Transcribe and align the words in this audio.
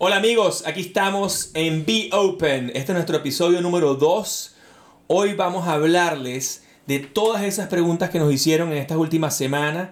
Hola 0.00 0.18
amigos, 0.18 0.62
aquí 0.64 0.82
estamos 0.82 1.50
en 1.54 1.84
Be 1.84 2.08
Open. 2.12 2.68
Este 2.68 2.92
es 2.92 2.94
nuestro 2.94 3.16
episodio 3.16 3.60
número 3.60 3.96
2. 3.96 4.54
Hoy 5.08 5.34
vamos 5.34 5.66
a 5.66 5.72
hablarles 5.72 6.62
de 6.86 7.00
todas 7.00 7.42
esas 7.42 7.66
preguntas 7.66 8.08
que 8.08 8.20
nos 8.20 8.32
hicieron 8.32 8.70
en 8.70 8.78
estas 8.78 8.96
últimas 8.96 9.36
semanas. 9.36 9.88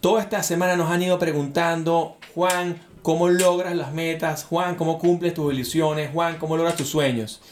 Toda 0.00 0.22
esta 0.22 0.42
semana 0.42 0.74
nos 0.76 0.90
han 0.90 1.02
ido 1.02 1.18
preguntando, 1.18 2.16
Juan, 2.34 2.80
¿cómo 3.02 3.28
logras 3.28 3.76
las 3.76 3.92
metas? 3.92 4.44
Juan, 4.44 4.74
¿cómo 4.74 4.98
cumples 4.98 5.34
tus 5.34 5.52
ilusiones? 5.52 6.08
Juan, 6.14 6.38
¿cómo 6.38 6.56
logras 6.56 6.76
tus 6.76 6.88
sueños? 6.88 7.42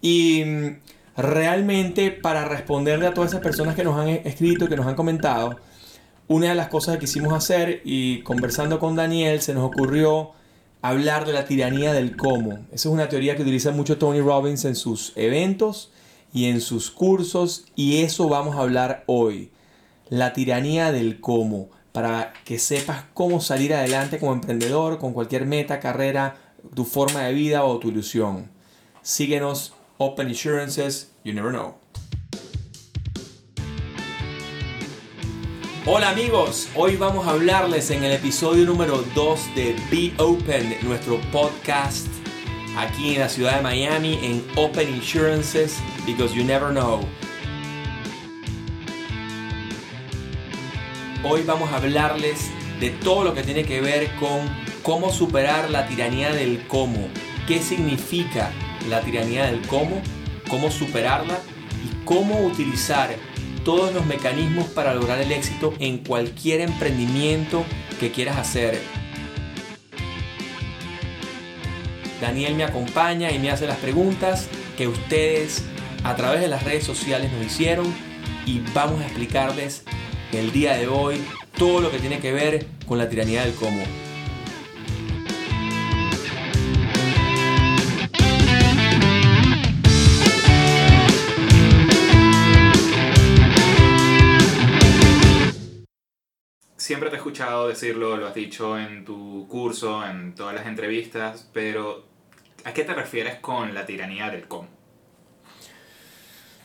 Y 0.00 0.44
mm, 0.46 0.78
realmente 1.18 2.10
para 2.10 2.46
responderle 2.46 3.08
a 3.08 3.12
todas 3.12 3.32
esas 3.32 3.42
personas 3.42 3.74
que 3.74 3.84
nos 3.84 3.98
han 3.98 4.08
escrito, 4.08 4.66
que 4.66 4.76
nos 4.76 4.86
han 4.86 4.94
comentado, 4.94 5.58
una 6.26 6.48
de 6.48 6.54
las 6.54 6.68
cosas 6.68 6.94
que 6.94 7.00
quisimos 7.00 7.34
hacer 7.34 7.82
y 7.84 8.22
conversando 8.22 8.78
con 8.78 8.96
Daniel 8.96 9.42
se 9.42 9.52
nos 9.52 9.64
ocurrió 9.64 10.32
hablar 10.84 11.24
de 11.24 11.32
la 11.32 11.46
tiranía 11.46 11.94
del 11.94 12.14
cómo. 12.14 12.58
Esa 12.66 12.88
es 12.88 12.92
una 12.92 13.08
teoría 13.08 13.36
que 13.36 13.42
utiliza 13.42 13.70
mucho 13.70 13.96
Tony 13.96 14.20
Robbins 14.20 14.66
en 14.66 14.76
sus 14.76 15.14
eventos 15.16 15.90
y 16.34 16.44
en 16.50 16.60
sus 16.60 16.90
cursos 16.90 17.64
y 17.74 18.02
eso 18.02 18.28
vamos 18.28 18.54
a 18.56 18.60
hablar 18.60 19.02
hoy. 19.06 19.50
La 20.10 20.34
tiranía 20.34 20.92
del 20.92 21.22
cómo, 21.22 21.70
para 21.92 22.34
que 22.44 22.58
sepas 22.58 23.04
cómo 23.14 23.40
salir 23.40 23.72
adelante 23.72 24.18
como 24.18 24.34
emprendedor 24.34 24.98
con 24.98 25.14
cualquier 25.14 25.46
meta, 25.46 25.80
carrera, 25.80 26.36
tu 26.74 26.84
forma 26.84 27.22
de 27.22 27.32
vida 27.32 27.64
o 27.64 27.78
tu 27.78 27.88
ilusión. 27.88 28.50
Síguenos, 29.00 29.72
Open 29.96 30.28
Insurances, 30.28 31.12
you 31.24 31.32
never 31.32 31.50
know. 31.50 31.83
Hola 35.86 36.08
amigos, 36.08 36.70
hoy 36.74 36.96
vamos 36.96 37.26
a 37.26 37.32
hablarles 37.32 37.90
en 37.90 38.04
el 38.04 38.12
episodio 38.12 38.64
número 38.64 39.04
2 39.14 39.54
de 39.54 39.76
Be 39.90 40.14
Open, 40.16 40.78
nuestro 40.80 41.20
podcast 41.30 42.06
aquí 42.74 43.12
en 43.12 43.20
la 43.20 43.28
ciudad 43.28 43.56
de 43.56 43.62
Miami 43.62 44.18
en 44.22 44.42
Open 44.56 44.88
Insurances 44.88 45.82
because 46.06 46.34
you 46.34 46.42
never 46.42 46.70
know. 46.70 47.06
Hoy 51.22 51.42
vamos 51.42 51.70
a 51.70 51.76
hablarles 51.76 52.50
de 52.80 52.88
todo 52.88 53.22
lo 53.22 53.34
que 53.34 53.42
tiene 53.42 53.66
que 53.66 53.82
ver 53.82 54.10
con 54.16 54.48
cómo 54.82 55.12
superar 55.12 55.68
la 55.68 55.86
tiranía 55.86 56.32
del 56.32 56.66
cómo, 56.66 57.08
qué 57.46 57.58
significa 57.58 58.50
la 58.88 59.02
tiranía 59.02 59.44
del 59.44 59.60
cómo, 59.66 60.00
cómo 60.48 60.70
superarla 60.70 61.40
y 61.84 62.04
cómo 62.06 62.40
utilizar 62.40 63.14
todos 63.64 63.92
los 63.92 64.06
mecanismos 64.06 64.66
para 64.68 64.94
lograr 64.94 65.20
el 65.20 65.32
éxito 65.32 65.74
en 65.78 65.98
cualquier 65.98 66.60
emprendimiento 66.60 67.64
que 67.98 68.12
quieras 68.12 68.36
hacer. 68.36 68.80
Daniel 72.20 72.54
me 72.54 72.64
acompaña 72.64 73.32
y 73.32 73.38
me 73.38 73.50
hace 73.50 73.66
las 73.66 73.78
preguntas 73.78 74.48
que 74.76 74.88
ustedes 74.88 75.64
a 76.04 76.14
través 76.16 76.40
de 76.40 76.48
las 76.48 76.62
redes 76.62 76.84
sociales 76.84 77.32
nos 77.32 77.44
hicieron 77.44 77.86
y 78.46 78.60
vamos 78.74 79.00
a 79.00 79.04
explicarles 79.04 79.84
el 80.32 80.52
día 80.52 80.76
de 80.76 80.86
hoy 80.86 81.22
todo 81.56 81.80
lo 81.80 81.90
que 81.90 81.98
tiene 81.98 82.18
que 82.20 82.32
ver 82.32 82.66
con 82.86 82.98
la 82.98 83.08
tiranía 83.08 83.44
del 83.44 83.54
cómo. 83.54 83.82
Siempre 96.84 97.08
te 97.08 97.16
he 97.16 97.18
escuchado 97.18 97.66
decirlo, 97.66 98.18
lo 98.18 98.26
has 98.26 98.34
dicho 98.34 98.78
en 98.78 99.06
tu 99.06 99.48
curso, 99.48 100.06
en 100.06 100.34
todas 100.34 100.54
las 100.54 100.66
entrevistas, 100.66 101.48
pero 101.50 102.04
¿a 102.64 102.74
qué 102.74 102.84
te 102.84 102.92
refieres 102.92 103.36
con 103.36 103.72
la 103.72 103.86
tiranía 103.86 104.28
del 104.28 104.46
cómo? 104.46 104.68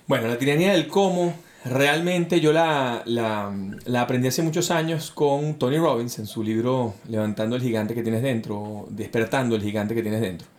Bueno, 0.08 0.28
la 0.28 0.38
tiranía 0.38 0.74
del 0.74 0.88
cómo, 0.88 1.34
realmente 1.64 2.42
yo 2.42 2.52
la, 2.52 3.02
la, 3.06 3.56
la, 3.86 4.02
aprendí 4.02 4.28
hace 4.28 4.42
muchos 4.42 4.72
años 4.72 5.10
con 5.12 5.58
Tony 5.58 5.78
Robbins 5.78 6.20
en 6.20 6.28
su 6.28 6.44
libro 6.44 6.96
Levantando 7.08 7.56
el 7.56 7.62
gigante 7.62 7.96
que 7.96 8.04
tienes 8.04 8.22
dentro, 8.22 8.88
Despertando 8.90 9.56
el 9.56 9.62
gigante 9.62 9.96
que 9.96 10.02
tienes 10.02 10.20
dentro. 10.20 10.50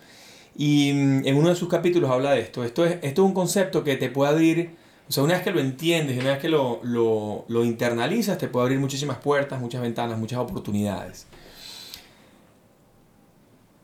Y 0.57 0.91
mm, 0.95 1.27
en 1.27 1.37
uno 1.37 1.51
de 1.51 1.55
sus 1.55 1.69
capítulos 1.69 2.11
habla 2.11 2.33
de 2.33 2.41
esto. 2.41 2.65
Esto 2.65 2.87
es, 2.87 2.93
esto 3.03 3.23
es 3.23 3.27
un 3.27 3.34
concepto 3.34 3.84
que 3.84 3.97
te 3.97 4.09
puede 4.09 4.33
abrir 4.33 4.80
o 5.10 5.12
sea, 5.12 5.25
una 5.25 5.34
vez 5.34 5.43
que 5.43 5.50
lo 5.50 5.59
entiendes, 5.59 6.16
una 6.21 6.31
vez 6.31 6.38
que 6.38 6.48
lo, 6.48 6.78
lo, 6.84 7.44
lo 7.48 7.65
internalizas, 7.65 8.38
te 8.38 8.47
puede 8.47 8.66
abrir 8.66 8.78
muchísimas 8.78 9.19
puertas, 9.19 9.60
muchas 9.60 9.82
ventanas, 9.82 10.16
muchas 10.16 10.38
oportunidades. 10.38 11.26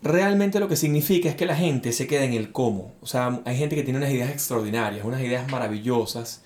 Realmente 0.03 0.61
lo 0.61 0.69
que 0.69 0.77
significa 0.77 1.29
es 1.29 1.35
que 1.35 1.45
la 1.45 1.57
gente 1.57 1.91
se 1.91 2.07
queda 2.07 2.23
en 2.23 2.33
el 2.33 2.53
cómo. 2.53 2.95
O 3.01 3.09
sea, 3.09 3.41
hay 3.45 3.59
gente 3.59 3.75
que 3.75 3.83
tiene 3.83 3.99
unas 3.99 4.13
ideas 4.13 4.31
extraordinarias, 4.31 5.05
unas 5.05 5.21
ideas 5.21 5.51
maravillosas, 5.51 6.43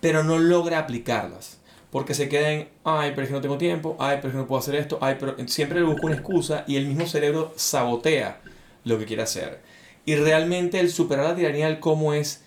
pero 0.00 0.24
no 0.24 0.38
logra 0.38 0.78
aplicarlas. 0.78 1.58
Porque 1.90 2.14
se 2.14 2.30
queda 2.30 2.52
en, 2.52 2.70
ay, 2.84 3.10
pero 3.10 3.24
es 3.24 3.28
que 3.28 3.34
no 3.34 3.42
tengo 3.42 3.58
tiempo, 3.58 3.98
ay, 4.00 4.16
pero 4.16 4.28
es 4.28 4.32
que 4.32 4.38
no 4.38 4.46
puedo 4.46 4.60
hacer 4.60 4.76
esto, 4.76 4.96
ay, 5.02 5.16
pero 5.20 5.36
siempre 5.46 5.78
le 5.78 5.84
busca 5.84 6.06
una 6.06 6.16
excusa 6.16 6.64
y 6.66 6.76
el 6.76 6.86
mismo 6.86 7.06
cerebro 7.06 7.52
sabotea 7.56 8.40
lo 8.84 8.98
que 8.98 9.04
quiere 9.04 9.24
hacer. 9.24 9.60
Y 10.06 10.14
realmente 10.14 10.80
el 10.80 10.90
superar 10.90 11.26
la 11.26 11.36
tiranía 11.36 11.66
del 11.66 11.80
cómo 11.80 12.14
es 12.14 12.45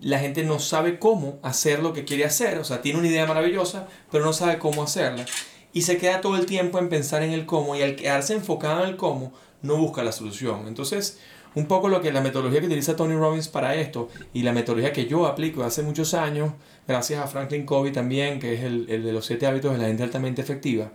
la 0.00 0.18
gente 0.18 0.44
no 0.44 0.58
sabe 0.58 0.98
cómo 0.98 1.38
hacer 1.42 1.80
lo 1.82 1.92
que 1.92 2.04
quiere 2.04 2.24
hacer, 2.24 2.58
o 2.58 2.64
sea, 2.64 2.82
tiene 2.82 2.98
una 2.98 3.08
idea 3.08 3.26
maravillosa, 3.26 3.88
pero 4.10 4.24
no 4.24 4.32
sabe 4.32 4.58
cómo 4.58 4.82
hacerla. 4.82 5.26
Y 5.72 5.82
se 5.82 5.98
queda 5.98 6.20
todo 6.20 6.36
el 6.36 6.46
tiempo 6.46 6.78
en 6.78 6.88
pensar 6.88 7.22
en 7.22 7.32
el 7.32 7.44
cómo 7.44 7.76
y 7.76 7.82
al 7.82 7.96
quedarse 7.96 8.34
enfocado 8.34 8.82
en 8.82 8.90
el 8.90 8.96
cómo, 8.96 9.32
no 9.62 9.76
busca 9.76 10.04
la 10.04 10.12
solución. 10.12 10.68
Entonces, 10.68 11.18
un 11.54 11.66
poco 11.66 11.88
lo 11.88 12.00
que 12.00 12.12
la 12.12 12.20
metodología 12.20 12.60
que 12.60 12.66
utiliza 12.66 12.96
Tony 12.96 13.14
Robbins 13.14 13.48
para 13.48 13.74
esto 13.74 14.08
y 14.32 14.42
la 14.42 14.52
metodología 14.52 14.92
que 14.92 15.06
yo 15.06 15.26
aplico 15.26 15.64
hace 15.64 15.82
muchos 15.82 16.14
años, 16.14 16.52
gracias 16.86 17.22
a 17.22 17.26
Franklin 17.26 17.64
Covey 17.64 17.92
también, 17.92 18.38
que 18.38 18.54
es 18.54 18.62
el, 18.62 18.86
el 18.88 19.02
de 19.02 19.12
los 19.12 19.26
siete 19.26 19.46
hábitos 19.46 19.72
de 19.72 19.78
la 19.78 19.88
gente 19.88 20.02
altamente 20.02 20.42
efectiva, 20.42 20.92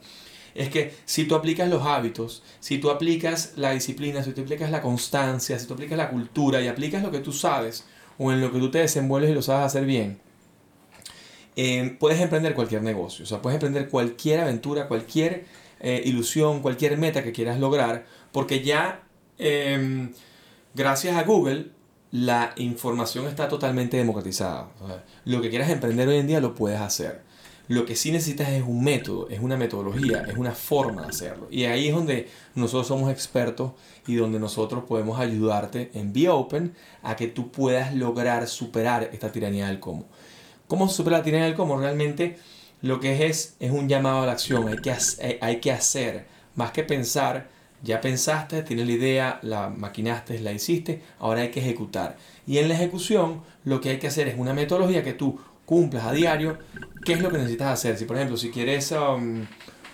es 0.54 0.70
que 0.70 0.94
si 1.06 1.26
tú 1.26 1.36
aplicas 1.36 1.70
los 1.70 1.86
hábitos, 1.86 2.44
si 2.60 2.78
tú 2.78 2.90
aplicas 2.90 3.54
la 3.56 3.72
disciplina, 3.72 4.24
si 4.24 4.34
tú 4.34 4.42
aplicas 4.42 4.70
la 4.70 4.82
constancia, 4.82 5.58
si 5.58 5.66
tú 5.66 5.74
aplicas 5.74 5.98
la 5.98 6.10
cultura 6.10 6.62
y 6.62 6.68
aplicas 6.68 7.02
lo 7.02 7.12
que 7.12 7.20
tú 7.20 7.32
sabes, 7.32 7.86
o 8.22 8.32
en 8.32 8.40
lo 8.40 8.52
que 8.52 8.60
tú 8.60 8.70
te 8.70 8.78
desenvuelves 8.78 9.32
y 9.32 9.34
lo 9.34 9.42
sabes 9.42 9.66
hacer 9.66 9.86
bien, 9.86 10.20
eh, 11.56 11.98
puedes 12.00 12.22
emprender 12.22 12.54
cualquier 12.54 12.84
negocio, 12.84 13.24
o 13.24 13.26
sea, 13.26 13.42
puedes 13.42 13.56
emprender 13.56 13.90
cualquier 13.90 14.42
aventura, 14.42 14.88
cualquier 14.88 15.46
eh, 15.80 16.04
ilusión, 16.06 16.62
cualquier 16.62 16.98
meta 17.00 17.24
que 17.24 17.32
quieras 17.32 17.60
lograr, 17.60 18.06
porque 18.32 18.64
ya 18.64 19.02
em, 19.40 20.12
gracias 20.76 21.18
a 21.18 21.24
Google 21.24 21.72
la 22.12 22.54
información 22.58 23.26
está 23.26 23.48
totalmente 23.48 23.98
democratizada. 23.98 24.70
lo 25.26 25.42
que 25.42 25.50
quieras 25.50 25.72
emprender 25.72 26.08
hoy 26.08 26.18
en 26.18 26.28
día 26.28 26.40
lo 26.40 26.54
puedes 26.54 26.80
hacer. 26.80 27.22
Lo 27.72 27.86
que 27.86 27.96
sí 27.96 28.12
necesitas 28.12 28.50
es 28.50 28.64
un 28.64 28.84
método, 28.84 29.30
es 29.30 29.40
una 29.40 29.56
metodología, 29.56 30.26
es 30.28 30.36
una 30.36 30.52
forma 30.52 31.04
de 31.04 31.08
hacerlo. 31.08 31.48
Y 31.50 31.64
ahí 31.64 31.88
es 31.88 31.96
donde 31.96 32.28
nosotros 32.54 32.88
somos 32.88 33.10
expertos 33.10 33.72
y 34.06 34.16
donde 34.16 34.40
nosotros 34.40 34.84
podemos 34.84 35.22
ayudarte 35.22 35.90
en 35.94 36.12
Be 36.12 36.28
Open 36.28 36.76
a 37.02 37.16
que 37.16 37.28
tú 37.28 37.50
puedas 37.50 37.96
lograr 37.96 38.46
superar 38.50 39.10
esta 39.14 39.32
tiranía 39.32 39.68
del 39.68 39.80
cómo. 39.80 40.04
¿Cómo 40.68 40.90
superar 40.90 41.20
la 41.20 41.24
tiranía 41.24 41.46
del 41.46 41.56
cómo? 41.56 41.80
Realmente 41.80 42.40
lo 42.82 43.00
que 43.00 43.26
es 43.28 43.56
es 43.62 43.72
un 43.72 43.88
llamado 43.88 44.24
a 44.24 44.26
la 44.26 44.34
acción, 44.34 44.68
hay 44.68 44.80
que, 44.80 44.94
hay 45.40 45.62
que 45.62 45.72
hacer, 45.72 46.26
más 46.56 46.72
que 46.72 46.84
pensar, 46.84 47.48
ya 47.84 48.02
pensaste, 48.02 48.64
tienes 48.64 48.86
la 48.86 48.92
idea, 48.92 49.40
la 49.44 49.70
maquinaste, 49.70 50.42
la 50.42 50.52
hiciste, 50.52 51.02
ahora 51.20 51.44
hay 51.44 51.52
que 51.52 51.62
ejecutar. 51.62 52.18
Y 52.46 52.58
en 52.58 52.68
la 52.68 52.76
ejecución 52.76 53.44
lo 53.64 53.80
que 53.80 53.92
hay 53.92 53.98
que 53.98 54.08
hacer 54.08 54.28
es 54.28 54.38
una 54.38 54.54
metodología 54.54 55.04
que 55.04 55.14
tú 55.14 55.40
cumplas 55.72 56.04
a 56.04 56.12
diario, 56.12 56.58
¿qué 57.06 57.14
es 57.14 57.22
lo 57.22 57.30
que 57.32 57.38
necesitas 57.38 57.68
hacer? 57.70 57.98
Si 57.98 58.04
por 58.04 58.18
ejemplo, 58.18 58.36
si 58.36 58.50
quieres 58.50 58.92
um, 58.92 59.46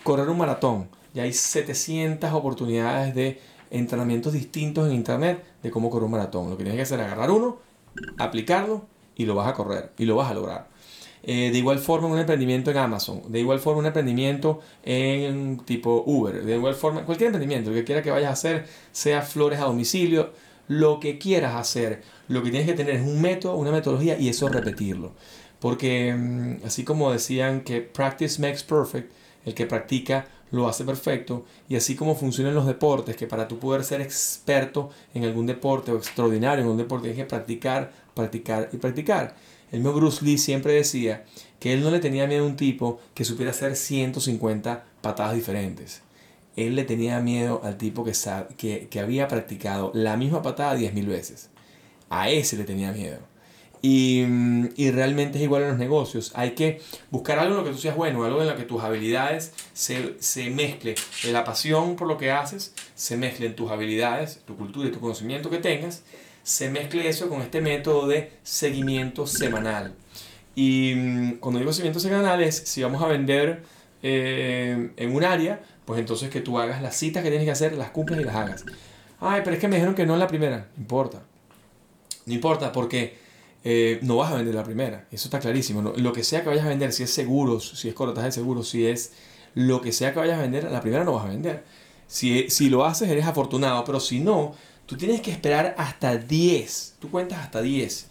correr 0.02 0.28
un 0.28 0.40
maratón, 0.40 0.90
ya 1.14 1.22
hay 1.22 1.32
700 1.32 2.34
oportunidades 2.34 3.14
de 3.14 3.40
entrenamientos 3.70 4.34
distintos 4.34 4.88
en 4.88 4.96
internet 4.96 5.44
de 5.62 5.70
cómo 5.70 5.92
correr 5.92 6.06
un 6.06 6.14
maratón. 6.14 6.50
Lo 6.50 6.58
que 6.58 6.64
tienes 6.64 6.78
que 6.78 6.82
hacer 6.82 7.00
es 7.00 7.06
agarrar 7.06 7.30
uno, 7.30 7.60
aplicarlo 8.18 8.88
y 9.16 9.28
lo 9.28 9.36
vas 9.36 9.50
a 9.50 9.54
correr 9.54 9.92
y 10.00 10.06
lo 10.06 10.16
vas 10.16 10.32
a 10.32 10.34
lograr. 10.34 10.68
Eh, 11.22 11.52
de 11.52 11.58
igual 11.60 11.78
forma 11.78 12.08
un 12.08 12.18
emprendimiento 12.18 12.72
en 12.72 12.78
Amazon, 12.78 13.22
de 13.32 13.40
igual 13.40 13.60
forma 13.60 13.82
un 13.82 13.86
emprendimiento 13.86 14.62
en 14.84 15.60
tipo 15.60 16.04
Uber, 16.08 16.44
de 16.44 16.56
igual 16.56 16.74
forma 16.74 17.06
cualquier 17.06 17.28
emprendimiento, 17.28 17.70
lo 17.70 17.76
que 17.76 17.84
quiera 17.84 18.02
que 18.02 18.10
vayas 18.10 18.32
a 18.32 18.34
hacer, 18.34 18.66
sea 18.92 19.22
flores 19.22 19.60
a 19.60 19.66
domicilio, 19.66 20.32
lo 20.68 21.00
que 21.00 21.20
quieras 21.20 21.56
hacer, 21.56 22.02
lo 22.28 22.42
que 22.44 22.50
tienes 22.50 22.68
que 22.68 22.74
tener 22.74 22.96
es 22.96 23.02
un 23.02 23.22
método, 23.22 23.56
una 23.56 23.72
metodología 23.72 24.18
y 24.18 24.30
eso 24.30 24.50
repetirlo. 24.50 25.14
Porque 25.60 26.14
mm, 26.14 26.66
así 26.66 26.84
como 26.84 27.12
decían 27.12 27.62
que 27.62 27.82
practice 27.82 28.42
makes 28.42 28.64
perfect, 28.68 29.12
el 29.46 29.54
que 29.54 29.66
practica 29.66 30.28
lo 30.52 30.68
hace 30.68 30.86
perfecto, 30.86 31.46
y 31.68 31.76
así 31.76 31.96
como 31.96 32.16
funcionan 32.16 32.56
los 32.56 32.66
deportes, 32.66 33.16
que 33.18 33.28
para 33.28 33.48
tú 33.48 33.60
poder 33.60 33.84
ser 33.84 34.02
experto 34.02 34.90
en 35.14 35.26
algún 35.26 35.46
deporte 35.46 35.92
o 35.92 35.98
extraordinario 35.98 36.64
en 36.64 36.72
un 36.72 36.78
deporte 36.78 37.10
tienes 37.10 37.26
que 37.26 37.30
practicar, 37.30 37.92
practicar 38.14 38.70
y 38.72 38.78
practicar. 38.78 39.36
El 39.72 39.80
mismo 39.80 39.94
Bruce 39.94 40.24
Lee 40.24 40.38
siempre 40.38 40.74
decía 40.74 41.26
que 41.60 41.74
él 41.74 41.82
no 41.82 41.92
le 41.92 42.00
tenía 42.00 42.28
miedo 42.28 42.46
a 42.46 42.48
un 42.48 42.56
tipo 42.56 43.02
que 43.14 43.26
supiera 43.26 43.52
hacer 43.52 43.76
150 43.76 44.86
patadas 45.02 45.36
diferentes. 45.36 46.02
él 46.56 46.76
le 46.76 46.86
tenía 46.86 47.20
miedo 47.20 47.62
al 47.64 47.78
tipo 47.78 48.04
que, 48.04 48.14
que, 48.58 48.88
que 48.90 49.00
había 49.00 49.28
practicado 49.28 49.92
la 49.94 50.18
misma 50.18 50.42
patada 50.42 50.76
10.000 50.76 51.06
veces. 51.08 51.50
A 52.10 52.30
ese 52.30 52.58
le 52.58 52.64
tenía 52.64 52.92
miedo. 52.92 53.20
Y, 53.82 54.24
y, 54.76 54.92
realmente 54.92 55.38
es 55.38 55.44
igual 55.44 55.64
en 55.64 55.70
los 55.70 55.78
negocios. 55.78 56.32
Hay 56.34 56.52
que 56.52 56.82
buscar 57.12 57.38
algo 57.40 57.54
en 57.54 57.60
lo 57.60 57.64
que 57.64 57.72
tú 57.72 57.78
seas 57.78 57.96
bueno, 57.96 58.24
algo 58.24 58.42
en 58.42 58.48
lo 58.48 58.56
que 58.56 58.64
tus 58.64 58.82
habilidades 58.82 59.54
se, 59.74 60.16
se 60.20 60.50
mezcle. 60.50 60.96
La 61.32 61.44
pasión 61.44 61.96
por 61.96 62.08
lo 62.08 62.18
que 62.18 62.32
haces 62.32 62.74
se 62.96 63.18
mezcle 63.18 63.46
en 63.46 63.56
tus 63.56 63.70
habilidades, 63.70 64.42
tu 64.46 64.58
cultura 64.58 64.88
y 64.88 64.92
tu 64.92 65.00
conocimiento 65.00 65.50
que 65.50 65.60
tengas. 65.60 66.04
Se 66.44 66.70
mezcle 66.70 67.08
eso 67.08 67.30
con 67.30 67.42
este 67.42 67.62
método 67.62 68.08
de 68.08 68.32
seguimiento 68.44 69.28
semanal. 69.28 69.94
Y 70.56 70.96
mm, 70.96 71.32
cuando 71.38 71.60
digo 71.60 71.72
seguimiento 71.72 72.00
semanal 72.00 72.42
es 72.42 72.58
si 72.58 72.82
vamos 72.82 73.02
a 73.04 73.08
vender 73.08 73.62
eh, 74.02 74.92
en 74.98 75.16
un 75.16 75.24
área, 75.24 75.62
pues 75.86 76.00
entonces 76.00 76.30
que 76.30 76.42
tú 76.42 76.58
hagas 76.58 76.82
las 76.82 76.96
citas 76.98 77.24
que 77.24 77.30
tienes 77.30 77.46
que 77.46 77.52
hacer, 77.52 77.74
las 77.74 77.92
cumplas 77.92 78.20
y 78.20 78.24
las 78.24 78.36
hagas. 78.36 78.66
Ay, 79.20 79.42
pero 79.44 79.56
es 79.56 79.62
que 79.62 79.68
me 79.68 79.76
dijeron 79.76 79.96
que 79.96 80.06
no 80.06 80.14
en 80.14 80.20
la 80.20 80.28
primera. 80.28 80.68
No 80.76 80.82
importa. 80.82 81.22
No 82.26 82.34
importa 82.34 82.72
porque 82.72 83.18
eh, 83.70 84.00
no 84.02 84.16
vas 84.16 84.32
a 84.32 84.36
vender 84.36 84.56
la 84.56 84.64
primera. 84.64 85.10
Eso 85.12 85.28
está 85.28 85.42
clarísimo. 85.42 85.82
Lo 85.98 86.14
que 86.14 86.24
sea 86.24 86.42
que 86.42 86.48
vayas 86.48 86.66
a 86.66 86.70
vender, 86.70 86.94
si 86.94 87.04
es 87.04 87.10
seguros, 87.14 87.74
si 87.76 87.90
es 87.90 87.94
corretaje 87.94 88.28
de 88.28 88.32
seguros, 88.32 88.70
si 88.70 88.88
es 88.88 89.12
lo 89.56 89.82
que 89.82 89.92
sea 89.92 90.14
que 90.14 90.20
vayas 90.20 90.40
a 90.40 90.42
vender, 90.44 90.72
la 90.72 90.80
primera 90.80 91.04
no 91.04 91.12
vas 91.12 91.26
a 91.26 91.28
vender. 91.28 91.66
Si, 92.08 92.50
si 92.50 92.70
lo 92.70 92.86
haces, 92.86 93.10
eres 93.10 93.26
afortunado, 93.26 93.84
pero 93.84 94.00
si 94.00 94.22
no, 94.22 94.56
tú 94.86 94.96
tienes 94.96 95.20
que 95.20 95.32
esperar 95.32 95.76
hasta 95.78 96.16
10. 96.16 96.96
Tú 97.00 97.12
cuentas 97.12 97.40
hasta 97.40 97.62
10. 97.62 98.08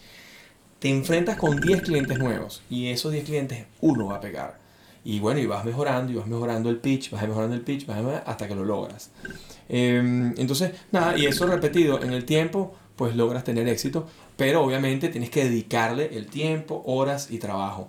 Te 0.79 0.91
enfrentas 0.91 1.39
con 1.39 1.59
10 1.59 1.81
clientes 1.81 2.19
nuevos 2.19 2.63
y 2.69 2.89
esos 2.89 3.13
10 3.13 3.25
clientes, 3.25 3.65
uno 3.81 4.09
va 4.09 4.17
a 4.17 4.21
pegar. 4.21 4.59
Y 5.07 5.21
bueno, 5.21 5.41
y 5.41 5.47
vas 5.47 5.65
mejorando, 5.65 6.13
y 6.13 6.17
vas 6.17 6.27
mejorando 6.27 6.69
el 6.69 6.77
pitch, 6.81 7.13
vas 7.13 7.27
mejorando 7.27 7.57
el 7.57 7.63
pitch, 7.63 7.87
vas 7.87 7.97
mejorando 7.97 8.31
hasta 8.31 8.47
que 8.47 8.55
lo 8.55 8.67
logras. 8.67 9.09
Em, 9.71 10.35
entonces, 10.37 10.73
nada, 10.93 11.17
y 11.17 11.25
eso 11.25 11.47
repetido 11.47 12.03
en 12.03 12.13
el 12.13 12.27
tiempo, 12.27 12.75
pues 12.95 13.17
logras 13.17 13.43
tener 13.43 13.67
éxito 13.69 14.07
pero 14.37 14.63
obviamente 14.63 15.09
tienes 15.09 15.31
que 15.31 15.45
dedicarle 15.45 16.11
el 16.17 16.27
tiempo, 16.27 16.83
horas 16.87 17.29
y 17.31 17.39
trabajo. 17.39 17.89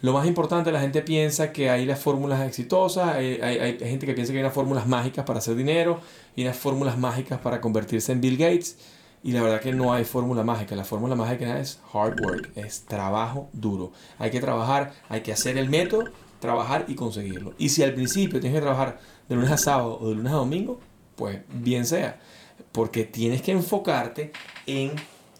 Lo 0.00 0.12
más 0.12 0.28
importante, 0.28 0.70
la 0.70 0.80
gente 0.80 1.02
piensa 1.02 1.52
que 1.52 1.70
hay 1.70 1.84
las 1.84 1.98
fórmulas 1.98 2.46
exitosas, 2.46 3.16
hay, 3.16 3.40
hay, 3.40 3.78
gente 3.80 4.06
que 4.06 4.14
piensa 4.14 4.32
que 4.32 4.38
hay 4.38 4.44
unas 4.44 4.54
fórmulas 4.54 4.86
mágicas 4.86 5.24
para 5.24 5.40
hacer 5.40 5.56
dinero 5.56 6.00
y 6.36 6.42
unas 6.42 6.56
fórmulas 6.56 6.96
mágicas 6.96 7.40
para 7.40 7.60
convertirse 7.60 8.12
en 8.12 8.20
Bill 8.20 8.36
Gates. 8.36 8.78
Y 9.24 9.32
la 9.32 9.42
verdad 9.42 9.60
que 9.60 9.72
no 9.72 9.92
hay 9.92 10.04
fórmula 10.04 10.44
mágica. 10.44 10.76
La 10.76 10.84
fórmula 10.84 11.16
mágica 11.16 11.58
es 11.58 11.80
hard 11.92 12.20
work, 12.20 12.52
es 12.54 12.84
trabajo 12.84 13.48
duro. 13.52 13.92
Hay 14.20 14.30
que 14.30 14.40
trabajar, 14.40 14.92
hay 15.08 15.22
que 15.22 15.32
hacer 15.32 15.58
el 15.58 15.68
método, 15.68 16.04
trabajar 16.38 16.84
y 16.86 16.94
conseguirlo. 16.94 17.54
Y 17.58 17.70
si 17.70 17.82
al 17.82 17.94
principio 17.94 18.38
tienes 18.38 18.56
que 18.56 18.62
trabajar 18.62 19.00
de 19.28 19.34
lunes 19.34 19.50
a 19.50 19.58
sábado 19.58 19.98
o 20.00 20.08
de 20.10 20.14
lunes 20.14 20.32
a 20.32 20.36
domingo, 20.36 20.78
pues 21.16 21.40
bien 21.52 21.84
sea. 21.84 22.20
Porque 22.70 23.02
tienes 23.02 23.42
que 23.42 23.50
enfocarte 23.50 24.30
en 24.66 24.92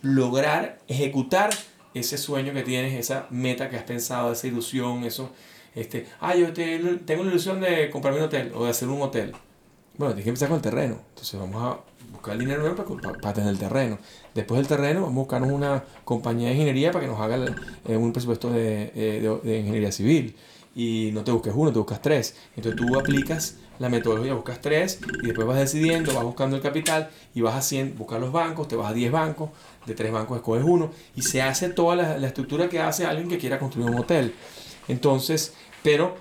lograr 0.02 0.78
ejecutar 0.88 1.50
ese 1.94 2.18
sueño 2.18 2.52
que 2.52 2.62
tienes, 2.62 2.94
esa 2.94 3.26
meta 3.30 3.68
que 3.70 3.76
has 3.76 3.82
pensado, 3.82 4.32
esa 4.32 4.46
ilusión, 4.46 5.04
eso, 5.04 5.30
este, 5.74 6.06
ah, 6.20 6.34
yo 6.34 6.52
tengo 6.52 7.24
la 7.24 7.30
ilusión 7.30 7.60
de 7.60 7.90
comprarme 7.90 8.20
un 8.20 8.26
hotel 8.26 8.52
o 8.54 8.64
de 8.64 8.70
hacer 8.70 8.88
un 8.88 9.02
hotel. 9.02 9.32
Bueno, 9.96 10.14
tienes 10.14 10.24
que 10.24 10.30
empezar 10.30 10.48
con 10.48 10.56
el 10.56 10.62
terreno. 10.62 10.98
Entonces 11.10 11.40
vamos 11.40 11.62
a 11.62 11.80
buscar 12.12 12.34
el 12.34 12.40
dinero 12.40 12.76
para, 12.76 13.18
para, 13.18 13.34
tener 13.34 13.50
el 13.50 13.58
terreno. 13.58 13.98
Después 14.34 14.58
del 14.58 14.68
terreno 14.68 15.02
vamos 15.02 15.16
a 15.16 15.20
buscarnos 15.20 15.50
una 15.50 15.84
compañía 16.04 16.48
de 16.48 16.54
ingeniería 16.54 16.92
para 16.92 17.04
que 17.04 17.10
nos 17.10 17.20
haga 17.20 17.36
eh, 17.86 17.96
un 17.96 18.12
presupuesto 18.12 18.50
de, 18.50 18.92
eh, 18.94 19.20
de, 19.20 19.50
de 19.50 19.58
ingeniería 19.58 19.90
civil. 19.90 20.36
Y 20.74 21.10
no 21.12 21.24
te 21.24 21.32
busques 21.32 21.52
uno, 21.56 21.72
te 21.72 21.78
buscas 21.78 22.00
tres. 22.00 22.36
Entonces 22.54 22.80
tú 22.80 22.96
aplicas 22.96 23.56
la 23.78 23.88
metodología, 23.88 24.34
buscas 24.34 24.60
tres 24.60 25.00
y 25.22 25.26
después 25.26 25.46
vas 25.46 25.58
decidiendo, 25.58 26.12
vas 26.14 26.24
buscando 26.24 26.56
el 26.56 26.62
capital 26.62 27.10
y 27.34 27.40
vas 27.40 27.54
haciendo, 27.54 27.96
buscar 27.96 28.20
los 28.20 28.32
bancos, 28.32 28.68
te 28.68 28.76
vas 28.76 28.90
a 28.90 28.94
10 28.94 29.12
bancos, 29.12 29.50
de 29.88 29.94
tres 29.94 30.12
bancos 30.12 30.36
escoges 30.38 30.64
uno 30.64 30.90
y 31.16 31.22
se 31.22 31.42
hace 31.42 31.68
toda 31.70 31.96
la, 31.96 32.26
estructura 32.26 32.68
que 32.68 32.80
hace 32.80 33.06
alguien 33.06 33.28
que 33.28 33.38
quiera 33.38 33.58
construir 33.58 33.90
un 33.90 33.98
hotel. 33.98 34.34
Entonces, 34.86 35.54
pero 35.82 36.16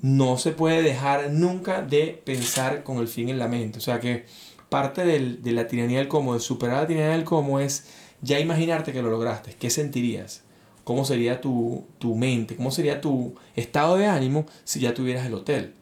no 0.00 0.36
se 0.38 0.52
puede 0.52 0.82
dejar 0.82 1.30
nunca 1.30 1.82
de 1.82 2.20
pensar 2.24 2.82
con 2.82 2.98
el 2.98 3.08
fin 3.08 3.28
en 3.28 3.38
la 3.38 3.48
mente. 3.48 3.78
O 3.78 3.80
sea 3.80 4.00
que 4.00 4.26
parte 4.68 5.04
de 5.04 5.52
la 5.52 5.66
tiranía 5.66 5.98
del 5.98 6.08
cómo, 6.08 6.34
de 6.34 6.40
superar 6.40 6.82
la 6.82 6.86
tiranía 6.86 7.12
del 7.12 7.24
cómo 7.24 7.60
es 7.60 7.86
ya 8.20 8.38
imaginarte 8.40 8.92
que 8.92 9.02
lo 9.02 9.10
lograste. 9.10 9.54
¿Qué 9.58 9.70
sentirías? 9.70 10.42
¿Cómo 10.84 11.04
sería 11.04 11.40
tu, 11.40 11.84
tu 11.98 12.14
mente? 12.14 12.56
¿Cómo 12.56 12.70
sería 12.70 13.00
tu 13.00 13.34
estado 13.54 13.96
de 13.96 14.06
ánimo 14.06 14.46
si 14.64 14.80
ya 14.80 14.94
tuvieras 14.94 15.26
el 15.26 15.34
hotel? 15.34 15.74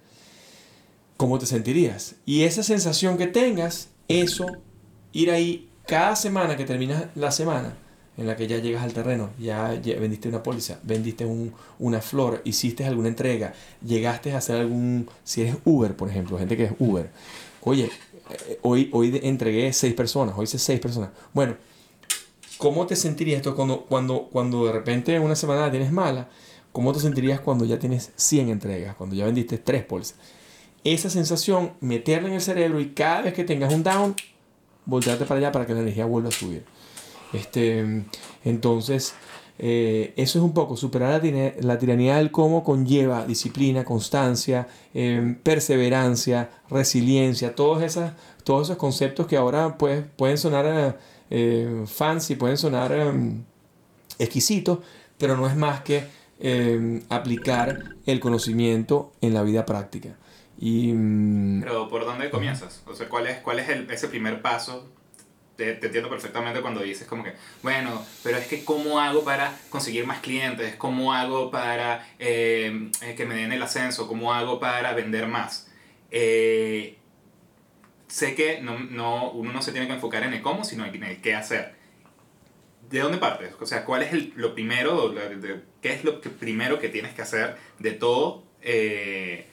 ¿cómo 1.17 1.39
te 1.39 1.47
sentirías? 1.47 2.17
Y 2.27 2.43
esa 2.43 2.63
sensación 2.63 3.17
que 3.17 3.27
tengas, 3.27 3.89
eso, 4.09 4.47
ir 5.13 5.31
ahí 5.31 5.69
cada 5.87 6.17
semana 6.17 6.57
que 6.57 6.65
terminas 6.65 7.07
la 7.15 7.31
semana, 7.31 7.75
en 8.17 8.27
la 8.27 8.37
que 8.37 8.47
ya 8.47 8.59
llegas 8.59 8.83
al 8.83 8.93
terreno, 8.93 9.31
ya, 9.39 9.69
vendiste 9.69 10.29
una 10.29 10.43
póliza, 10.43 10.79
vendiste 10.83 11.27
un, 11.27 11.53
una 11.79 12.01
flor, 12.01 12.43
hiciste 12.45 12.85
alguna 12.85 13.09
entrega, 13.09 13.55
llegaste 13.85 14.33
a 14.33 14.39
hacer 14.39 14.57
algún, 14.57 15.09
si 15.25 15.43
eres 15.43 15.57
Uber, 15.65 15.97
por 15.97 16.09
ejemplo, 16.09 16.39
gente 16.39 16.57
que 16.57 16.65
es 16.65 16.73
Uber, 16.79 17.11
oye, 17.63 17.91
eh, 18.31 18.59
hoy, 18.63 18.89
hoy 18.93 19.21
entregué 19.23 19.73
seis 19.73 19.95
personas, 19.95 20.35
hoy 20.37 20.45
hice 20.45 20.59
seis 20.59 20.81
personas. 20.81 21.11
Bueno, 21.33 21.57
¿cómo 22.59 22.87
te 22.87 22.97
sentirías 22.97 23.39
esto 23.39 23.57
cuando, 23.57 23.83
cuando, 23.83 24.29
cuando 24.31 24.67
de 24.67 24.73
repente 24.73 25.19
una 25.19 25.37
semana 25.37 25.71
tienes 25.71 25.91
mala? 25.91 26.29
¿Cómo 26.73 26.93
te 26.93 27.01
sentirías 27.01 27.41
cuando 27.41 27.65
ya 27.65 27.79
tienes 27.79 28.11
100 28.17 28.49
entregas, 28.49 28.97
cuando 28.97 29.15
ya 29.15 29.25
vendiste 29.25 29.59
tres 29.59 29.85
pólizas? 29.85 30.17
esa 30.85 31.09
sensación, 31.09 31.73
meterla 31.81 32.29
en 32.29 32.35
el 32.35 32.41
cerebro 32.43 32.79
y 32.79 32.91
cada 32.91 33.23
vez 33.23 33.35
que 33.35 33.43
tengas 33.43 33.73
un 33.73 33.83
down, 33.83 34.15
voltearte 34.87 35.25
para 35.25 35.39
allá 35.39 35.53
para 35.53 35.67
que 35.67 35.75
la 35.75 35.81
energía 35.81 36.07
vuelva 36.07 36.29
a 36.29 36.33
subir. 36.33 36.65
Este, 37.33 38.05
entonces, 38.45 39.15
eh, 39.59 40.13
eso 40.17 40.39
es 40.39 40.45
un 40.45 40.53
poco, 40.53 40.77
superar 40.77 41.23
la, 41.61 41.79
tiranía 41.79 42.17
del 42.17 42.31
cómo 42.31 42.65
conlleva 42.65 43.25
disciplina, 43.25 43.85
constancia, 43.85 44.67
em, 44.93 45.37
perseverancia, 45.37 46.51
resiliencia, 46.69 47.55
todos, 47.55 47.83
esas, 47.83 48.15
todos 48.43 48.69
esos 48.69 48.77
conceptos 48.77 49.27
que 49.27 49.37
ahora 49.37 49.79
pues, 49.79 50.05
pueden 50.17 50.39
sonar 50.39 50.99
eh, 51.31 51.85
fancy, 51.87 52.35
pueden 52.35 52.57
sonar 52.59 52.93
em, 52.93 53.45
exquisitos, 54.19 54.79
pero 55.19 55.37
no 55.37 55.47
es 55.47 55.57
más 55.57 55.83
que 55.83 56.05
em, 56.41 57.03
aplicar 57.09 57.95
el 58.07 58.21
conocimiento 58.21 59.13
en 59.21 59.35
la 59.35 59.43
vida 59.43 59.65
práctica. 59.65 60.17
Y, 60.59 60.93
mm, 60.93 61.63
Pero 61.63 61.89
¿por 61.89 62.05
dónde 62.05 62.31
comienzas? 62.31 62.83
O 62.87 62.95
sea, 62.95 63.09
¿cuál 63.09 63.27
es, 63.27 63.39
cuál 63.39 63.59
es 63.59 63.69
el, 63.69 63.91
ese 63.91 64.09
primer 64.09 64.43
paso? 64.43 64.91
Te, 65.57 65.75
te, 65.75 65.87
entiendo 65.87 66.11
perfectamente 66.11 66.61
cuando 66.61 66.81
dices 66.81 67.07
como 67.07 67.23
que, 67.23 67.33
bueno, 67.63 68.05
pero 68.25 68.39
es 68.39 68.47
que 68.49 68.65
¿cómo 68.65 69.01
hago 69.01 69.25
para 69.25 69.57
conseguir 69.71 70.05
más 70.05 70.19
clientes? 70.21 70.75
¿Cómo 70.77 71.15
hago 71.15 71.51
para 71.51 72.05
eh, 72.19 72.91
que 73.17 73.25
me 73.25 73.37
den 73.37 73.53
el 73.53 73.63
ascenso? 73.63 74.09
¿Cómo 74.09 74.35
hago 74.35 74.59
para 74.59 74.93
vender 74.95 75.29
más? 75.29 75.71
Eh, 76.11 76.99
sé 78.09 78.35
que 78.35 78.61
no, 78.61 78.79
no, 78.79 79.31
uno 79.31 79.53
no 79.53 79.63
se 79.63 79.73
tiene 79.73 79.87
que 79.87 79.95
enfocar 79.95 80.25
en 80.25 80.33
el 80.33 80.43
cómo, 80.43 80.65
sino 80.65 80.85
en 80.87 81.03
el 81.03 81.21
qué 81.21 81.35
hacer. 81.35 81.75
¿De 82.91 83.01
dónde 83.01 83.19
partes? 83.19 83.55
O 83.61 83.67
sea, 83.67 83.85
¿cuál 83.85 84.03
es 84.03 84.13
el, 84.13 84.33
lo 84.37 84.55
primero, 84.55 85.15
qué 85.81 85.93
es 85.93 86.05
lo 86.05 86.21
que 86.21 86.31
primero 86.31 86.79
que 86.79 86.89
tienes 86.89 87.15
que 87.15 87.23
hacer 87.23 87.57
de 87.79 87.93
todo? 87.93 88.45
Eh, 88.61 89.49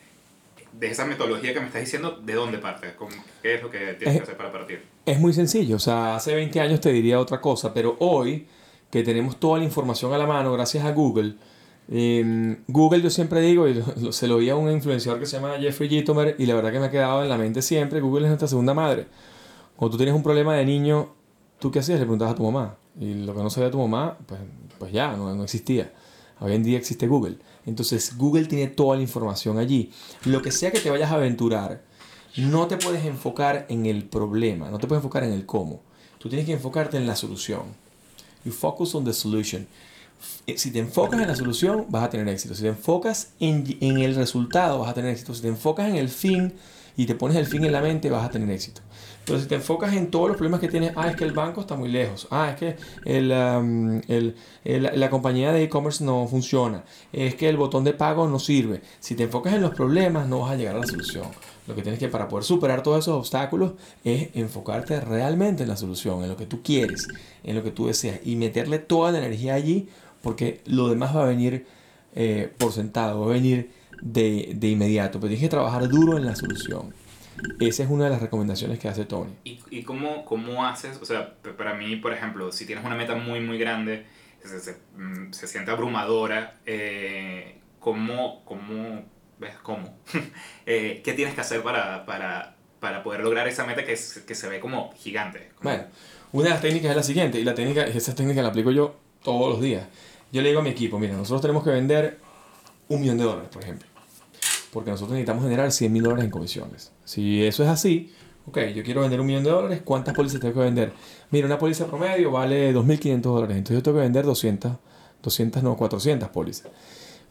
de 0.74 0.88
esa 0.88 1.06
metodología 1.06 1.54
que 1.54 1.60
me 1.60 1.68
estás 1.68 1.82
diciendo, 1.82 2.20
¿de 2.24 2.34
dónde 2.34 2.58
parte? 2.58 2.96
¿Qué 3.42 3.56
es 3.56 3.62
lo 3.62 3.70
que 3.70 3.94
tienes 3.94 4.18
que 4.18 4.24
hacer 4.24 4.38
para 4.38 4.52
partir? 4.52 4.84
Es 5.06 5.20
muy 5.20 5.34
sencillo, 5.34 5.76
o 5.76 5.80
sea, 5.80 6.16
hace 6.16 6.34
20 6.36 6.60
años 6.60 6.82
te 6.82 6.92
diría 6.92 7.20
otra 7.20 7.42
cosa, 7.42 7.74
pero 7.74 7.98
hoy 8.00 8.48
que 8.90 9.04
tenemos 9.04 9.40
toda 9.40 9.60
la 9.60 9.64
información 9.64 10.14
a 10.14 10.18
la 10.18 10.28
mano 10.28 10.52
gracias 10.52 10.84
a 10.86 10.92
Google, 10.92 11.36
em, 11.90 12.58
Google 12.68 13.02
yo 13.02 13.10
siempre 13.10 13.42
digo, 13.42 13.68
y 13.68 13.82
se 14.12 14.28
lo 14.28 14.36
oí 14.36 14.50
a 14.50 14.56
un 14.56 14.70
influenciador 14.70 15.20
que 15.20 15.26
se 15.26 15.38
llama 15.38 15.58
Jeffrey 15.60 15.90
Gitomer 15.90 16.36
y 16.38 16.46
la 16.46 16.56
verdad 16.56 16.72
que 16.72 16.80
me 16.80 16.86
ha 16.86 16.92
quedado 16.92 17.24
en 17.24 17.30
la 17.30 17.38
mente 17.38 17.62
siempre, 17.62 18.00
Google 18.00 18.26
es 18.26 18.30
nuestra 18.30 18.48
segunda 18.48 18.74
madre. 18.74 19.08
Cuando 19.76 19.94
tú 19.94 19.98
tienes 19.98 20.14
un 20.14 20.24
problema 20.24 20.56
de 20.56 20.66
niño, 20.66 21.14
¿tú 21.60 21.72
qué 21.72 21.80
hacías? 21.80 22.00
Le 22.00 22.06
preguntabas 22.06 22.34
a 22.34 22.38
tu 22.38 22.44
mamá. 22.44 22.76
Y 23.00 23.14
lo 23.14 23.34
que 23.34 23.42
no 23.42 23.50
sabía 23.50 23.72
tu 23.72 23.80
mamá, 23.80 24.18
pues, 24.28 24.40
pues 24.78 24.92
ya, 24.92 25.16
no, 25.16 25.34
no 25.34 25.44
existía. 25.44 25.92
Hoy 26.40 26.54
en 26.54 26.64
día 26.64 26.78
existe 26.78 27.08
Google. 27.08 27.38
Entonces 27.66 28.18
Google 28.18 28.46
tiene 28.46 28.68
toda 28.68 28.96
la 28.96 29.04
información 29.04 29.58
allí. 29.58 29.92
Lo 30.26 30.42
que 30.42 30.52
sea 30.52 30.72
que 30.72 30.80
te 30.80 30.90
vayas 30.90 31.12
a 31.12 31.16
aventurar, 31.16 31.84
no 32.38 32.68
te 32.68 32.78
puedes 32.78 33.06
enfocar 33.06 33.66
en 33.70 33.86
el 33.86 34.06
problema, 34.06 34.70
no 34.70 34.78
te 34.78 34.88
puedes 34.88 35.00
enfocar 35.00 35.24
en 35.24 35.34
el 35.34 35.46
cómo. 35.46 35.82
Tú 36.18 36.30
tienes 36.30 36.46
que 36.46 36.54
enfocarte 36.54 36.98
en 36.98 37.08
la 37.08 37.16
solución. 37.16 37.64
You 38.46 38.52
focus 38.52 38.96
on 38.96 39.06
the 39.06 39.14
solution. 39.14 39.68
Eh, 40.46 40.58
si 40.58 40.72
te 40.72 40.80
enfocas 40.80 41.20
en 41.20 41.28
la 41.28 41.36
solución, 41.36 41.86
vas 41.90 42.04
a 42.04 42.10
tener 42.10 42.28
éxito. 42.28 42.54
Si 42.54 42.62
te 42.62 42.68
enfocas 42.68 43.34
en, 43.40 43.78
en 43.82 43.98
el 43.98 44.16
resultado, 44.16 44.80
vas 44.80 44.90
a 44.90 44.94
tener 44.94 45.12
éxito. 45.12 45.34
Si 45.34 45.42
te 45.42 45.48
enfocas 45.48 45.90
en 45.90 45.96
el 45.96 46.10
fin 46.10 46.54
y 46.96 47.06
te 47.06 47.16
pones 47.16 47.38
el 47.38 47.48
fin 47.48 47.66
en 47.66 47.72
la 47.72 47.82
mente, 47.82 48.10
vas 48.10 48.26
a 48.26 48.30
tener 48.30 48.50
éxito. 48.52 48.82
Pero 49.32 49.42
si 49.42 49.48
te 49.48 49.56
enfocas 49.56 49.94
en 49.94 50.12
todos 50.12 50.28
los 50.28 50.38
problemas 50.38 50.60
que 50.60 50.68
tienes, 50.68 50.94
ah, 50.96 51.10
es 51.10 51.16
que 51.16 51.24
el 51.24 51.32
banco 51.32 51.62
está 51.62 51.76
muy 51.76 51.90
lejos, 51.90 52.28
ah, 52.32 52.50
es 52.52 52.58
que 52.58 52.76
el, 53.06 53.32
el, 54.08 55.00
la 55.00 55.10
compañía 55.10 55.52
de 55.52 55.64
e-commerce 55.64 56.04
no 56.04 56.28
funciona, 56.28 56.84
es 57.14 57.36
que 57.36 57.48
el 57.48 57.58
botón 57.58 57.84
de 57.84 57.94
pago 57.94 58.28
no 58.28 58.40
sirve. 58.40 58.82
Si 59.00 59.16
te 59.16 59.24
enfocas 59.24 59.54
en 59.54 59.62
los 59.62 59.74
problemas, 59.74 60.28
no 60.28 60.40
vas 60.40 60.52
a 60.52 60.56
llegar 60.56 60.76
a 60.76 60.80
la 60.80 60.88
solución. 60.88 61.28
Lo 61.68 61.76
que 61.76 61.82
tienes 61.82 62.00
que 62.00 62.10
para 62.10 62.28
poder 62.28 62.44
superar 62.44 62.84
todos 62.84 63.00
esos 63.00 63.16
obstáculos 63.16 63.74
es 64.04 64.30
enfocarte 64.34 65.00
realmente 65.00 65.64
en 65.64 65.70
la 65.70 65.78
solución, 65.78 66.24
en 66.24 66.30
lo 66.30 66.36
que 66.36 66.46
tú 66.46 66.62
quieres, 66.62 67.08
en 67.44 67.56
lo 67.56 67.64
que 67.64 67.72
tú 67.72 67.88
deseas 67.88 68.20
y 68.26 68.36
meterle 68.36 68.80
toda 68.80 69.12
la 69.12 69.20
energía 69.20 69.54
allí 69.54 69.88
porque 70.22 70.62
lo 70.66 70.90
demás 70.90 71.16
va 71.16 71.24
a 71.24 71.28
venir 71.28 71.66
eh, 72.16 72.52
por 72.58 72.72
sentado, 72.72 73.22
va 73.22 73.28
a 73.28 73.30
venir 73.34 73.72
de, 74.02 74.54
de, 74.56 74.70
inmediato, 74.70 75.20
pero 75.20 75.30
tienes 75.30 75.42
que 75.42 75.50
trabajar 75.50 75.88
duro 75.88 76.18
en 76.18 76.26
la 76.26 76.36
solución. 76.36 76.94
Esa 77.60 77.84
es 77.84 77.90
una 77.90 78.06
de 78.06 78.12
las 78.12 78.22
recomendaciones 78.22 78.80
que 78.80 78.88
hace 78.88 79.06
Tony. 79.06 79.34
¿Y, 79.44 79.60
y 79.70 79.84
cómo, 79.84 80.26
cómo 80.26 80.66
haces? 80.66 81.00
O 81.02 81.06
sea, 81.06 81.36
para 81.58 81.74
mí, 81.74 81.96
por 81.96 82.14
ejemplo, 82.14 82.52
si 82.52 82.66
tienes 82.66 82.86
una 82.86 82.96
meta 82.96 83.16
muy, 83.16 83.40
muy 83.40 83.58
grande, 83.58 84.06
se, 84.44 84.60
se, 84.60 84.78
mm, 84.98 85.32
se 85.32 85.48
siente 85.48 85.72
abrumadora, 85.72 86.56
eh, 86.66 87.58
¿cómo, 87.80 88.44
cómo 88.46 89.04
¿Ves 89.42 89.56
cómo? 89.64 89.98
eh, 90.68 91.02
¿Qué 91.04 91.14
tienes 91.14 91.34
que 91.34 91.42
hacer 91.42 91.64
para, 91.64 92.06
para, 92.06 92.56
para 92.80 93.02
poder 93.02 93.22
lograr 93.22 93.48
esa 93.48 93.66
meta 93.66 93.84
que, 93.84 93.94
es, 93.94 94.24
que 94.28 94.36
se 94.36 94.48
ve 94.48 94.60
como 94.60 94.94
gigante? 94.94 95.50
Bueno, 95.64 95.86
una 96.32 96.44
de 96.44 96.50
las 96.52 96.62
técnicas 96.62 96.92
es 96.92 96.96
la 96.96 97.04
siguiente, 97.04 97.40
y 97.40 97.44
la 97.44 97.56
técnica, 97.56 97.84
esa 97.84 98.14
técnica 98.14 98.44
la 98.44 98.50
aplico 98.50 98.70
yo 98.70 98.98
todos 99.24 99.50
los 99.50 99.62
días. 99.62 99.88
Yo 100.32 100.44
le 100.44 100.50
digo 100.50 100.62
a 100.62 100.64
mi 100.64 100.70
equipo, 100.70 101.00
mira, 101.00 101.16
nosotros 101.16 101.42
tenemos 101.42 101.64
que 101.64 101.72
vender 101.72 102.20
un 102.88 103.02
millón 103.02 103.18
de 103.18 103.24
dólares, 103.24 103.50
por 103.52 103.64
ejemplo. 103.64 103.88
Porque 104.72 104.92
nosotros 104.92 105.14
necesitamos 105.14 105.44
generar 105.44 105.72
100 105.72 105.92
mil 105.92 106.04
dólares 106.04 106.26
en 106.26 106.32
comisiones. 106.32 106.92
Si 107.04 107.44
eso 107.44 107.64
es 107.64 107.70
así, 107.70 108.12
ok, 108.48 108.58
yo 108.76 108.84
quiero 108.84 109.02
vender 109.02 109.20
un 109.20 109.28
millón 109.28 109.44
de 109.44 109.50
dólares, 109.50 109.82
¿cuántas 109.84 110.16
pólizas 110.16 110.40
tengo 110.40 110.54
que 110.54 110.62
vender? 110.62 110.94
Mira, 111.30 111.46
una 111.46 111.58
póliza 111.58 111.88
promedio 111.88 112.32
vale 112.32 112.74
2.500 112.74 113.22
dólares, 113.22 113.58
entonces 113.58 113.78
yo 113.78 113.84
tengo 113.84 113.98
que 113.98 114.04
vender 114.04 114.26
200, 114.26 114.74
200 115.22 115.64
no, 115.64 115.76
400 115.76 116.30
pólizas. 116.30 116.72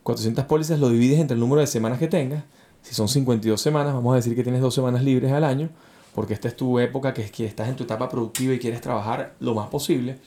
400 0.02 0.44
pólizas 0.44 0.78
lo 0.78 0.88
divides 0.88 1.18
entre 1.18 1.34
el 1.34 1.40
número 1.40 1.60
de 1.60 1.66
semanas 1.66 1.98
que 1.98 2.08
tengas. 2.08 2.44
Si 2.82 2.94
son 2.94 3.08
52 3.08 3.60
semanas, 3.60 3.92
vamos 3.92 4.12
a 4.12 4.16
decir 4.16 4.34
que 4.34 4.42
tienes 4.42 4.62
dos 4.62 4.74
semanas 4.74 5.02
libres 5.02 5.32
al 5.32 5.44
año, 5.44 5.70
porque 6.14 6.34
esta 6.34 6.48
es 6.48 6.56
tu 6.56 6.78
época 6.78 7.12
que, 7.12 7.30
que 7.30 7.44
estás 7.44 7.68
en 7.68 7.76
tu 7.76 7.84
etapa 7.84 8.08
productiva 8.08 8.54
y 8.54 8.58
quieres 8.58 8.80
trabajar 8.80 9.34
lo 9.40 9.54
más 9.54 9.68
posible. 9.68 10.18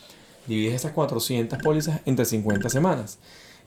Divides 0.47 0.75
esas 0.75 0.91
400 0.91 1.59
pólizas 1.59 2.01
entre 2.05 2.25
50 2.25 2.69
semanas. 2.69 3.17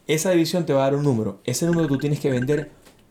Esa 0.07 0.31
división 0.31 0.67
te 0.67 0.73
va 0.73 0.83
a 0.83 0.85
dar 0.85 0.95
un 0.95 1.03
número. 1.03 1.41
Ese 1.45 1.67
número 1.67 1.89
tú 1.89 1.99
tienes 1.99 2.21
que 2.21 2.31
vender 2.31 2.71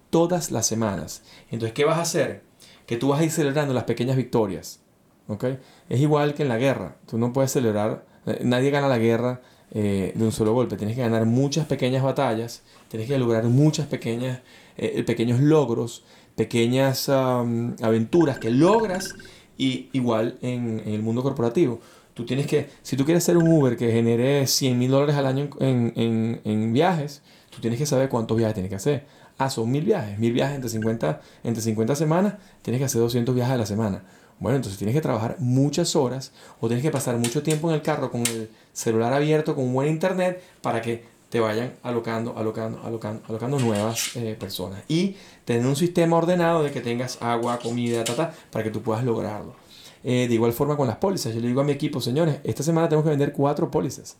todas 0.09 0.51
las 0.51 0.67
semanas. 0.67 1.23
Entonces, 1.51 1.73
¿qué 1.73 1.85
vas 1.85 1.97
a 1.97 2.01
hacer? 2.01 2.43
Que 2.85 2.97
tú 2.97 3.09
vas 3.09 3.21
a 3.21 3.23
ir 3.23 3.31
celebrando 3.31 3.73
las 3.73 3.85
pequeñas 3.85 4.15
victorias. 4.15 4.79
¿okay? 5.27 5.59
Es 5.89 5.99
igual 5.99 6.33
que 6.33 6.43
en 6.43 6.49
la 6.49 6.57
guerra. 6.57 6.97
Tú 7.07 7.17
no 7.17 7.33
puedes 7.33 7.51
celebrar, 7.51 8.05
eh, 8.25 8.39
nadie 8.43 8.69
gana 8.69 8.87
la 8.87 8.97
guerra 8.97 9.41
eh, 9.71 10.13
de 10.15 10.23
un 10.23 10.31
solo 10.31 10.53
golpe. 10.53 10.77
Tienes 10.77 10.95
que 10.95 11.01
ganar 11.01 11.25
muchas 11.25 11.65
pequeñas 11.65 12.03
batallas, 12.03 12.63
tienes 12.89 13.07
que 13.07 13.17
lograr 13.17 13.43
muchas 13.45 13.87
pequeñas, 13.87 14.39
eh, 14.77 15.03
pequeños 15.03 15.39
logros, 15.39 16.03
pequeñas 16.35 17.07
aventuras 17.09 18.39
que 18.39 18.51
logras 18.51 19.15
y 19.57 19.89
igual 19.93 20.37
en, 20.41 20.81
en, 20.85 20.93
el 20.93 21.01
mundo 21.01 21.23
corporativo. 21.23 21.79
Tú 22.13 22.25
tienes 22.25 22.47
que, 22.47 22.69
si 22.81 22.95
tú 22.95 23.05
quieres 23.05 23.23
ser 23.23 23.37
un 23.37 23.47
Uber 23.47 23.75
que 23.75 23.91
genere 23.91 24.47
100 24.47 24.79
mil 24.79 24.91
dólares 24.91 25.15
al 25.15 25.25
año 25.25 25.49
en, 25.59 25.93
en, 25.95 26.41
en, 26.43 26.73
viajes, 26.73 27.21
tú 27.49 27.59
tienes 27.59 27.79
que 27.79 27.85
saber 27.85 28.09
cuántos 28.09 28.37
viajes 28.37 28.53
tienes 28.53 28.69
que 28.69 28.75
hacer. 28.75 29.05
Ah, 29.37 29.49
son 29.49 29.69
mil 29.69 29.83
viajes, 29.83 30.17
mil 30.17 30.31
viajes 30.31 30.55
entre 30.55 30.69
50, 30.69 31.21
entre 31.43 31.61
50 31.61 31.95
semanas, 31.95 32.35
tienes 32.61 32.79
que 32.79 32.85
hacer 32.85 33.01
200 33.01 33.35
viajes 33.35 33.53
a 33.53 33.57
la 33.57 33.65
semana. 33.65 34.03
Bueno, 34.39 34.57
entonces 34.57 34.77
tienes 34.77 34.95
que 34.95 35.01
trabajar 35.01 35.37
muchas 35.39 35.95
horas 35.95 36.31
o 36.59 36.67
tienes 36.67 36.83
que 36.83 36.91
pasar 36.91 37.17
mucho 37.17 37.41
tiempo 37.43 37.69
en 37.69 37.75
el 37.75 37.81
carro 37.81 38.11
con 38.11 38.21
el 38.21 38.49
celular 38.73 39.13
abierto, 39.13 39.55
con 39.55 39.65
un 39.65 39.73
buen 39.73 39.89
internet, 39.89 40.41
para 40.61 40.81
que 40.81 41.03
te 41.29 41.39
vayan 41.39 41.73
alocando, 41.83 42.37
alocando, 42.37 42.81
alocando, 42.83 43.23
alocando 43.27 43.59
nuevas 43.59 44.15
eh, 44.15 44.35
personas. 44.39 44.83
Y 44.87 45.15
tener 45.43 45.65
un 45.65 45.75
sistema 45.75 46.17
ordenado 46.17 46.63
de 46.63 46.71
que 46.71 46.81
tengas 46.81 47.21
agua, 47.21 47.59
comida, 47.59 48.03
para 48.51 48.63
que 48.63 48.71
tú 48.71 48.81
puedas 48.81 49.03
lograrlo. 49.03 49.55
Eh, 50.03 50.27
de 50.27 50.33
igual 50.33 50.53
forma 50.53 50.77
con 50.77 50.87
las 50.87 50.97
pólizas. 50.97 51.33
Yo 51.33 51.41
le 51.41 51.47
digo 51.47 51.61
a 51.61 51.63
mi 51.63 51.71
equipo, 51.71 51.99
señores, 51.99 52.39
esta 52.43 52.61
semana 52.61 52.87
tengo 52.87 53.03
que 53.03 53.09
vender 53.09 53.33
cuatro 53.33 53.71
pólizas. 53.71 54.17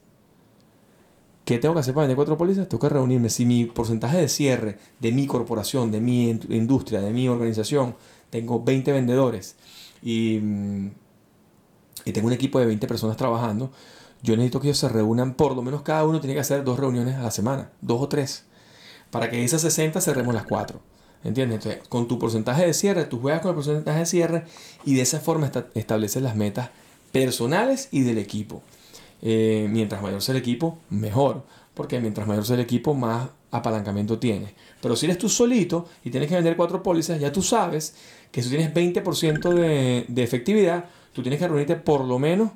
¿Qué 1.46 1.60
tengo 1.60 1.76
que 1.76 1.82
hacer 1.82 1.94
para 1.94 2.04
vender 2.04 2.16
cuatro 2.16 2.38
pólizas? 2.38 2.68
Tengo 2.68 2.82
que 2.82 2.90
reunirme. 2.90 3.30
Si 3.30 3.46
mi 3.46 3.66
porcentaje 3.66 4.18
de 4.18 4.28
cierre 4.28 4.80
de 5.00 5.12
mi 5.12 5.28
corporación, 5.28 5.92
de 5.92 6.02
mi 6.02 6.30
industria, 6.50 7.02
de 7.02 7.12
mi 7.12 7.30
organización, 7.30 7.96
tengo 8.32 8.64
20 8.64 8.92
vendedores 8.92 9.56
y, 10.02 10.40
y 12.04 12.12
tengo 12.12 12.28
un 12.28 12.34
equipo 12.34 12.60
de 12.60 12.66
20 12.66 12.88
personas 12.88 13.16
trabajando, 13.16 13.72
yo 14.24 14.36
necesito 14.36 14.60
que 14.60 14.70
ellos 14.70 14.80
se 14.80 14.90
reúnan, 14.90 15.36
por 15.36 15.56
lo 15.56 15.62
menos 15.62 15.84
cada 15.84 16.04
uno 16.04 16.20
tiene 16.20 16.34
que 16.34 16.40
hacer 16.40 16.64
dos 16.64 16.80
reuniones 16.80 17.16
a 17.16 17.22
la 17.22 17.32
semana, 17.32 17.70
dos 17.80 18.02
o 18.02 18.10
tres, 18.10 18.46
para 19.12 19.30
que 19.30 19.44
esas 19.44 19.62
60 19.62 20.02
cerremos 20.02 20.34
las 20.34 20.46
cuatro. 20.46 20.80
¿Entiendes? 21.24 21.58
Entonces, 21.58 21.88
con 21.88 22.08
tu 22.08 22.20
porcentaje 22.20 22.66
de 22.66 22.74
cierre, 22.74 23.06
tú 23.06 23.20
juegas 23.20 23.42
con 23.42 23.50
el 23.50 23.56
porcentaje 23.56 24.00
de 24.00 24.06
cierre 24.06 24.44
y 24.84 24.94
de 24.94 25.02
esa 25.02 25.20
forma 25.20 25.52
estableces 25.74 26.22
las 26.22 26.36
metas 26.36 26.70
personales 27.12 27.88
y 27.92 28.02
del 28.02 28.20
equipo. 28.20 28.62
Eh, 29.22 29.68
mientras 29.70 30.02
mayor 30.02 30.22
sea 30.22 30.34
el 30.34 30.42
equipo, 30.42 30.78
mejor, 30.90 31.44
porque 31.74 32.00
mientras 32.00 32.28
mayor 32.28 32.46
sea 32.46 32.56
el 32.56 32.62
equipo, 32.62 32.94
más 32.94 33.30
apalancamiento 33.52 34.20
tienes. 34.20 34.54
Pero 34.82 34.96
si 34.96 35.06
eres 35.06 35.18
tú 35.18 35.30
solito 35.30 35.88
y 36.04 36.12
tienes 36.12 36.30
que 36.30 36.36
vender 36.36 36.56
cuatro 36.56 36.84
pólizas, 36.84 37.20
ya 37.20 37.32
tú 37.32 37.42
sabes 37.42 37.96
que 38.32 38.44
si 38.44 38.50
tienes 38.50 38.74
20% 38.74 39.54
de, 39.54 40.06
de 40.08 40.24
efectividad, 40.24 40.86
tú 41.14 41.22
tienes 41.22 41.40
que 41.40 41.48
reunirte 41.48 41.76
por 41.76 42.04
lo 42.04 42.20
menos, 42.20 42.52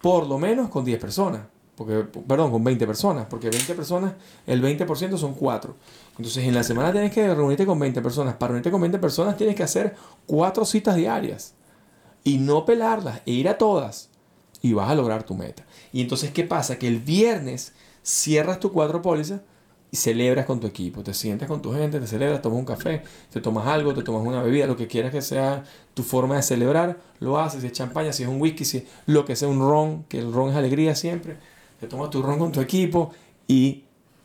por 0.00 0.26
lo 0.26 0.38
menos 0.38 0.68
con 0.68 0.84
10 0.84 1.00
personas. 1.00 1.42
Porque, 1.80 2.04
perdón, 2.28 2.50
con 2.50 2.62
20 2.62 2.86
personas, 2.86 3.26
porque 3.30 3.48
20 3.48 3.74
personas, 3.74 4.12
el 4.46 4.62
20% 4.62 5.16
son 5.16 5.32
4. 5.32 5.74
Entonces, 6.18 6.44
en 6.44 6.54
la 6.54 6.62
semana 6.62 6.92
tienes 6.92 7.10
que 7.10 7.34
reunirte 7.34 7.64
con 7.64 7.78
20 7.78 8.02
personas. 8.02 8.34
Para 8.34 8.48
reunirte 8.48 8.70
con 8.70 8.82
20 8.82 8.98
personas 8.98 9.34
tienes 9.38 9.56
que 9.56 9.62
hacer 9.62 9.96
4 10.26 10.66
citas 10.66 10.94
diarias 10.96 11.54
y 12.22 12.36
no 12.36 12.66
pelarlas, 12.66 13.22
e 13.24 13.30
ir 13.30 13.48
a 13.48 13.56
todas 13.56 14.10
y 14.60 14.74
vas 14.74 14.90
a 14.90 14.94
lograr 14.94 15.22
tu 15.22 15.34
meta. 15.34 15.64
Y 15.92 16.00
entonces, 16.00 16.30
¿qué 16.30 16.44
pasa? 16.44 16.78
Que 16.78 16.88
el 16.88 16.98
viernes 16.98 17.72
cierras 18.02 18.60
tus 18.60 18.72
cuatro 18.72 19.02
pólizas 19.02 19.40
y 19.90 19.96
celebras 19.96 20.46
con 20.46 20.60
tu 20.60 20.66
equipo. 20.66 21.02
Te 21.02 21.14
sientas 21.14 21.48
con 21.48 21.62
tu 21.62 21.72
gente, 21.72 21.98
te 21.98 22.06
celebras, 22.06 22.40
tomas 22.42 22.58
un 22.60 22.64
café, 22.64 23.02
te 23.32 23.40
tomas 23.40 23.66
algo, 23.66 23.92
te 23.92 24.02
tomas 24.02 24.26
una 24.26 24.42
bebida, 24.42 24.66
lo 24.66 24.76
que 24.76 24.86
quieras 24.86 25.10
que 25.10 25.20
sea 25.20 25.64
tu 25.94 26.02
forma 26.02 26.36
de 26.36 26.42
celebrar, 26.42 26.98
lo 27.18 27.38
haces. 27.38 27.62
Si 27.62 27.66
es 27.66 27.72
champaña, 27.72 28.12
si 28.12 28.22
es 28.22 28.28
un 28.28 28.40
whisky, 28.40 28.64
si 28.64 28.86
lo 29.06 29.24
que 29.24 29.34
sea 29.34 29.48
un 29.48 29.58
ron, 29.58 30.04
que 30.04 30.18
el 30.18 30.32
ron 30.32 30.50
es 30.50 30.56
alegría 30.56 30.94
siempre. 30.94 31.36
Te 31.80 31.86
tomas 31.86 32.10
tu 32.10 32.22
ron 32.22 32.38
con 32.38 32.52
tu 32.52 32.60
equipo 32.60 33.12
y 33.48 33.84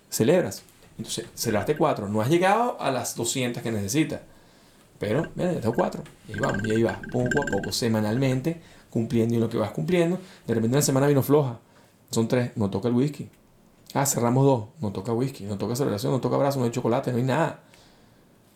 celebras. 0.10 0.63
Entonces, 0.98 1.25
celebraste 1.34 1.75
cuatro. 1.75 2.07
No 2.07 2.22
has 2.22 2.29
llegado 2.29 2.79
a 2.79 2.91
las 2.91 3.15
200 3.15 3.62
que 3.63 3.72
necesitas. 3.72 4.22
Pero, 5.00 5.29
mira, 5.36 5.53
ya 5.53 5.62
tengo 5.62 5.75
cuatro. 5.75 6.03
Y 6.27 6.34
ahí 6.34 6.39
vamos, 6.39 6.62
y 6.65 6.72
ahí 6.72 6.84
vas, 6.84 7.00
poco 7.12 7.41
a 7.41 7.45
poco, 7.51 7.72
semanalmente, 7.72 8.62
cumpliendo 8.96 9.36
y 9.36 9.40
lo 9.40 9.50
que 9.50 9.58
vas 9.58 9.72
cumpliendo. 9.72 10.18
De 10.48 10.54
repente 10.54 10.78
una 10.78 10.82
semana 10.82 11.06
vino 11.08 11.22
floja. 11.22 11.60
Son 12.12 12.30
tres, 12.30 12.52
no 12.56 12.70
toca 12.70 12.88
el 12.88 12.94
whisky. 12.94 13.28
Ah, 13.94 14.06
cerramos 14.06 14.46
dos. 14.46 14.64
No 14.80 14.94
toca 14.94 15.12
whisky, 15.12 15.44
no 15.44 15.58
toca 15.58 15.75
celebración, 15.75 16.14
no 16.14 16.22
toca 16.22 16.38
abrazo, 16.38 16.60
no 16.60 16.66
hay 16.66 16.72
chocolate, 16.72 17.12
no 17.12 17.18
hay 17.18 17.24
nada. 17.24 17.60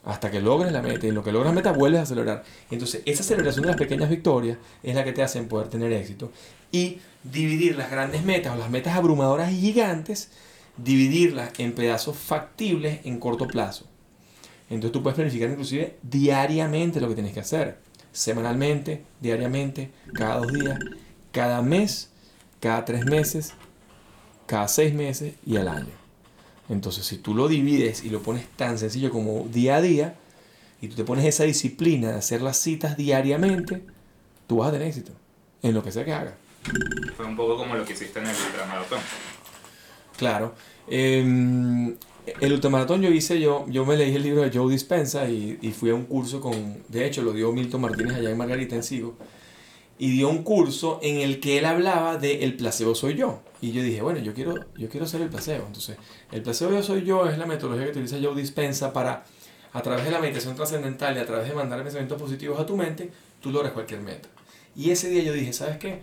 Hasta 0.06 0.32
que 0.32 0.40
logres 0.40 0.72
la 0.72 0.82
meta. 0.82 1.06
Y 1.06 1.10
en 1.10 1.16
lo 1.16 1.24
que 1.26 1.34
logras 1.34 1.54
meta, 1.54 1.74
vuelves 1.74 2.00
a 2.00 2.06
celebrar. 2.06 2.46
Entonces, 2.72 3.02
esa 3.06 3.22
celebración 3.22 3.64
de 3.64 3.68
las 3.68 3.78
pequeñas 3.78 4.10
victorias 4.10 4.58
es 4.82 4.96
la 4.96 5.04
que 5.04 5.12
te 5.12 5.22
hacen 5.24 5.50
poder 5.50 5.68
tener 5.68 5.92
éxito. 5.92 6.32
Y 6.72 7.00
dividir 7.26 7.76
las 7.76 7.92
grandes 7.92 8.24
metas 8.24 8.56
o 8.56 8.58
las 8.58 8.70
metas 8.70 8.96
abrumadoras 8.96 9.52
y 9.52 9.60
gigantes, 9.60 10.30
dividirlas 10.78 11.52
en 11.58 11.76
pedazos 11.76 12.16
factibles 12.16 13.02
en 13.04 13.20
corto 13.20 13.46
plazo. 13.46 13.88
Entonces 14.70 14.94
tú 14.94 15.04
puedes 15.04 15.16
planificar 15.16 15.50
inclusive 15.50 15.98
diariamente 16.02 17.02
lo 17.02 17.10
que 17.10 17.16
tienes 17.16 17.34
que 17.34 17.42
hacer. 17.42 17.89
Semanalmente, 18.20 19.02
diariamente, 19.22 19.92
cada 20.14 20.40
dos 20.40 20.52
días, 20.52 20.78
cada 21.32 21.62
mes, 21.62 22.10
cada 22.60 22.84
tres 22.84 23.06
meses, 23.06 23.54
cada 24.46 24.68
seis 24.68 24.94
meses 24.94 25.36
y 25.46 25.56
al 25.56 25.70
año. 25.70 25.94
Entonces, 26.68 27.06
si 27.06 27.18
tú 27.18 27.34
lo 27.34 27.48
divides 27.48 28.04
y 28.04 28.10
lo 28.10 28.22
pones 28.22 28.46
tan 28.58 28.78
sencillo 28.78 29.10
como 29.10 29.48
día 29.48 29.78
a 29.78 29.82
día, 29.82 30.16
y 30.82 30.90
tú 30.90 30.98
te 30.98 31.06
pones 31.06 31.24
esa 31.24 31.46
disciplina 31.46 32.12
de 32.12 32.18
hacer 32.18 32.42
las 32.42 32.58
citas 32.58 32.98
diariamente, 32.98 33.86
tú 34.48 34.58
vas 34.58 34.68
a 34.68 34.72
tener 34.74 34.90
éxito 34.90 35.14
en 35.64 35.74
lo 35.74 35.82
que 35.82 35.94
sea 35.94 36.04
que 36.04 36.12
hagas. 36.12 36.34
Fue 37.16 37.26
un 37.26 37.38
poco 37.38 37.56
como 37.56 37.76
lo 37.76 37.86
que 37.86 37.94
hiciste 37.94 38.20
en 38.20 38.26
el 38.26 38.36
ultramaratón. 38.36 39.00
Claro. 40.18 40.56
Eh, 40.90 41.96
el 42.40 42.54
ultramaratón 42.54 43.02
yo 43.02 43.10
hice, 43.10 43.40
yo, 43.40 43.66
yo 43.70 43.86
me 43.86 43.98
leí 43.98 44.16
el 44.16 44.24
libro 44.24 44.42
de 44.42 44.52
Joe 44.52 44.72
Dispensa 44.72 45.30
y, 45.30 45.58
y, 45.62 45.72
fui 45.72 45.90
a 45.90 45.96
un 45.96 46.06
curso 46.06 46.42
con, 46.42 46.84
de 46.88 47.06
hecho 47.06 47.22
lo 47.22 47.34
dio 47.34 47.52
Milton 47.52 47.82
Martínez 47.82 48.18
allá 48.18 48.30
en 48.30 48.38
Margarita 48.38 48.76
en 48.76 48.84
Sigo, 48.84 49.16
y 49.98 50.12
dio 50.12 50.30
un 50.30 50.44
curso 50.44 51.00
en 51.04 51.18
el 51.18 51.40
que 51.40 51.58
él 51.58 51.66
hablaba 51.66 52.18
de 52.18 52.44
el 52.44 52.56
placebo 52.56 52.96
soy 52.96 53.16
yo. 53.16 53.42
Y 53.62 53.74
yo 53.74 53.84
dije, 53.84 54.02
bueno, 54.02 54.20
yo 54.20 54.34
quiero, 54.34 54.56
yo 54.78 54.88
quiero 54.88 55.06
ser 55.06 55.22
el 55.22 55.30
placebo. 55.30 55.66
Entonces, 55.68 55.98
el 56.32 56.42
placebo 56.42 56.72
yo 56.72 56.82
soy 56.82 57.04
yo 57.04 57.28
es 57.28 57.38
la 57.38 57.46
metodología 57.46 57.86
que 57.86 57.92
utiliza 57.92 58.18
Joe 58.22 58.34
Dispensa 58.34 58.94
para, 58.94 59.26
a 59.74 59.82
través 59.82 60.06
de 60.06 60.12
la 60.12 60.20
meditación 60.20 60.56
trascendental 60.56 61.18
y 61.18 61.20
a 61.20 61.26
través 61.26 61.50
de 61.50 61.54
mandar 61.54 61.84
pensamientos 61.84 62.20
positivos 62.20 62.58
a 62.60 62.66
tu 62.66 62.78
mente, 62.78 63.12
tú 63.42 63.52
logras 63.52 63.74
cualquier 63.74 64.00
meta. 64.00 64.30
Y 64.74 64.92
ese 64.92 65.10
día 65.10 65.24
yo 65.24 65.34
dije, 65.34 65.52
¿sabes 65.52 65.78
qué? 65.78 66.02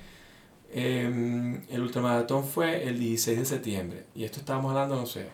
Em, 0.75 1.62
el 1.70 1.80
ultramaratón 1.80 2.44
fue 2.44 2.87
el 2.87 2.99
16 2.99 3.38
de 3.38 3.44
septiembre 3.46 4.04
y 4.14 4.25
esto 4.25 4.40
estábamos 4.40 4.70
hablando, 4.70 4.96
no 4.96 5.06
sé, 5.06 5.28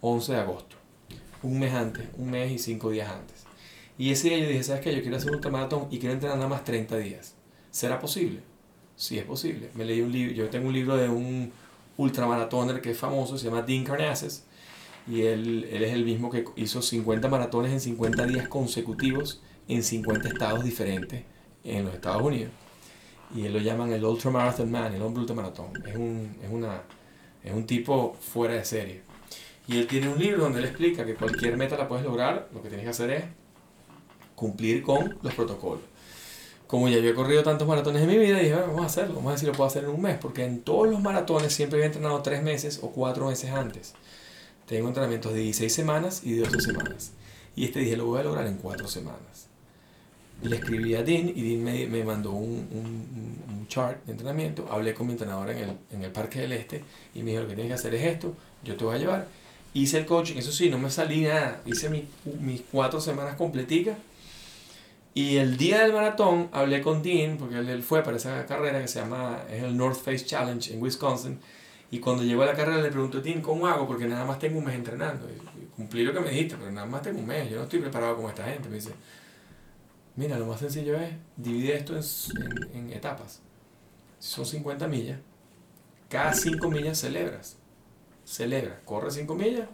11 0.00 0.32
de 0.32 0.38
agosto. 0.38 0.76
Un 1.42 1.58
mes 1.58 1.72
antes, 1.72 2.08
un 2.16 2.30
mes 2.30 2.52
y 2.52 2.58
cinco 2.58 2.90
días 2.90 3.10
antes. 3.10 3.44
Y 3.98 4.10
ese 4.10 4.28
día 4.28 4.38
yo 4.38 4.48
dije, 4.48 4.62
¿sabes 4.62 4.82
qué? 4.82 4.94
Yo 4.94 5.02
quiero 5.02 5.16
hacer 5.16 5.30
un 5.30 5.36
ultramaratón 5.36 5.88
y 5.90 5.98
quiero 5.98 6.14
entrenar 6.14 6.36
nada 6.36 6.48
más 6.48 6.64
30 6.64 6.96
días. 6.98 7.34
¿Será 7.70 7.98
posible? 8.00 8.40
Sí, 8.96 9.18
es 9.18 9.24
posible. 9.24 9.70
Me 9.74 9.84
leí 9.84 10.00
un 10.00 10.12
libro, 10.12 10.34
yo 10.34 10.48
tengo 10.50 10.68
un 10.68 10.74
libro 10.74 10.96
de 10.96 11.08
un 11.08 11.52
ultramaratoner 11.96 12.80
que 12.80 12.92
es 12.92 12.98
famoso, 12.98 13.36
se 13.36 13.46
llama 13.46 13.62
Dean 13.62 13.84
Carnassus, 13.84 14.42
y 15.06 15.22
él, 15.22 15.68
él 15.70 15.84
es 15.84 15.92
el 15.92 16.04
mismo 16.04 16.30
que 16.30 16.44
hizo 16.56 16.82
50 16.82 17.28
maratones 17.28 17.72
en 17.72 17.80
50 17.80 18.26
días 18.26 18.48
consecutivos 18.48 19.42
en 19.68 19.82
50 19.82 20.28
estados 20.28 20.64
diferentes 20.64 21.24
en 21.64 21.84
los 21.84 21.94
Estados 21.94 22.22
Unidos. 22.22 22.52
Y 23.34 23.44
él 23.44 23.52
lo 23.52 23.60
llaman 23.60 23.92
el 23.92 24.04
Ultramarathon 24.04 24.70
Man, 24.70 24.94
el 24.94 25.02
hombre 25.02 25.20
ultramaratón. 25.20 25.70
Es 25.86 25.96
un, 25.96 26.36
es, 26.42 26.50
una, 26.50 26.82
es 27.44 27.52
un 27.52 27.66
tipo 27.66 28.14
fuera 28.14 28.54
de 28.54 28.64
serie. 28.64 29.02
Y 29.70 29.78
él 29.78 29.86
tiene 29.86 30.08
un 30.08 30.18
libro 30.18 30.42
donde 30.42 30.58
él 30.58 30.64
explica 30.64 31.06
que 31.06 31.14
cualquier 31.14 31.56
meta 31.56 31.76
la 31.78 31.86
puedes 31.86 32.04
lograr, 32.04 32.48
lo 32.52 32.60
que 32.60 32.68
tienes 32.68 32.82
que 32.82 32.90
hacer 32.90 33.10
es 33.10 33.24
cumplir 34.34 34.82
con 34.82 35.16
los 35.22 35.32
protocolos. 35.32 35.84
Como 36.66 36.88
ya 36.88 36.98
yo 36.98 37.08
he 37.08 37.14
corrido 37.14 37.44
tantos 37.44 37.68
maratones 37.68 38.02
en 38.02 38.08
mi 38.08 38.18
vida, 38.18 38.38
dije, 38.38 38.52
vamos 38.52 38.82
a 38.82 38.86
hacerlo, 38.86 39.14
vamos 39.14 39.28
a 39.28 39.30
ver 39.30 39.38
si 39.38 39.46
lo 39.46 39.52
puedo 39.52 39.68
hacer 39.68 39.84
en 39.84 39.90
un 39.90 40.02
mes, 40.02 40.18
porque 40.18 40.44
en 40.44 40.62
todos 40.62 40.88
los 40.88 41.00
maratones 41.00 41.52
siempre 41.52 41.76
había 41.76 41.86
entrenado 41.86 42.20
tres 42.20 42.42
meses 42.42 42.80
o 42.82 42.90
cuatro 42.90 43.28
meses 43.28 43.52
antes. 43.52 43.94
Tengo 44.66 44.88
entrenamientos 44.88 45.32
de 45.34 45.38
16 45.38 45.72
semanas 45.72 46.22
y 46.24 46.32
de 46.32 46.40
12 46.40 46.60
semanas. 46.62 47.12
Y 47.54 47.64
este 47.64 47.78
dije, 47.78 47.96
lo 47.96 48.06
voy 48.06 48.18
a 48.18 48.24
lograr 48.24 48.48
en 48.48 48.56
cuatro 48.56 48.88
semanas. 48.88 49.46
Le 50.42 50.56
escribí 50.56 50.96
a 50.96 51.04
Dean 51.04 51.28
y 51.28 51.42
Dean 51.42 51.62
me, 51.62 51.86
me 51.86 52.02
mandó 52.02 52.32
un, 52.32 52.66
un, 52.72 53.44
un, 53.48 53.68
chart 53.68 54.04
de 54.04 54.12
entrenamiento. 54.12 54.66
Hablé 54.68 54.94
con 54.94 55.06
mi 55.06 55.12
entrenador 55.12 55.50
en 55.50 55.58
el, 55.58 55.76
en 55.92 56.02
el 56.02 56.10
Parque 56.10 56.40
del 56.40 56.52
Este 56.52 56.82
y 57.14 57.22
me 57.22 57.30
dijo, 57.30 57.42
lo 57.42 57.48
que 57.48 57.54
tienes 57.54 57.70
que 57.70 57.74
hacer 57.74 57.94
es 57.94 58.04
esto, 58.04 58.34
yo 58.64 58.76
te 58.76 58.84
voy 58.84 58.96
a 58.96 58.98
llevar. 58.98 59.39
Hice 59.72 59.98
el 59.98 60.06
coaching, 60.06 60.36
eso 60.36 60.50
sí, 60.50 60.68
no 60.68 60.78
me 60.78 60.90
salí 60.90 61.22
nada. 61.22 61.60
Hice 61.64 61.88
mis, 61.88 62.04
mis 62.40 62.62
cuatro 62.72 63.00
semanas 63.00 63.36
completicas. 63.36 63.96
Y 65.14 65.36
el 65.36 65.56
día 65.56 65.82
del 65.82 65.92
maratón 65.92 66.48
hablé 66.52 66.82
con 66.82 67.02
Dean, 67.02 67.36
porque 67.36 67.58
él, 67.58 67.68
él 67.68 67.82
fue 67.82 68.02
para 68.02 68.16
esa 68.16 68.46
carrera 68.46 68.80
que 68.80 68.88
se 68.88 69.00
llama, 69.00 69.42
es 69.50 69.62
el 69.62 69.76
North 69.76 69.98
Face 69.98 70.24
Challenge 70.24 70.72
en 70.72 70.82
Wisconsin. 70.82 71.38
Y 71.90 71.98
cuando 71.98 72.22
llegó 72.22 72.42
a 72.42 72.46
la 72.46 72.54
carrera 72.54 72.80
le 72.80 72.90
pregunté 72.90 73.18
a 73.18 73.20
Dean, 73.20 73.40
¿cómo 73.40 73.66
hago? 73.66 73.86
Porque 73.86 74.06
nada 74.06 74.24
más 74.24 74.38
tengo 74.38 74.58
un 74.58 74.64
mes 74.64 74.76
entrenando. 74.76 75.28
Y 75.28 75.66
cumplí 75.76 76.04
lo 76.04 76.12
que 76.12 76.20
me 76.20 76.30
dijiste, 76.30 76.56
pero 76.56 76.70
nada 76.70 76.86
más 76.86 77.02
tengo 77.02 77.18
un 77.18 77.26
mes. 77.26 77.50
Yo 77.50 77.56
no 77.56 77.64
estoy 77.64 77.80
preparado 77.80 78.16
como 78.16 78.28
esta 78.28 78.44
gente. 78.44 78.68
Me 78.68 78.76
dice, 78.76 78.92
mira, 80.14 80.38
lo 80.38 80.46
más 80.46 80.60
sencillo 80.60 80.96
es 80.96 81.10
dividir 81.36 81.72
esto 81.72 81.96
en, 81.96 82.02
en, 82.72 82.76
en 82.76 82.92
etapas. 82.92 83.42
Si 84.20 84.30
son 84.34 84.46
50 84.46 84.86
millas, 84.86 85.18
cada 86.08 86.32
5 86.32 86.70
millas 86.70 87.00
celebras. 87.00 87.56
Celebras. 88.30 88.78
Corre 88.84 89.10
5 89.10 89.34
millas. 89.34 89.66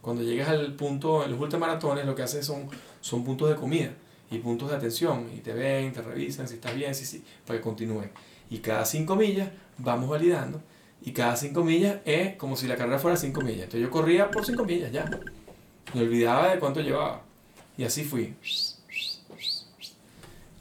Cuando 0.00 0.22
llegas 0.22 0.48
al 0.48 0.74
punto, 0.74 1.22
en 1.22 1.32
los 1.32 1.40
ultramaratones, 1.40 2.06
lo 2.06 2.14
que 2.14 2.22
haces 2.22 2.46
son, 2.46 2.68
son 3.02 3.22
puntos 3.24 3.50
de 3.50 3.56
comida 3.56 3.90
y 4.30 4.38
puntos 4.38 4.70
de 4.70 4.76
atención. 4.76 5.30
Y 5.36 5.40
te 5.40 5.52
ven, 5.52 5.92
te 5.92 6.00
revisan 6.00 6.48
si 6.48 6.54
estás 6.54 6.74
bien, 6.74 6.94
si 6.94 7.04
sí, 7.04 7.22
para 7.46 7.58
que 7.58 7.62
continúe. 7.62 8.04
Y 8.48 8.58
cada 8.60 8.86
5 8.86 9.16
millas 9.16 9.50
vamos 9.76 10.08
validando. 10.08 10.62
Y 11.02 11.12
cada 11.12 11.36
5 11.36 11.62
millas 11.62 11.98
es 12.06 12.36
como 12.36 12.56
si 12.56 12.66
la 12.66 12.76
carrera 12.76 12.98
fuera 12.98 13.18
5 13.18 13.38
millas. 13.42 13.64
Entonces 13.64 13.82
yo 13.82 13.90
corría 13.90 14.30
por 14.30 14.46
5 14.46 14.64
millas 14.64 14.90
ya. 14.90 15.04
Me 15.92 16.00
olvidaba 16.00 16.54
de 16.54 16.58
cuánto 16.58 16.80
llevaba. 16.80 17.22
Y 17.76 17.84
así 17.84 18.04
fui. 18.04 18.34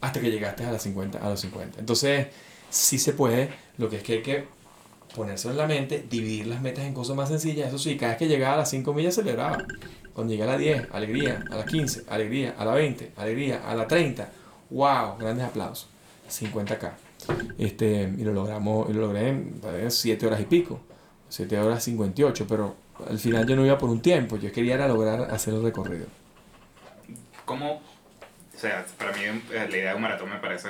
Hasta 0.02 0.20
que 0.20 0.30
llegaste 0.30 0.66
a, 0.66 0.74
las 0.74 0.84
50, 0.84 1.20
a 1.20 1.30
los 1.30 1.40
50. 1.40 1.80
Entonces, 1.80 2.28
sí 2.70 3.00
se 3.00 3.14
puede. 3.14 3.50
Lo 3.78 3.90
que 3.90 3.98
es 3.98 4.04
que 4.04 4.14
hay 4.14 4.24
que 4.24 4.59
ponerse 5.16 5.50
en 5.50 5.58
la 5.58 5.68
mente, 5.68 6.06
dividir 6.10 6.48
las 6.48 6.62
metas 6.62 6.86
en 6.86 6.94
cosas 6.94 7.16
más 7.16 7.30
sencillas. 7.30 7.68
Eso 7.70 7.80
sí, 7.80 7.98
cada 7.98 8.14
vez 8.14 8.20
que 8.20 8.28
llegaba 8.28 8.56
a 8.56 8.58
las 8.58 8.70
5 8.70 8.94
millas 8.94 9.16
celebraba. 9.16 9.66
Cuando 10.14 10.32
llegué 10.32 10.44
a 10.44 10.48
las 10.48 10.60
10, 10.60 10.88
alegría. 10.92 11.44
A 11.52 11.56
las 11.56 11.66
15, 11.66 12.04
alegría. 12.10 12.56
A 12.58 12.66
las 12.66 12.76
20, 12.76 13.12
alegría. 13.18 13.62
A 13.70 13.76
las 13.76 13.88
30, 13.88 14.30
wow, 14.70 15.18
grandes 15.18 15.46
aplausos. 15.46 15.88
50k. 16.30 16.92
Este, 17.58 18.14
y 18.18 18.24
lo 18.24 18.34
logramos, 18.34 18.90
y 18.90 18.94
lo 18.94 19.02
logré 19.02 19.30
en 19.30 19.62
7 19.90 20.26
horas 20.26 20.42
y 20.42 20.46
pico. 20.46 20.80
7 21.30 21.60
horas 21.60 21.84
58, 21.84 22.46
pero 22.48 22.76
al 23.08 23.20
final 23.20 23.48
yo 23.48 23.56
no 23.56 23.66
iba 23.66 23.78
por 23.78 23.90
un 23.90 24.02
tiempo, 24.02 24.38
yo 24.38 24.52
quería 24.52 24.88
lograr 24.88 25.32
hacer 25.32 25.54
el 25.54 25.64
recorrido. 25.64 26.08
¿Cómo? 27.46 27.76
O 27.76 28.60
sea, 28.60 28.86
para 28.98 29.12
mí 29.14 29.24
la 29.52 29.70
idea 29.70 29.92
de 29.92 29.96
un 29.96 30.02
maratón 30.02 30.30
me 30.30 30.38
parece 30.38 30.68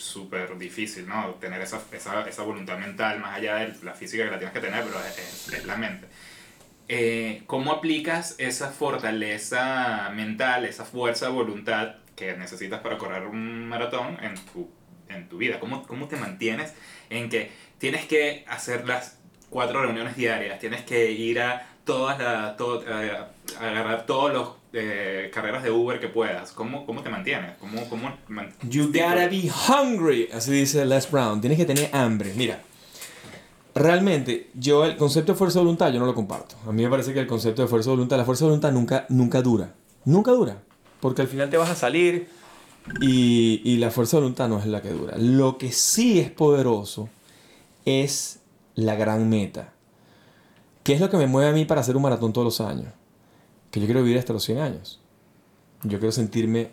súper 0.00 0.56
difícil, 0.58 1.06
¿no? 1.06 1.34
Tener 1.34 1.60
esa, 1.60 1.82
esa, 1.92 2.28
esa, 2.28 2.42
voluntad 2.42 2.78
mental, 2.78 3.20
más 3.20 3.36
allá 3.36 3.56
de 3.56 3.74
la 3.82 3.94
física 3.94 4.24
que 4.24 4.30
la 4.30 4.38
tienes 4.38 4.54
que 4.54 4.60
tener, 4.60 4.84
pero 4.84 4.98
es, 5.00 5.48
es 5.52 5.64
la 5.64 5.76
mente. 5.76 6.06
Eh, 6.88 7.42
¿Cómo 7.46 7.72
aplicas 7.72 8.34
esa 8.38 8.70
fortaleza 8.70 10.10
mental, 10.14 10.64
esa 10.64 10.84
fuerza 10.84 11.26
de 11.26 11.32
voluntad 11.32 11.96
que 12.16 12.36
necesitas 12.36 12.80
para 12.80 12.98
correr 12.98 13.26
un 13.26 13.68
maratón 13.68 14.18
en 14.22 14.34
tu, 14.46 14.68
en 15.08 15.28
tu 15.28 15.38
vida? 15.38 15.60
¿Cómo, 15.60 15.86
¿Cómo 15.86 16.08
te 16.08 16.16
mantienes 16.16 16.74
en 17.10 17.28
que 17.28 17.50
tienes 17.78 18.06
que 18.06 18.44
hacer 18.48 18.88
las 18.88 19.20
cuatro 19.50 19.82
reuniones 19.82 20.16
diarias, 20.16 20.58
tienes 20.58 20.82
que 20.82 21.10
ir 21.10 21.40
a 21.40 21.66
todas 21.84 22.18
las, 22.18 22.58
a 22.60 23.30
agarrar 23.60 24.06
todos 24.06 24.32
los 24.32 24.59
eh, 24.72 25.30
carreras 25.32 25.62
de 25.62 25.70
Uber 25.70 25.98
que 26.00 26.08
puedas. 26.08 26.52
¿Cómo, 26.52 26.86
cómo 26.86 27.02
te 27.02 27.10
mantienes? 27.10 27.56
¿Cómo, 27.58 27.88
cómo 27.88 28.12
man 28.28 28.52
you 28.68 28.86
gotta 28.86 29.28
be 29.28 29.50
hungry, 29.68 30.28
así 30.32 30.52
dice 30.52 30.84
Les 30.84 31.10
Brown. 31.10 31.40
Tienes 31.40 31.58
que 31.58 31.64
tener 31.64 31.90
hambre. 31.92 32.32
Mira, 32.36 32.62
realmente 33.74 34.50
yo 34.54 34.84
el 34.84 34.96
concepto 34.96 35.32
de 35.32 35.38
fuerza 35.38 35.58
de 35.58 35.64
voluntad 35.64 35.92
yo 35.92 35.98
no 35.98 36.06
lo 36.06 36.14
comparto. 36.14 36.56
A 36.66 36.72
mí 36.72 36.82
me 36.82 36.90
parece 36.90 37.12
que 37.12 37.20
el 37.20 37.26
concepto 37.26 37.62
de 37.62 37.68
fuerza 37.68 37.90
de 37.90 37.96
voluntad, 37.96 38.16
la 38.16 38.24
fuerza 38.24 38.44
de 38.44 38.50
voluntad 38.50 38.72
nunca, 38.72 39.06
nunca 39.08 39.42
dura. 39.42 39.74
Nunca 40.04 40.30
dura. 40.32 40.62
Porque 41.00 41.22
al 41.22 41.28
final 41.28 41.50
te 41.50 41.56
vas 41.56 41.70
a 41.70 41.74
salir 41.74 42.28
y, 43.00 43.62
y 43.64 43.76
la 43.78 43.90
fuerza 43.90 44.16
de 44.16 44.22
voluntad 44.22 44.48
no 44.48 44.58
es 44.58 44.66
la 44.66 44.82
que 44.82 44.90
dura. 44.90 45.16
Lo 45.18 45.58
que 45.58 45.72
sí 45.72 46.20
es 46.20 46.30
poderoso 46.30 47.08
es 47.84 48.40
la 48.74 48.94
gran 48.94 49.28
meta. 49.28 49.72
¿Qué 50.82 50.94
es 50.94 51.00
lo 51.00 51.10
que 51.10 51.16
me 51.16 51.26
mueve 51.26 51.50
a 51.50 51.52
mí 51.52 51.64
para 51.64 51.80
hacer 51.80 51.96
un 51.96 52.02
maratón 52.02 52.32
todos 52.32 52.44
los 52.44 52.60
años? 52.60 52.92
Que 53.70 53.80
yo 53.80 53.86
quiero 53.86 54.02
vivir 54.02 54.18
hasta 54.18 54.32
los 54.32 54.44
100 54.44 54.58
años. 54.58 55.00
Yo 55.82 55.98
quiero 55.98 56.12
sentirme 56.12 56.70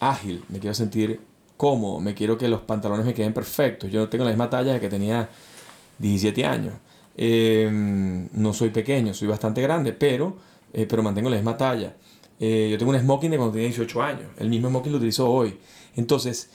ágil, 0.00 0.44
me 0.48 0.58
quiero 0.58 0.74
sentir 0.74 1.20
cómodo, 1.56 2.00
me 2.00 2.14
quiero 2.14 2.36
que 2.36 2.48
los 2.48 2.60
pantalones 2.60 3.06
me 3.06 3.14
queden 3.14 3.32
perfectos. 3.32 3.90
Yo 3.90 4.00
no 4.00 4.08
tengo 4.08 4.24
la 4.24 4.30
misma 4.30 4.50
talla 4.50 4.78
que 4.80 4.88
tenía 4.88 5.28
17 5.98 6.44
años. 6.44 6.74
Eh, 7.16 7.68
no 8.32 8.52
soy 8.52 8.70
pequeño, 8.70 9.14
soy 9.14 9.28
bastante 9.28 9.62
grande, 9.62 9.92
pero, 9.92 10.36
eh, 10.72 10.86
pero 10.86 11.02
mantengo 11.02 11.30
la 11.30 11.36
misma 11.36 11.56
talla. 11.56 11.94
Eh, 12.40 12.68
yo 12.70 12.78
tengo 12.78 12.90
un 12.92 12.98
smoking 12.98 13.30
de 13.30 13.36
cuando 13.36 13.52
tenía 13.52 13.68
18 13.68 14.02
años. 14.02 14.30
El 14.38 14.50
mismo 14.50 14.68
smoking 14.68 14.92
lo 14.92 14.98
utilizo 14.98 15.30
hoy. 15.30 15.58
Entonces, 15.96 16.50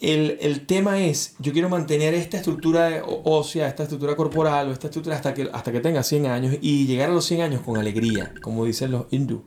el, 0.00 0.38
el, 0.40 0.66
tema 0.66 1.00
es, 1.00 1.36
yo 1.38 1.52
quiero 1.52 1.68
mantener 1.68 2.14
esta 2.14 2.36
estructura 2.36 3.02
ósea, 3.06 3.68
esta 3.68 3.84
estructura 3.84 4.16
corporal 4.16 4.68
o 4.68 4.72
esta 4.72 4.88
estructura 4.88 5.16
hasta 5.16 5.32
que, 5.34 5.48
hasta 5.52 5.72
que 5.72 5.80
tenga 5.80 6.02
100 6.02 6.26
años 6.26 6.56
y 6.60 6.86
llegar 6.86 7.10
a 7.10 7.12
los 7.12 7.24
100 7.24 7.40
años 7.42 7.62
con 7.62 7.76
alegría, 7.78 8.34
como 8.42 8.64
dicen 8.64 8.90
los 8.90 9.06
hindú, 9.10 9.44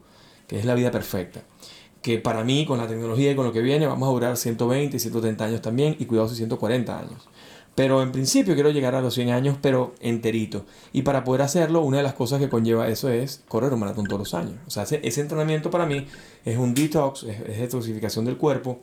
que 0.48 0.58
es 0.58 0.66
la 0.66 0.74
vida 0.74 0.90
perfecta. 0.90 1.44
Que 2.02 2.20
para 2.20 2.44
mí, 2.44 2.66
con 2.66 2.78
la 2.78 2.88
tecnología 2.88 3.32
y 3.32 3.36
con 3.36 3.46
lo 3.46 3.52
que 3.52 3.62
viene, 3.62 3.86
vamos 3.86 4.08
a 4.08 4.12
durar 4.12 4.38
120 4.38 4.96
y 4.96 5.00
130 5.00 5.46
años 5.46 5.62
también 5.62 5.96
y 6.00 6.06
cuidado 6.06 6.30
si 6.30 6.36
140 6.36 6.98
años. 6.98 7.28
Pero 7.76 8.02
en 8.02 8.12
principio 8.12 8.56
quiero 8.56 8.72
llegar 8.72 8.96
a 8.96 9.02
los 9.02 9.14
100 9.14 9.30
años, 9.30 9.58
pero 9.62 9.94
enterito. 10.00 10.66
Y 10.94 11.04
para 11.04 11.24
poder 11.24 11.44
hacerlo, 11.44 11.82
una 11.82 11.98
de 11.98 12.04
las 12.04 12.14
cosas 12.14 12.40
que 12.40 12.50
conlleva 12.50 12.88
eso 12.88 13.10
es 13.10 13.44
correr 13.48 13.74
un 13.74 13.82
maratón 13.82 14.06
todos 14.06 14.20
los 14.20 14.34
años. 14.34 14.56
O 14.66 14.72
sea, 14.72 14.84
ese, 14.84 15.02
ese 15.04 15.22
entrenamiento 15.22 15.70
para 15.70 15.86
mí 15.86 16.08
es 16.44 16.58
un 16.58 16.74
detox, 16.74 17.24
es, 17.24 17.40
es 17.42 17.60
detoxificación 17.60 18.26
del 18.26 18.38
cuerpo, 18.38 18.80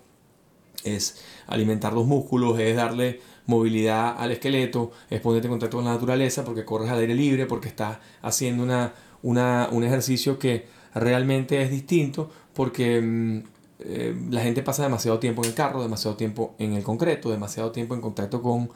es 0.85 1.23
alimentar 1.47 1.93
los 1.93 2.07
músculos, 2.07 2.59
es 2.59 2.77
darle 2.77 3.21
movilidad 3.47 4.17
al 4.19 4.31
esqueleto, 4.31 4.93
es 5.11 5.21
ponerte 5.21 5.47
en 5.47 5.53
contacto 5.53 5.77
con 5.77 5.85
la 5.85 5.93
naturaleza 5.93 6.45
porque 6.45 6.65
corres 6.65 6.91
al 6.91 6.99
aire 6.99 7.15
libre, 7.15 7.47
porque 7.47 7.69
estás 7.69 7.99
haciendo 8.23 8.63
una, 8.63 8.95
una, 9.23 9.69
un 9.71 9.85
ejercicio 9.85 10.39
que 10.39 10.67
realmente 10.95 11.61
es 11.61 11.71
distinto, 11.71 12.31
porque 12.55 13.43
eh, 13.81 14.15
la 14.31 14.41
gente 14.41 14.63
pasa 14.63 14.85
demasiado 14.85 15.19
tiempo 15.19 15.43
en 15.43 15.49
el 15.49 15.55
carro, 15.55 15.83
demasiado 15.83 16.17
tiempo 16.17 16.55
en 16.59 16.73
el 16.73 16.83
concreto, 16.83 17.31
demasiado 17.31 17.73
tiempo 17.73 17.95
en 17.95 18.01
contacto 18.01 18.41
con 18.41 18.71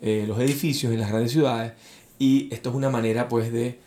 eh, 0.00 0.24
los 0.26 0.38
edificios 0.38 0.92
en 0.92 1.00
las 1.00 1.10
grandes 1.10 1.32
ciudades, 1.32 1.72
y 2.18 2.48
esto 2.52 2.70
es 2.70 2.76
una 2.76 2.90
manera 2.90 3.28
pues 3.28 3.52
de 3.52 3.78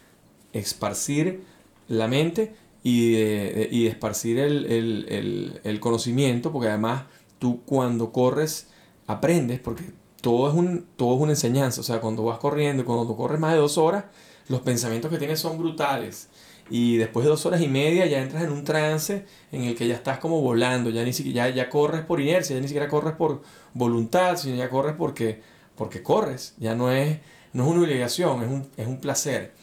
esparcir 0.54 1.42
la 1.88 2.08
mente 2.08 2.54
y 2.84 3.14
de, 3.14 3.70
y 3.72 3.88
esparcir 3.88 4.38
el, 4.38 4.66
el, 4.66 5.06
el, 5.10 5.62
el 5.64 5.80
conocimiento, 5.80 6.52
porque 6.52 6.68
además 6.68 7.04
tú 7.40 7.62
cuando 7.66 8.12
corres 8.12 8.68
aprendes 9.08 9.60
porque 9.60 9.84
todo 10.22 10.50
es, 10.50 10.56
un, 10.56 10.88
todo 10.96 11.16
es 11.16 11.22
una 11.22 11.32
enseñanza. 11.32 11.82
O 11.82 11.84
sea, 11.84 12.02
cuando 12.02 12.24
vas 12.24 12.40
corriendo, 12.40 12.86
cuando 12.86 13.06
tú 13.08 13.16
corres 13.16 13.40
más 13.40 13.54
de 13.54 13.60
dos 13.60 13.78
horas, 13.78 14.06
los 14.50 14.62
pensamientos 14.62 15.12
que 15.12 15.18
tienes 15.18 15.40
son 15.40 15.58
brutales. 15.58 16.30
y 16.70 16.98
después 16.98 17.24
de 17.24 17.30
dos 17.30 17.46
horas 17.46 17.62
y 17.62 17.68
media 17.68 18.06
ya 18.08 18.22
entras 18.22 18.44
en 18.44 18.52
un 18.52 18.64
trance 18.66 19.26
en 19.52 19.64
el 19.64 19.76
que 19.76 19.88
ya 19.88 19.96
estás 19.96 20.20
como 20.20 20.42
volando, 20.42 20.90
ya, 20.90 21.04
ni 21.04 21.14
siquiera, 21.14 21.50
ya, 21.50 21.56
ya 21.56 21.70
corres 21.70 22.02
por 22.04 22.20
inercia, 22.20 22.56
ya 22.56 22.62
ni 22.62 22.68
siquiera 22.68 22.90
corres 22.90 23.14
por 23.14 23.42
voluntad, 23.74 24.36
sino 24.38 24.56
ya 24.56 24.70
corres 24.70 24.96
porque, 24.98 25.42
porque 25.76 26.04
corres, 26.04 26.56
ya 26.58 26.76
no 26.76 26.92
es, 26.92 27.20
no 27.54 27.64
es 27.64 27.70
una 27.72 27.82
obligación, 27.82 28.44
es 28.44 28.50
un, 28.50 28.68
es 28.76 28.88
un 28.88 28.98
placer. 29.00 29.54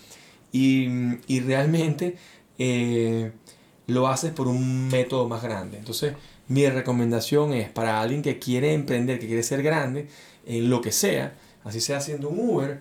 Y, 0.52 0.88
y 1.26 1.40
realmente 1.40 2.16
eh, 2.58 3.32
lo 3.86 4.08
haces 4.08 4.32
por 4.32 4.48
un 4.48 4.88
método 4.88 5.28
más 5.28 5.42
grande. 5.42 5.78
Entonces, 5.78 6.14
mi 6.48 6.66
recomendación 6.68 7.52
es 7.54 7.68
para 7.68 8.00
alguien 8.00 8.22
que 8.22 8.38
quiere 8.38 8.74
emprender, 8.74 9.18
que 9.18 9.26
quiere 9.26 9.42
ser 9.42 9.62
grande, 9.62 10.08
en 10.46 10.68
lo 10.70 10.80
que 10.80 10.92
sea, 10.92 11.34
así 11.64 11.80
sea 11.80 11.98
haciendo 11.98 12.28
un 12.28 12.38
Uber, 12.38 12.80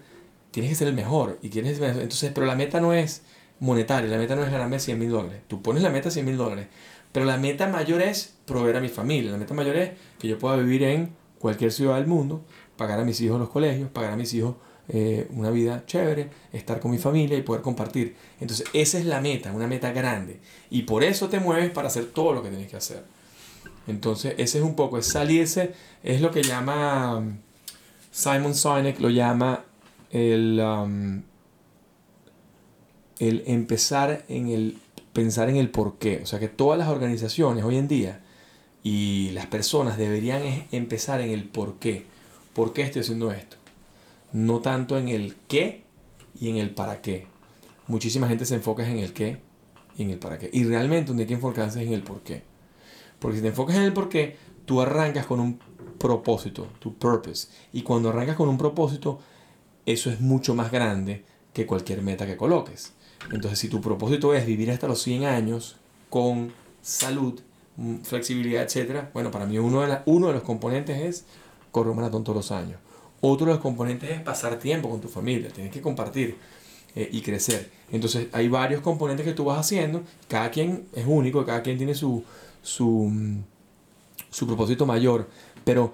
tienes 0.52 0.72
que 0.72 0.76
ser 0.76 0.88
el 0.88 0.94
mejor. 0.94 1.40
Y 1.42 1.50
quieres, 1.50 1.80
entonces, 1.80 2.32
pero 2.34 2.46
la 2.46 2.56
meta 2.56 2.80
no 2.80 2.94
es 2.94 3.24
monetaria, 3.60 4.10
la 4.10 4.18
meta 4.18 4.36
no 4.36 4.44
es 4.44 4.52
ganarme 4.52 4.80
100 4.80 5.00
mil 5.00 5.10
dólares. 5.10 5.42
Tú 5.48 5.62
pones 5.62 5.84
la 5.84 5.90
meta 5.90 6.12
100 6.12 6.26
mil 6.26 6.38
dólares, 6.38 6.68
pero 7.12 7.26
la 7.26 7.38
meta 7.38 7.68
mayor 7.68 8.02
es 8.02 8.36
proveer 8.46 8.78
a 8.78 8.82
mi 8.82 8.90
familia. 8.90 9.32
La 9.32 9.38
meta 9.38 9.54
mayor 9.54 9.78
es 9.78 9.92
que 10.20 10.28
yo 10.28 10.38
pueda 10.38 10.58
vivir 10.58 10.84
en 10.84 11.12
cualquier 11.40 11.72
ciudad 11.72 11.96
del 11.96 12.08
mundo, 12.08 12.44
pagar 12.78 13.00
a 13.00 13.06
mis 13.06 13.20
hijos 13.22 13.40
los 13.40 13.50
colegios, 13.50 13.90
pagar 13.90 14.14
a 14.14 14.18
mis 14.18 14.34
hijos 14.34 14.56
eh, 14.90 15.28
una 15.32 15.50
vida 15.50 15.86
chévere, 15.86 16.30
estar 16.52 16.82
con 16.82 16.92
mi 16.92 16.98
familia 16.98 17.38
y 17.38 17.42
poder 17.42 17.62
compartir. 17.62 18.16
Entonces, 18.42 18.68
esa 18.74 19.00
es 19.00 19.06
la 19.06 19.22
meta, 19.22 19.54
una 19.54 19.68
meta 19.68 19.92
grande. 19.92 20.40
Y 20.70 20.84
por 20.84 21.04
eso 21.04 21.30
te 21.30 21.40
mueves 21.40 21.72
para 21.72 21.88
hacer 21.88 22.08
todo 22.08 22.34
lo 22.34 22.44
que 22.44 22.50
tienes 22.50 22.70
que 22.70 22.78
hacer. 22.78 23.04
Entonces, 23.88 24.36
ese 24.38 24.60
es 24.60 24.64
un 24.64 24.76
poco, 24.76 24.98
es 24.98 25.08
salirse, 25.08 25.74
es 26.04 26.22
lo 26.22 26.32
que 26.32 26.44
llama 26.44 27.18
um, 27.18 27.38
Simon 28.12 28.56
Sinek, 28.56 29.00
lo 29.00 29.10
llama 29.10 29.66
el, 30.12 30.60
um, 30.60 31.22
el 33.20 33.44
empezar 33.46 34.24
en 34.28 34.50
el 34.50 34.78
pensar 35.14 35.50
en 35.50 35.58
el 35.58 35.70
por 35.70 35.98
qué. 35.98 36.22
O 36.24 36.26
sea 36.26 36.40
que 36.40 36.48
todas 36.48 36.78
las 36.78 36.90
organizaciones 36.90 37.64
hoy 37.64 37.78
en 37.78 37.88
día 37.88 38.22
y 38.84 39.30
las 39.32 39.46
personas 39.46 39.98
deberían 39.98 40.42
empezar 40.72 41.22
en 41.22 41.30
el 41.30 41.46
por 41.46 41.76
qué. 41.76 42.06
¿Por 42.54 42.74
qué 42.74 42.82
estoy 42.82 43.02
haciendo 43.02 43.32
esto? 43.32 43.58
No 44.32 44.60
tanto 44.60 44.98
en 44.98 45.08
el 45.08 45.36
qué 45.48 45.84
y 46.40 46.50
en 46.50 46.58
el 46.58 46.72
para 46.72 47.02
qué. 47.02 47.28
Muchísima 47.88 48.28
gente 48.28 48.46
se 48.46 48.56
enfoca 48.56 48.88
en 48.90 48.98
el 48.98 49.14
qué 49.14 49.38
y 49.98 50.04
en 50.04 50.10
el 50.10 50.20
para 50.20 50.38
qué. 50.40 50.50
Y 50.52 50.64
realmente 50.64 51.08
donde 51.08 51.24
hay 51.24 51.28
que 51.28 51.36
enfocarse 51.36 51.82
es 51.82 51.88
en 51.88 51.94
el 51.94 52.04
por 52.04 52.22
qué. 52.22 52.44
Porque 53.24 53.38
si 53.38 53.42
te 53.42 53.48
enfocas 53.48 53.78
en 53.78 53.84
el 53.84 53.94
por 53.94 54.10
qué, 54.10 54.36
tú 54.66 54.82
arrancas 54.82 55.26
con 55.26 55.40
un 55.40 55.58
propósito, 55.98 56.68
tu 56.80 56.94
purpose. 56.96 57.48
Y 57.72 57.82
cuando 57.82 58.10
arrancas 58.10 58.36
con 58.36 58.50
un 58.50 58.58
propósito, 58.58 59.18
eso 59.86 60.12
es 60.12 60.20
mucho 60.20 60.54
más 60.56 60.70
grande 60.74 61.24
que 61.54 61.66
cualquier 61.66 62.02
meta 62.02 62.26
que 62.26 62.36
coloques. 62.36 62.92
Entonces, 63.32 63.60
si 63.60 63.70
tu 63.70 63.80
propósito 63.80 64.34
es 64.36 64.46
vivir 64.46 64.72
hasta 64.72 64.90
los 64.90 65.02
100 65.04 65.24
años 65.24 65.78
con 66.10 66.52
salud, 66.82 67.40
mm, 67.78 68.00
flexibilidad, 68.00 68.64
etc., 68.64 69.06
bueno, 69.14 69.32
para 69.32 69.46
mí 69.46 69.58
uno 69.58 69.84
de, 69.84 70.00
uno 70.06 70.28
de 70.28 70.34
los 70.34 70.44
componentes 70.44 71.00
es 71.00 71.26
correr 71.72 71.92
un 71.92 71.96
maratón 71.96 72.26
todos 72.26 72.36
los 72.36 72.52
años. 72.52 72.78
Otro 73.22 73.46
de 73.46 73.54
los 73.54 73.62
componentes 73.62 74.10
es 74.12 74.20
pasar 74.20 74.60
tiempo 74.60 74.90
con 74.90 75.00
tu 75.00 75.08
familia, 75.08 75.50
tienes 75.50 75.72
que 75.72 75.80
compartir 75.80 76.36
eh, 76.94 77.08
y 77.10 77.22
crecer. 77.22 77.72
Entonces, 77.90 78.28
hay 78.34 78.50
varios 78.50 78.82
componentes 78.82 79.26
que 79.26 79.32
tú 79.32 79.46
vas 79.46 79.60
haciendo, 79.60 80.04
cada 80.28 80.52
quien 80.52 80.88
es 80.92 81.06
único, 81.08 81.46
cada 81.46 81.64
quien 81.64 81.78
tiene 81.78 81.96
su, 81.96 82.26
su, 82.64 83.10
mm, 83.12 83.44
su 84.32 84.48
propósito 84.48 84.88
mayor, 84.88 85.30
pero 85.64 85.94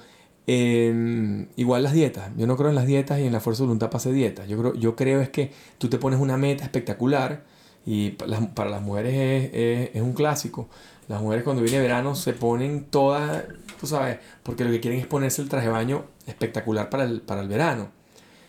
igual 1.55 1.83
las 1.83 1.93
dietas. 1.93 2.31
Yo 2.35 2.47
no 2.47 2.57
creo 2.57 2.69
en 2.69 2.75
las 2.75 2.87
dietas 2.87 3.19
y 3.19 3.25
en 3.25 3.33
la 3.33 3.39
fuerza 3.39 3.61
de 3.61 3.67
voluntad 3.67 3.87
para 3.87 3.97
hacer 3.97 4.13
dietas. 4.13 4.47
Yo 4.47 4.57
creo, 4.57 4.73
yo 4.73 4.95
creo 4.95 5.21
es 5.21 5.29
que 5.29 5.51
tú 5.77 5.89
te 5.89 5.99
pones 5.99 6.19
una 6.19 6.37
meta 6.37 6.63
espectacular 6.63 7.43
y 7.85 8.11
para 8.11 8.69
las, 8.69 8.81
mujeres 8.81 9.13
es, 9.53 9.91
es, 9.93 10.01
un 10.01 10.13
clásico. 10.13 10.67
Las 11.07 11.21
mujeres 11.21 11.43
cuando 11.43 11.61
viene 11.61 11.79
verano 11.79 12.15
se 12.15 12.33
ponen 12.33 12.85
todas, 12.85 13.43
tú 13.79 13.85
sabes, 13.85 14.17
porque 14.43 14.63
lo 14.63 14.71
que 14.71 14.79
quieren 14.79 14.99
es 14.99 15.07
ponerse 15.07 15.41
el 15.41 15.49
traje 15.49 15.67
de 15.67 15.71
baño 15.71 16.05
espectacular 16.25 16.89
para 16.89 17.03
el, 17.03 17.21
para 17.21 17.41
el 17.41 17.47
verano. 17.47 17.89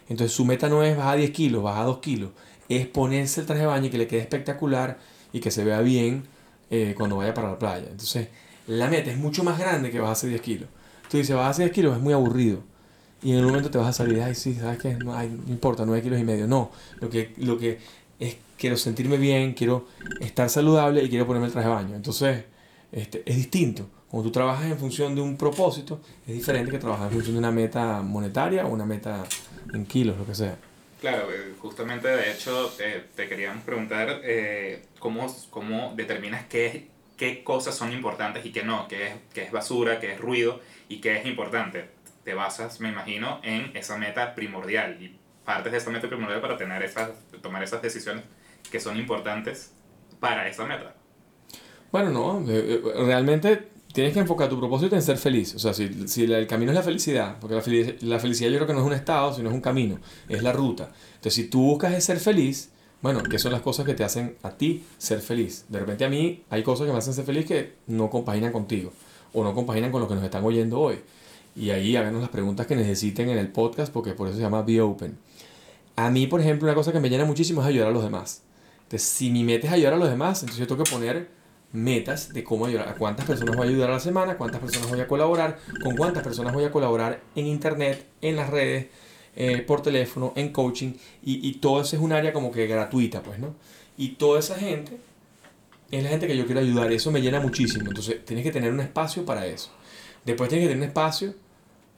Entonces 0.09 0.35
su 0.35 0.45
meta 0.45 0.69
no 0.69 0.83
es 0.83 0.97
bajar 0.97 1.19
10 1.19 1.31
kilos, 1.31 1.63
bajar 1.63 1.87
2 1.87 1.99
kilos. 1.99 2.31
Es 2.69 2.87
ponerse 2.87 3.43
el 3.43 3.47
traje 3.47 3.63
de 3.63 3.67
baño 3.67 3.87
y 3.87 3.91
que 3.91 3.99
le 3.99 4.07
quede 4.07 4.21
espectacular 4.21 4.99
y 5.33 5.41
que 5.41 5.51
se 5.51 5.65
vea 5.65 5.81
bien 5.81 6.25
eh, 6.71 6.95
cuando 6.97 7.17
vaya 7.17 7.35
para 7.35 7.51
la 7.51 7.59
playa. 7.59 7.87
Entonces 7.91 8.29
la 8.67 8.89
meta 8.89 9.11
es 9.11 9.19
mucho 9.19 9.43
más 9.43 9.59
grande 9.59 9.91
que 9.91 9.99
bajarse 9.99 10.29
10 10.29 10.41
kilos. 10.41 10.69
Tú 11.11 11.17
dices, 11.17 11.35
vas 11.35 11.47
a 11.47 11.51
hacer 11.51 11.65
10 11.67 11.75
kilos, 11.75 11.97
es 11.97 12.03
muy 12.03 12.13
aburrido. 12.13 12.61
Y 13.23 13.33
en 13.33 13.41
un 13.41 13.47
momento 13.47 13.71
te 13.71 13.79
vas 13.79 13.89
a 13.89 13.93
salir, 13.93 14.23
ay, 14.23 14.35
sí, 14.35 14.55
¿sabes 14.55 14.79
qué? 14.79 14.95
No, 14.95 15.13
no 15.13 15.23
importa, 15.49 15.85
9 15.85 16.03
kilos 16.03 16.21
y 16.21 16.25
medio. 16.25 16.47
No, 16.47 16.71
lo 17.01 17.11
que, 17.11 17.35
lo 17.39 17.59
que 17.59 17.79
es, 18.19 18.37
quiero 18.57 18.77
sentirme 18.77 19.19
bien, 19.19 19.55
quiero 19.55 19.89
estar 20.21 20.49
saludable 20.49 21.03
y 21.03 21.11
quiero 21.11 21.27
ponerme 21.27 21.49
el 21.49 21.53
traje 21.53 21.69
de 21.69 21.75
baño. 21.75 21.97
Entonces, 21.97 22.45
este, 22.93 23.23
es 23.27 23.37
distinto. 23.37 23.89
Cuando 24.09 24.29
tú 24.29 24.33
trabajas 24.33 24.71
en 24.71 24.79
función 24.79 25.15
de 25.15 25.21
un 25.21 25.37
propósito, 25.37 26.01
es 26.27 26.35
diferente 26.35 26.71
que 26.71 26.79
trabajar 26.79 27.09
en 27.09 27.13
función 27.15 27.35
de 27.35 27.39
una 27.41 27.51
meta 27.51 28.03
monetaria 28.03 28.67
o 28.67 28.73
una 28.73 28.87
meta 28.87 29.25
en 29.75 29.85
kilos, 29.87 30.17
lo 30.17 30.27
que 30.27 30.35
sea. 30.35 30.57
Claro, 31.01 31.33
eh, 31.33 31.55
justamente 31.59 32.09
de 32.09 32.31
hecho 32.31 32.71
te 33.17 33.29
queríamos 33.29 33.65
preguntar 33.65 34.21
eh, 34.23 34.85
cómo, 34.99 35.35
cómo 35.49 35.95
determinas 35.97 36.45
qué, 36.45 36.89
qué 37.17 37.43
cosas 37.43 37.75
son 37.75 37.93
importantes 37.93 38.45
y 38.47 38.53
qué 38.53 38.63
no, 38.63 38.87
qué 38.87 39.09
es, 39.09 39.15
qué 39.35 39.43
es 39.43 39.53
basura, 39.53 39.99
qué 39.99 40.13
es 40.13 40.21
ruido 40.21 40.61
y 40.89 41.01
qué 41.01 41.17
es 41.17 41.27
importante. 41.27 41.91
Te 42.25 42.35
basas, 42.35 42.81
me 42.81 42.91
imagino, 42.91 43.41
en 43.43 43.75
esa 43.77 43.97
meta 43.97 44.35
primordial 44.35 45.03
y 45.03 45.19
partes 45.45 45.73
de 45.73 45.79
esa 45.79 45.91
meta 45.91 46.09
primordial 46.09 46.41
para 46.41 46.57
tener 46.57 46.83
esas, 46.83 47.11
tomar 47.43 47.63
esas 47.63 47.83
decisiones 47.83 48.25
que 48.71 48.79
son 48.79 48.99
importantes 48.99 49.75
para 50.21 50.49
esa 50.49 50.65
meta. 50.67 50.95
Bueno, 51.91 52.11
no, 52.11 52.51
eh, 52.51 52.81
eh, 52.85 53.05
realmente 53.05 53.70
tienes 53.93 54.13
que 54.13 54.21
enfocar 54.21 54.49
tu 54.49 54.59
propósito 54.59 54.95
en 54.95 55.03
ser 55.03 55.17
feliz. 55.17 55.55
O 55.55 55.59
sea, 55.59 55.75
si, 55.75 56.09
si 56.09 56.25
el 56.25 56.47
camino 56.47 56.71
es 56.71 56.77
la 56.77 56.83
felicidad, 56.83 57.37
porque 57.41 57.55
la, 57.55 57.63
la 58.09 58.19
felicidad 58.19 58.51
yo 58.51 58.57
creo 58.57 58.67
que 58.67 58.75
no 58.75 58.81
es 58.81 58.87
un 58.87 58.93
estado, 58.93 59.35
sino 59.35 59.49
es 59.49 59.55
un 59.55 59.61
camino, 59.61 59.99
es 60.29 60.43
la 60.43 60.53
ruta. 60.53 60.91
Entonces, 61.15 61.35
si 61.35 61.45
tú 61.45 61.63
buscas 61.63 62.03
ser 62.03 62.19
feliz, 62.19 62.71
bueno, 63.03 63.23
¿qué 63.23 63.39
son 63.39 63.53
las 63.53 63.63
cosas 63.63 63.87
que 63.87 63.95
te 63.95 64.05
hacen 64.05 64.37
a 64.43 64.51
ti 64.51 64.85
ser 64.99 65.21
feliz? 65.21 65.65
De 65.69 65.79
repente 65.79 66.05
a 66.05 66.09
mí 66.09 66.43
hay 66.51 66.63
cosas 66.63 66.87
que 66.87 66.93
me 66.93 66.99
hacen 66.99 67.15
ser 67.15 67.25
feliz 67.25 67.47
que 67.47 67.75
no 67.87 68.11
compaginan 68.11 68.53
contigo 68.53 68.93
o 69.33 69.43
no 69.43 69.55
compaginan 69.55 69.91
con 69.91 70.03
lo 70.03 70.09
que 70.09 70.15
nos 70.15 70.25
están 70.25 70.45
oyendo 70.45 70.79
hoy. 70.79 71.01
Y 71.57 71.71
ahí 71.71 71.97
háganos 71.97 72.21
las 72.21 72.31
preguntas 72.31 72.67
que 72.67 72.77
necesiten 72.77 73.29
en 73.31 73.39
el 73.39 73.49
podcast 73.49 73.93
porque 73.93 74.13
por 74.13 74.29
eso 74.29 74.37
se 74.37 74.43
llama 74.43 74.63
Be 74.63 74.81
Open. 74.81 75.17
A 75.97 76.11
mí, 76.11 76.27
por 76.27 76.41
ejemplo, 76.41 76.69
una 76.69 76.75
cosa 76.75 76.93
que 76.93 77.01
me 77.01 77.09
llena 77.09 77.25
muchísimo 77.25 77.63
es 77.63 77.67
ayudar 77.67 77.89
a 77.89 77.91
los 77.91 78.03
demás. 78.03 78.43
Entonces, 78.83 79.09
si 79.09 79.31
mi 79.31 79.45
meta 79.45 79.67
es 79.67 79.73
ayudar 79.73 79.95
a 79.95 79.97
los 79.97 80.09
demás, 80.09 80.43
entonces 80.43 80.59
yo 80.59 80.67
tengo 80.67 80.85
que 80.85 80.91
poner 80.91 81.29
metas 81.73 82.33
de 82.33 82.43
cómo 82.43 82.67
ayudar, 82.67 82.89
a 82.89 82.95
cuántas 82.95 83.27
personas 83.27 83.57
voy 83.57 83.69
a 83.69 83.71
ayudar 83.71 83.91
a 83.91 83.95
la 83.95 84.01
semana, 84.01 84.37
cuántas 84.37 84.61
personas 84.61 84.91
voy 84.91 85.01
a 85.01 85.07
colaborar, 85.07 85.59
con 85.83 85.97
cuántas 85.97 86.23
personas 86.23 86.53
voy 86.53 86.65
a 86.65 86.73
colaborar 86.73 87.21
en 87.37 87.47
internet, 87.47 88.07
en 88.21 88.37
las 88.37 88.51
redes, 88.51 88.89
eh, 89.37 89.59
por 89.67 89.83
teléfono, 89.83 90.33
en 90.37 90.51
coaching, 90.51 90.93
y, 91.23 91.49
y 91.49 91.55
todo 91.55 91.81
eso 91.81 91.97
es 91.97 92.03
un 92.03 92.13
área 92.13 92.33
como 92.33 92.51
que 92.51 92.67
gratuita, 92.67 93.23
pues, 93.23 93.39
¿no? 93.39 93.55
Y 93.97 94.13
toda 94.13 94.41
esa 94.41 94.57
gente 94.57 94.99
es 95.91 96.03
la 96.03 96.11
gente 96.11 96.27
que 96.27 96.37
yo 96.37 96.47
quiero 96.47 96.61
ayudar. 96.61 96.93
Eso 96.93 97.11
me 97.11 97.21
llena 97.21 97.41
muchísimo. 97.41 97.89
Entonces, 97.89 98.25
tienes 98.25 98.45
que 98.45 98.53
tener 98.53 98.73
un 98.73 98.81
espacio 98.81 99.25
para 99.25 99.47
eso. 99.47 99.71
Después 100.25 100.49
tienes 100.49 100.67
que 100.67 100.73
tener 100.73 100.83
un 100.83 100.89
espacio 100.89 101.35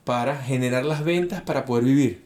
para 0.05 0.37
generar 0.37 0.85
las 0.85 1.05
ventas 1.05 1.43
para 1.43 1.65
poder 1.65 1.85
vivir. 1.85 2.25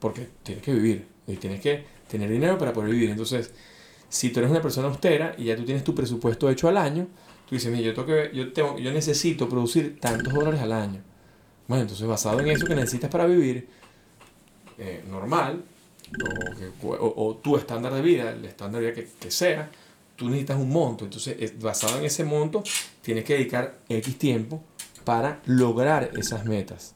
Porque 0.00 0.28
tienes 0.42 0.64
que 0.64 0.72
vivir. 0.72 1.06
Y 1.26 1.36
tienes 1.36 1.60
que 1.60 1.84
tener 2.08 2.28
dinero 2.30 2.58
para 2.58 2.72
poder 2.72 2.90
vivir. 2.90 3.10
Entonces, 3.10 3.52
si 4.16 4.30
tú 4.30 4.40
eres 4.40 4.50
una 4.50 4.62
persona 4.62 4.88
austera 4.88 5.34
y 5.36 5.44
ya 5.44 5.56
tú 5.56 5.64
tienes 5.64 5.84
tu 5.84 5.94
presupuesto 5.94 6.48
hecho 6.48 6.68
al 6.68 6.78
año, 6.78 7.06
tú 7.46 7.54
dices, 7.54 7.70
mira, 7.70 7.84
yo, 7.84 7.94
tengo 7.94 8.32
yo, 8.32 8.50
tengo, 8.50 8.78
yo 8.78 8.90
necesito 8.90 9.46
producir 9.46 10.00
tantos 10.00 10.32
dólares 10.32 10.58
al 10.62 10.72
año. 10.72 11.02
Bueno, 11.68 11.82
entonces 11.82 12.06
basado 12.06 12.40
en 12.40 12.48
eso 12.48 12.64
que 12.64 12.74
necesitas 12.74 13.10
para 13.10 13.26
vivir 13.26 13.68
eh, 14.78 15.04
normal, 15.10 15.62
o, 16.82 17.36
tu 17.42 17.58
estándar 17.58 17.92
de 17.92 18.00
vida, 18.00 18.30
el 18.30 18.44
estándar 18.46 18.80
de 18.80 18.90
vida 18.90 19.02
que, 19.02 19.08
que 19.20 19.30
sea, 19.30 19.70
tú 20.14 20.28
necesitas 20.30 20.56
un 20.56 20.70
monto. 20.70 21.04
Entonces, 21.04 21.58
basado 21.60 21.98
en 21.98 22.06
ese 22.06 22.24
monto, 22.24 22.62
tienes 23.02 23.22
que 23.22 23.34
dedicar 23.34 23.80
X 23.86 24.16
tiempo 24.16 24.64
para 25.04 25.42
lograr 25.44 26.10
esas 26.16 26.46
metas. 26.46 26.94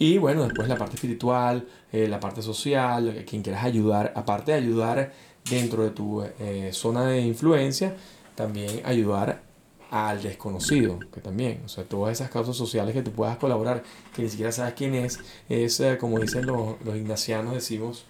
Y 0.00 0.18
bueno, 0.18 0.42
después 0.42 0.66
la 0.66 0.76
parte 0.76 0.96
espiritual, 0.96 1.64
eh, 1.92 2.08
la 2.08 2.18
parte 2.18 2.42
social, 2.42 3.24
quien 3.24 3.42
quieras 3.42 3.62
ayudar, 3.62 4.12
aparte 4.16 4.50
de 4.50 4.58
ayudar 4.58 5.12
dentro 5.48 5.84
de 5.84 5.90
tu 5.90 6.22
eh, 6.22 6.70
zona 6.72 7.06
de 7.06 7.20
influencia, 7.20 7.96
también 8.34 8.80
ayudar 8.84 9.42
al 9.90 10.22
desconocido, 10.22 10.98
que 11.12 11.20
también, 11.20 11.62
o 11.64 11.68
sea, 11.68 11.84
todas 11.84 12.12
esas 12.12 12.30
causas 12.30 12.56
sociales 12.56 12.94
que 12.94 13.02
tú 13.02 13.12
puedas 13.12 13.36
colaborar, 13.36 13.82
que 14.14 14.22
ni 14.22 14.28
siquiera 14.28 14.50
sabes 14.50 14.74
quién 14.74 14.94
es, 14.94 15.20
es 15.48 15.78
eh, 15.80 15.98
como 15.98 16.18
dicen 16.18 16.46
los, 16.46 16.76
los 16.84 16.96
ignacianos, 16.96 17.54
decimos, 17.54 18.06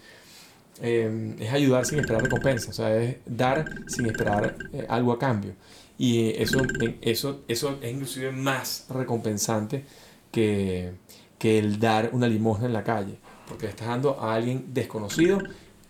Em, 0.81 1.41
es 1.41 1.53
ayudar 1.53 1.87
sin 1.87 2.01
esperar 2.01 2.23
recompensa, 2.23 2.71
o 2.71 2.73
sea, 2.73 2.97
es 2.97 3.17
dar 3.27 3.65
sin 3.87 4.07
esperar 4.07 4.57
eh, 4.73 4.87
algo 4.89 5.13
a 5.13 5.19
cambio. 5.19 5.53
Y 5.97 6.31
eso, 6.31 6.59
eso, 7.01 7.43
eso 7.47 7.79
es 7.81 7.93
inclusive 7.93 8.33
más 8.33 8.87
recompensante 8.91 9.85
que, 10.33 10.93
que 11.39 11.59
el 11.59 11.79
dar 11.79 12.11
una 12.13 12.27
limosna 12.27 12.67
en 12.67 12.73
la 12.73 12.83
calle, 12.83 13.17
porque 13.47 13.67
estás 13.67 13.87
dando 13.87 14.21
a 14.21 14.35
alguien 14.35 14.75
desconocido 14.75 15.39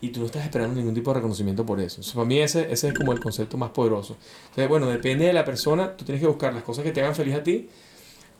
y 0.05 0.11
tú 0.11 0.21
no 0.21 0.27
estás 0.27 0.45
esperando 0.45 0.75
ningún 0.75 0.93
tipo 0.93 1.11
de 1.11 1.15
reconocimiento 1.15 1.65
por 1.65 1.81
eso. 1.81 2.03
para 2.15 2.27
mí 2.27 2.39
ese, 2.39 2.71
ese 2.71 2.89
es 2.89 2.95
como 2.95 3.13
el 3.13 3.21
concepto 3.21 3.57
más 3.57 3.71
poderoso. 3.71 4.19
Entonces, 4.51 4.69
bueno, 4.69 4.87
depende 4.87 5.25
de 5.25 5.33
la 5.33 5.47
persona, 5.47 5.97
tú 5.97 6.05
tienes 6.05 6.21
que 6.21 6.29
buscar 6.29 6.53
las 6.53 6.63
cosas 6.63 6.85
que 6.85 6.93
te 6.93 7.01
hagan 7.01 7.15
feliz 7.15 7.35
a 7.35 7.43
ti, 7.43 7.71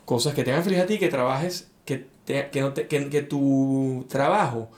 cosas 0.05 0.35
que 0.35 0.45
te 0.45 0.53
hagan 0.53 0.63
feliz 0.63 0.81
a 0.81 0.87
ti, 0.87 0.99
que 0.99 1.09
trabajes, 1.09 1.69
que, 1.87 2.07
te, 2.27 2.51
que, 2.51 2.61
no 2.61 2.75
te, 2.75 2.87
que, 2.87 3.09
que 3.09 3.23
tu 3.23 4.05
trabajo 4.11 4.69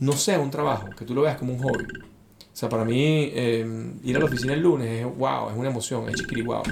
no 0.00 0.12
sea 0.12 0.38
un 0.38 0.50
trabajo, 0.50 0.90
que 0.90 1.06
tú 1.06 1.14
lo 1.14 1.22
veas 1.22 1.38
como 1.38 1.54
un 1.54 1.62
hobby. 1.62 1.84
O 1.84 2.56
sea, 2.60 2.68
para 2.68 2.84
mí 2.84 3.30
eh, 3.32 3.64
ir 4.04 4.16
a 4.16 4.18
la 4.18 4.26
oficina 4.26 4.52
el 4.52 4.60
lunes 4.60 5.06
es 5.06 5.16
wow, 5.16 5.48
es 5.48 5.56
una 5.56 5.70
emoción, 5.70 6.10
es 6.10 6.16
chiquiri 6.16 6.42
wow, 6.42 6.62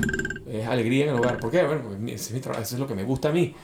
es 0.46 0.66
alegría 0.66 1.04
en 1.04 1.10
el 1.10 1.16
hogar. 1.16 1.38
¿Por 1.38 1.50
qué? 1.50 1.62
Bueno, 1.62 1.82
porque 1.82 2.12
ese 2.12 2.26
es 2.26 2.32
mi 2.32 2.40
trabajo, 2.40 2.62
eso 2.62 2.74
es 2.74 2.80
lo 2.80 2.86
que 2.86 2.94
me 2.94 3.04
gusta 3.04 3.30
a 3.30 3.32
mí. 3.32 3.54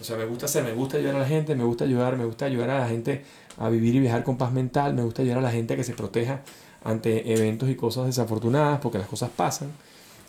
O 0.00 0.04
sea, 0.04 0.16
me 0.16 0.24
gusta 0.24 0.46
hacer, 0.46 0.64
me 0.64 0.72
gusta 0.72 0.96
ayudar 0.96 1.16
a 1.16 1.18
la 1.20 1.26
gente, 1.26 1.54
me 1.54 1.64
gusta 1.64 1.84
ayudar, 1.84 2.16
me 2.16 2.24
gusta 2.24 2.46
ayudar 2.46 2.70
a 2.70 2.80
la 2.80 2.88
gente 2.88 3.24
a 3.58 3.68
vivir 3.68 3.94
y 3.94 4.00
viajar 4.00 4.24
con 4.24 4.36
paz 4.36 4.52
mental, 4.52 4.94
me 4.94 5.02
gusta 5.02 5.22
ayudar 5.22 5.38
a 5.38 5.42
la 5.42 5.50
gente 5.50 5.74
a 5.74 5.76
que 5.76 5.84
se 5.84 5.94
proteja 5.94 6.42
ante 6.82 7.32
eventos 7.32 7.68
y 7.68 7.76
cosas 7.76 8.06
desafortunadas, 8.06 8.80
porque 8.80 8.98
las 8.98 9.08
cosas 9.08 9.30
pasan. 9.30 9.72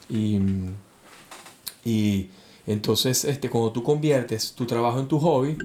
Y, 0.09 0.39
y 1.83 2.29
entonces, 2.67 3.25
este, 3.25 3.49
cuando 3.49 3.71
tú 3.71 3.83
conviertes 3.83 4.53
tu 4.53 4.65
trabajo 4.65 4.99
en 4.99 5.07
tu 5.07 5.19
hobby, 5.19 5.57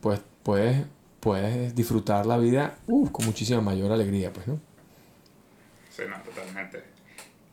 pues 0.00 0.20
puedes, 0.42 0.86
puedes 1.20 1.74
disfrutar 1.74 2.26
la 2.26 2.38
vida 2.38 2.76
uh, 2.86 3.10
con 3.10 3.26
muchísima 3.26 3.60
mayor 3.60 3.90
alegría, 3.90 4.32
pues, 4.32 4.46
¿no? 4.46 4.60
Sí, 5.90 6.02
no, 6.08 6.20
totalmente. 6.22 6.82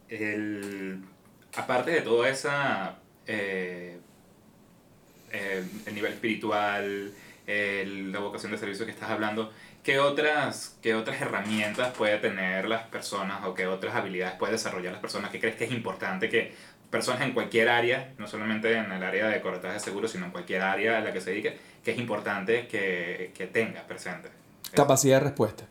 El, 0.10 1.04
aparte 1.56 1.91
de 1.91 2.01
toda 2.01 2.30
esa... 2.30 2.97
Eh, 3.25 3.97
eh, 5.34 5.63
el 5.86 5.95
nivel 5.95 6.13
espiritual, 6.13 7.13
la 7.47 8.19
vocación 8.19 8.51
de 8.51 8.58
servicio 8.58 8.86
que 8.86 8.91
estás 8.91 9.10
hablando, 9.10 9.51
¿qué 9.84 9.99
otras, 9.99 10.77
¿qué 10.82 10.95
otras 10.95 11.21
herramientas 11.21 11.93
puede 11.97 12.17
tener 12.17 12.67
las 12.67 12.84
personas 12.84 13.45
o 13.45 13.54
qué 13.54 13.67
otras 13.67 13.95
habilidades 13.95 14.36
puede 14.36 14.54
desarrollar 14.54 14.93
las 14.93 15.01
personas? 15.01 15.32
¿Qué 15.32 15.39
crees 15.39 15.56
que 15.56 15.65
es 15.65 15.71
importante 15.71 16.30
que 16.30 16.54
personas 16.89 17.21
en 17.21 17.34
cualquier 17.34 17.69
área, 17.69 18.13
no 18.17 18.27
solamente 18.27 18.73
en 18.73 18.91
el 18.91 19.04
área 19.04 19.27
de 19.27 19.41
corretaje 19.41 19.75
de 19.75 19.80
seguros, 19.80 20.12
sino 20.12 20.25
en 20.25 20.32
cualquier 20.32 20.62
área 20.62 20.97
a 20.97 21.01
la 21.01 21.13
que 21.13 21.21
se 21.21 21.32
dedique, 21.32 21.58
que 21.84 21.91
es 21.91 21.97
importante 21.97 22.67
que, 22.67 23.32
que 23.36 23.47
tenga 23.47 23.88
presente? 23.88 24.30
Capacidad 24.73 25.19
de 25.19 25.25
respuesta 25.25 25.65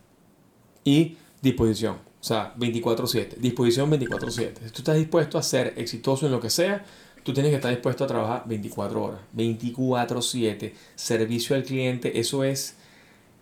y 0.85 1.19
disposición. 1.41 2.11
O 2.21 2.23
sea, 2.23 2.55
24/7. 2.57 3.37
Disposición 3.37 3.91
24/7. 3.91 4.65
Si 4.65 4.71
tú 4.71 4.79
estás 4.79 4.97
dispuesto 4.97 5.39
a 5.39 5.43
ser 5.43 5.75
exitoso 5.77 6.27
en 6.27 6.33
lo 6.33 6.41
que 6.41 6.51
sea, 6.51 6.85
tú 7.23 7.33
tienes 7.33 7.51
que 7.51 7.57
estar 7.57 7.71
dispuesto 7.71 8.05
a 8.05 8.07
trabajar 8.07 8.43
24 8.47 9.03
horas, 9.03 9.21
24/7, 9.33 10.75
servicio 10.95 11.57
al 11.57 11.65
cliente, 11.65 12.19
eso 12.21 12.45
es 12.45 12.77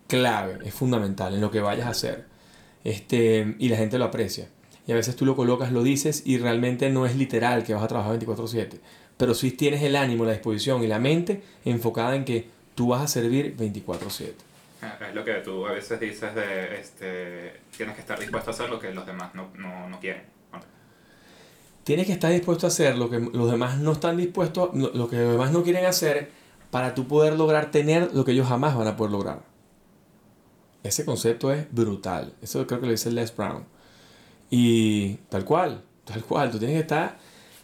clave, 0.07 0.59
es 0.65 0.73
fundamental 0.73 1.33
en 1.33 1.41
lo 1.41 1.51
que 1.51 1.59
vayas 1.59 1.87
a 1.87 1.91
hacer. 1.91 2.25
Este, 2.83 3.55
y 3.59 3.69
la 3.69 3.77
gente 3.77 3.97
lo 3.97 4.05
aprecia. 4.05 4.47
Y 4.87 4.91
a 4.91 4.95
veces 4.95 5.15
tú 5.15 5.25
lo 5.25 5.35
colocas, 5.35 5.71
lo 5.71 5.83
dices 5.83 6.23
y 6.25 6.37
realmente 6.37 6.89
no 6.89 7.05
es 7.05 7.15
literal 7.15 7.63
que 7.63 7.73
vas 7.73 7.83
a 7.83 7.87
trabajar 7.87 8.13
24/7, 8.13 8.79
pero 9.17 9.33
sí 9.33 9.51
tienes 9.51 9.83
el 9.83 9.95
ánimo, 9.95 10.25
la 10.25 10.31
disposición 10.31 10.83
y 10.83 10.87
la 10.87 10.99
mente 10.99 11.43
enfocada 11.65 12.15
en 12.15 12.25
que 12.25 12.47
tú 12.75 12.87
vas 12.89 13.01
a 13.01 13.07
servir 13.07 13.55
24/7. 13.55 14.33
Ah, 14.81 14.97
es 15.07 15.13
lo 15.13 15.25
que 15.25 15.33
tú 15.35 15.67
a 15.67 15.73
veces 15.73 15.99
dices 15.99 16.33
de, 16.33 16.79
este, 16.79 17.53
tienes 17.75 17.95
que 17.95 18.01
estar 18.01 18.17
dispuesto 18.17 18.49
a 18.49 18.53
hacer 18.53 18.69
lo 18.69 18.79
que 18.79 18.91
los 18.91 19.05
demás 19.05 19.35
no, 19.35 19.49
no, 19.57 19.89
no 19.89 19.99
quieren 19.99 20.38
tienes 21.89 22.05
que 22.05 22.13
estar 22.13 22.31
dispuesto 22.31 22.67
a 22.67 22.69
hacer 22.69 22.99
lo 22.99 23.09
que 23.09 23.19
los 23.19 23.49
demás 23.49 23.79
no 23.79 23.93
están 23.93 24.15
dispuestos, 24.15 24.69
lo 24.75 25.09
que 25.09 25.17
los 25.17 25.31
demás 25.31 25.51
no 25.51 25.63
quieren 25.63 25.85
hacer 25.85 26.29
para 26.69 26.93
tú 26.93 27.07
poder 27.07 27.33
lograr 27.33 27.71
tener 27.71 28.13
lo 28.13 28.23
que 28.23 28.33
ellos 28.33 28.47
jamás 28.47 28.75
van 28.75 28.85
a 28.85 28.95
poder 28.95 29.11
lograr. 29.11 29.41
Ese 30.83 31.03
concepto 31.03 31.51
es 31.51 31.65
brutal. 31.71 32.35
Eso 32.43 32.67
creo 32.67 32.79
que 32.79 32.85
lo 32.85 32.91
dice 32.91 33.09
Les 33.09 33.35
Brown. 33.35 33.65
Y 34.51 35.15
tal 35.29 35.45
cual, 35.45 35.81
tal 36.05 36.23
cual, 36.23 36.51
tú 36.51 36.59
tienes 36.59 36.75
que 36.75 36.81
estar 36.81 37.17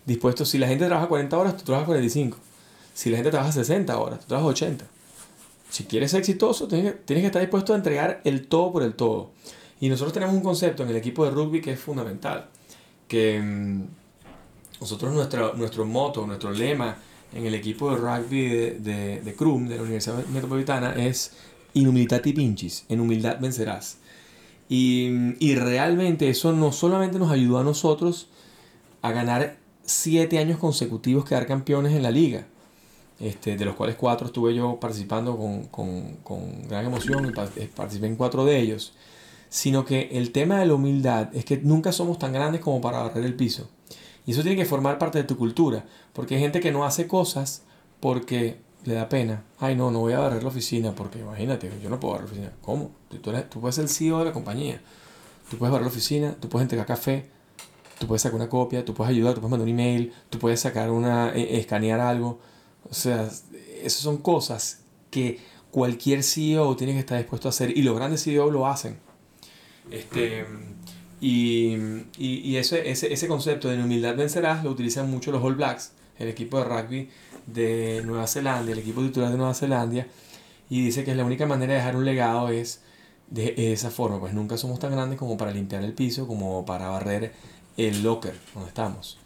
dispuesto. 0.08 0.44
Si 0.44 0.58
la 0.58 0.70
gente 0.70 0.88
trabaja 0.88 1.08
40 1.08 1.38
horas, 1.38 1.58
tú 1.58 1.64
trabajas 1.64 1.86
45. 1.86 2.36
Si 2.96 3.12
la 3.12 3.18
gente 3.18 3.30
trabaja 3.30 3.52
60 3.52 3.96
horas, 3.96 4.22
tú 4.22 4.26
trabajas 4.26 4.50
80. 4.50 4.86
Si 5.70 5.84
quieres 5.84 6.10
ser 6.10 6.22
exitoso, 6.22 6.68
tienes 6.68 6.94
que, 6.94 6.98
tienes 7.02 7.22
que 7.22 7.28
estar 7.28 7.44
dispuesto 7.44 7.74
a 7.74 7.76
entregar 7.76 8.22
el 8.24 8.48
todo 8.48 8.72
por 8.72 8.82
el 8.82 8.96
todo. 8.96 9.34
Y 9.80 9.88
nosotros 9.88 10.14
tenemos 10.14 10.34
un 10.34 10.42
concepto 10.42 10.82
en 10.82 10.90
el 10.90 10.96
equipo 10.96 11.26
de 11.26 11.30
rugby 11.30 11.62
que 11.62 11.74
es 11.74 11.80
fundamental. 11.80 12.50
Que 13.08 13.40
mm, 13.40 14.05
nosotros 14.80 15.14
nuestro, 15.14 15.54
nuestro 15.56 15.86
moto, 15.86 16.26
nuestro 16.26 16.52
lema 16.52 16.98
en 17.34 17.46
el 17.46 17.54
equipo 17.54 17.92
de 17.92 17.98
rugby 17.98 18.48
de, 18.48 18.72
de, 18.80 19.22
de 19.22 19.34
CRUM, 19.34 19.68
de 19.68 19.76
la 19.76 19.82
Universidad 19.82 20.26
Metropolitana, 20.28 20.94
es 20.94 21.32
In 21.74 21.90
humilitati 21.90 22.32
pinchis, 22.32 22.86
en 22.88 23.02
humildad 23.02 23.38
vencerás. 23.42 23.98
Y, 24.70 25.36
y, 25.40 25.56
realmente 25.56 26.30
eso 26.30 26.54
no 26.54 26.72
solamente 26.72 27.20
nos 27.20 27.32
ayudó 27.32 27.60
a 27.60 27.64
nosotros 27.64 28.30
a 29.02 29.12
ganar 29.12 29.58
siete 29.84 30.40
años 30.40 30.58
consecutivos, 30.58 31.26
quedar 31.26 31.46
campeones 31.46 31.94
en 31.94 32.02
la 32.02 32.12
liga, 32.12 32.48
este, 33.20 33.58
de 33.58 33.66
los 33.66 33.76
cuales 33.76 33.98
cuatro 33.98 34.28
estuve 34.28 34.56
yo 34.56 34.80
participando 34.80 35.38
con, 35.38 35.66
con, 35.66 36.16
con 36.24 36.68
gran 36.68 36.86
emoción 36.86 37.26
y 37.26 37.60
eh, 37.60 37.70
participé 37.76 38.08
en 38.08 38.16
cuatro 38.16 38.46
de 38.46 38.60
ellos, 38.60 38.94
sino 39.50 39.86
que 39.86 40.10
el 40.14 40.32
tema 40.32 40.60
de 40.60 40.66
la 40.66 40.74
humildad 40.76 41.30
es 41.36 41.46
que 41.46 41.58
nunca 41.58 41.92
somos 41.92 42.18
tan 42.18 42.34
grandes 42.34 42.62
como 42.62 42.82
para 42.82 43.00
barrer 43.00 43.26
el 43.26 43.36
piso. 43.36 43.70
Y 44.26 44.32
eso 44.32 44.42
tiene 44.42 44.58
que 44.58 44.66
formar 44.66 44.98
parte 44.98 45.20
de 45.20 45.24
tu 45.24 45.38
cultura, 45.38 45.86
porque 46.14 46.36
hay 46.36 46.42
gente 46.42 46.60
que 46.60 46.72
no 46.72 46.86
hace 46.86 47.08
cosas 47.08 47.64
porque 48.00 48.58
le 48.84 48.94
da 48.94 49.10
pena. 49.10 49.44
Ay, 49.60 49.76
no, 49.76 49.92
no 49.92 50.00
voy 50.00 50.14
a 50.14 50.20
barrer 50.20 50.44
la 50.44 50.50
oficina, 50.50 50.94
porque 50.94 51.20
imagínate, 51.20 51.72
yo 51.82 51.90
no 51.90 52.00
puedo 52.00 52.14
barrer 52.14 52.28
la 52.28 52.32
oficina. 52.32 52.54
¿Cómo? 52.62 52.92
Tú, 53.10 53.18
tú 53.18 53.62
puedes 53.62 53.76
ser 53.76 53.84
el 53.84 53.90
CEO 53.90 54.20
de 54.20 54.26
la 54.26 54.34
compañía. 54.34 54.82
Tú 55.50 55.58
puedes 55.58 55.72
barrer 55.72 55.86
la 55.86 55.92
oficina, 55.92 56.36
tú 56.40 56.50
puedes 56.50 56.64
entregar 56.64 56.88
café, 56.88 57.30
tú 58.00 58.08
puedes 58.08 58.22
sacar 58.22 58.36
una 58.36 58.50
copia, 58.50 58.84
tú 58.84 58.94
puedes 58.94 59.12
ayudar, 59.12 59.34
tú 59.34 59.42
puedes 59.42 59.52
mandar 59.52 59.68
un 59.68 59.74
email, 59.74 60.14
tú 60.30 60.40
puedes 60.40 60.60
sacar 60.60 60.90
una, 60.92 61.34
e, 61.36 61.60
escanear 61.60 62.00
algo. 62.00 62.40
O 62.90 62.94
sea, 62.94 63.30
esas 63.82 64.02
son 64.02 64.18
cosas 64.18 64.82
que 65.12 65.40
cualquier 65.72 66.24
CEO 66.24 66.76
tiene 66.76 66.94
que 66.94 67.00
estar 67.00 67.18
dispuesto 67.18 67.48
a 67.48 67.50
hacer 67.50 67.78
y 67.78 67.84
los 67.84 67.96
grandes 67.96 68.24
CEO 68.24 68.50
lo 68.50 68.68
hacen. 68.68 68.98
Este, 69.92 70.46
y, 71.28 71.76
y, 72.20 72.36
y 72.44 72.58
ese, 72.58 72.88
ese, 72.88 73.12
ese, 73.12 73.28
concepto 73.28 73.68
de 73.68 73.82
humildad 73.82 74.16
vencerás 74.16 74.64
lo 74.64 74.70
utilizan 74.70 75.10
mucho 75.10 75.32
los 75.32 75.44
All 75.44 75.56
Blacks, 75.56 75.92
el 76.20 76.28
equipo 76.28 76.60
de 76.60 76.66
rugby 76.66 77.10
de 77.48 78.04
Nueva 78.06 78.28
Zelanda, 78.28 78.72
el 78.72 78.78
equipo 78.78 79.02
titular 79.02 79.32
de 79.32 79.38
Nueva 79.38 79.56
Zelanda, 79.56 80.06
y 80.70 80.86
dice 80.86 81.04
que 81.04 81.16
la 81.16 81.26
única 81.26 81.48
manera 81.48 81.74
de 81.74 81.80
dejar 81.80 81.96
un 81.96 82.06
legado 82.06 82.50
es 82.50 82.82
de 83.32 83.74
esa 83.74 83.90
forma, 83.90 84.20
pues 84.20 84.36
nunca 84.36 84.56
somos 84.56 84.78
tan 84.78 84.92
grandes 84.92 85.18
como 85.18 85.36
para 85.36 85.50
limpiar 85.50 85.84
el 85.84 85.94
piso, 85.94 86.28
como 86.28 86.64
para 86.64 86.90
barrer 86.90 87.34
el 87.76 88.04
locker 88.04 88.36
donde 88.54 88.70
estamos. 88.70 89.18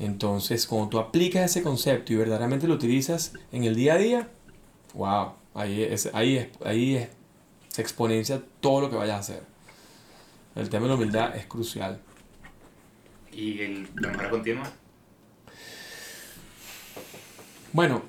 Entonces, 0.00 0.66
cuando 0.66 0.88
tú 0.88 0.98
aplicas 0.98 1.44
ese 1.44 1.62
concepto 1.62 2.12
y 2.12 2.16
verdaderamente 2.16 2.66
lo 2.66 2.74
utilizas 2.74 3.32
en 3.52 3.62
el 3.62 3.76
día 3.76 3.94
a 3.94 3.98
día, 3.98 4.28
wow, 4.94 5.34
ahí, 5.54 5.84
es, 5.84 6.10
ahí, 6.14 6.36
es, 6.36 6.48
ahí 6.64 6.96
es, 6.96 7.10
se 7.68 7.80
exponencia 7.80 8.42
todo 8.58 8.80
lo 8.80 8.90
que 8.90 8.96
vayas 8.96 9.14
a 9.14 9.20
hacer. 9.20 9.53
El 10.56 10.68
tema 10.68 10.84
de 10.84 10.88
la 10.90 10.94
humildad 10.94 11.36
es 11.36 11.46
crucial. 11.46 12.00
¿Y 13.32 13.60
el, 13.60 13.88
la 13.96 14.08
mejora 14.08 14.30
continua? 14.30 14.72
Bueno, 17.72 18.02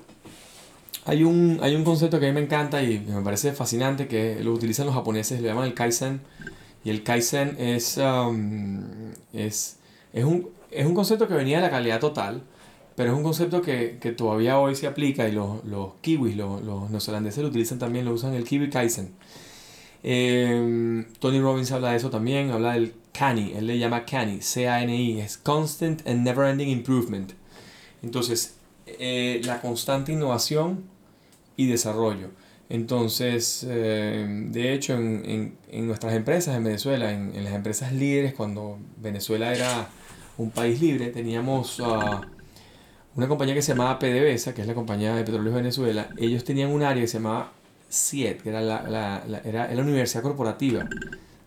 hay 1.04 1.24
un, 1.24 1.58
hay 1.60 1.74
un 1.74 1.82
concepto 1.82 2.20
que 2.20 2.26
a 2.26 2.28
mí 2.28 2.34
me 2.34 2.44
encanta 2.44 2.82
y 2.82 3.00
me 3.00 3.22
parece 3.22 3.52
fascinante 3.52 4.06
que 4.06 4.42
lo 4.42 4.52
utilizan 4.52 4.86
los 4.86 4.94
japoneses, 4.94 5.40
lo 5.40 5.48
llaman 5.48 5.66
el 5.66 5.74
Kaizen. 5.74 6.20
Y 6.84 6.90
el 6.90 7.02
Kaizen 7.02 7.56
es, 7.58 7.98
um, 7.98 8.84
es, 9.32 9.78
es, 10.12 10.24
un, 10.24 10.50
es 10.70 10.86
un 10.86 10.94
concepto 10.94 11.26
que 11.26 11.34
venía 11.34 11.56
de 11.56 11.62
la 11.64 11.70
calidad 11.70 11.98
total, 11.98 12.44
pero 12.94 13.10
es 13.10 13.16
un 13.16 13.24
concepto 13.24 13.60
que, 13.60 13.98
que 14.00 14.12
todavía 14.12 14.60
hoy 14.60 14.76
se 14.76 14.86
aplica 14.86 15.28
y 15.28 15.32
los, 15.32 15.64
los 15.64 15.94
kiwis, 16.00 16.36
los, 16.36 16.62
los 16.62 16.88
neozelandeses 16.90 17.42
lo 17.42 17.48
utilizan 17.48 17.80
también, 17.80 18.04
lo 18.04 18.12
usan 18.12 18.34
el 18.34 18.44
Kiwi 18.44 18.70
Kaizen. 18.70 19.12
Em, 20.08 21.04
Tony 21.18 21.40
Robbins 21.40 21.72
habla 21.72 21.90
de 21.90 21.96
eso 21.96 22.10
también, 22.10 22.52
habla 22.52 22.74
del 22.74 22.94
CANI, 23.12 23.54
él 23.56 23.66
le 23.66 23.76
llama 23.76 24.04
CANI, 24.04 24.40
C-A-N-I, 24.40 25.20
es 25.20 25.36
Constant 25.36 26.06
and 26.06 26.22
Never 26.22 26.48
Ending 26.48 26.68
Improvement. 26.68 27.32
Entonces, 28.04 28.54
eh, 28.86 29.40
la 29.44 29.60
constante 29.60 30.12
innovación 30.12 30.84
y 31.56 31.66
desarrollo. 31.66 32.30
Entonces, 32.68 33.66
em, 33.68 34.52
de 34.52 34.74
hecho, 34.74 34.94
en, 34.94 35.56
en, 35.68 35.86
nuestras 35.88 36.14
empresas 36.14 36.56
en 36.56 36.62
Venezuela, 36.62 37.12
en, 37.12 37.34
en, 37.34 37.42
las 37.42 37.54
empresas 37.54 37.92
líderes, 37.92 38.32
cuando 38.32 38.78
Venezuela 38.98 39.52
era 39.52 39.88
un 40.38 40.52
país 40.52 40.80
libre, 40.80 41.08
teníamos 41.08 41.80
uh, 41.80 42.20
una 43.16 43.26
compañía 43.26 43.54
que 43.54 43.62
se 43.62 43.72
llamaba 43.72 43.98
PDVSA, 43.98 44.54
que 44.54 44.62
es 44.62 44.68
la 44.68 44.74
compañía 44.74 45.16
de 45.16 45.24
petróleos 45.24 45.54
de 45.54 45.62
Venezuela. 45.62 46.10
Ellos 46.16 46.44
tenían 46.44 46.70
un 46.70 46.84
área 46.84 47.02
que 47.02 47.08
se 47.08 47.18
llamaba 47.18 47.52
CIET, 47.90 48.42
que 48.42 48.48
era 48.48 48.60
la, 48.60 49.24
era, 49.44 49.72
la 49.72 49.82
universidad 49.82 50.22
corporativa 50.22 50.88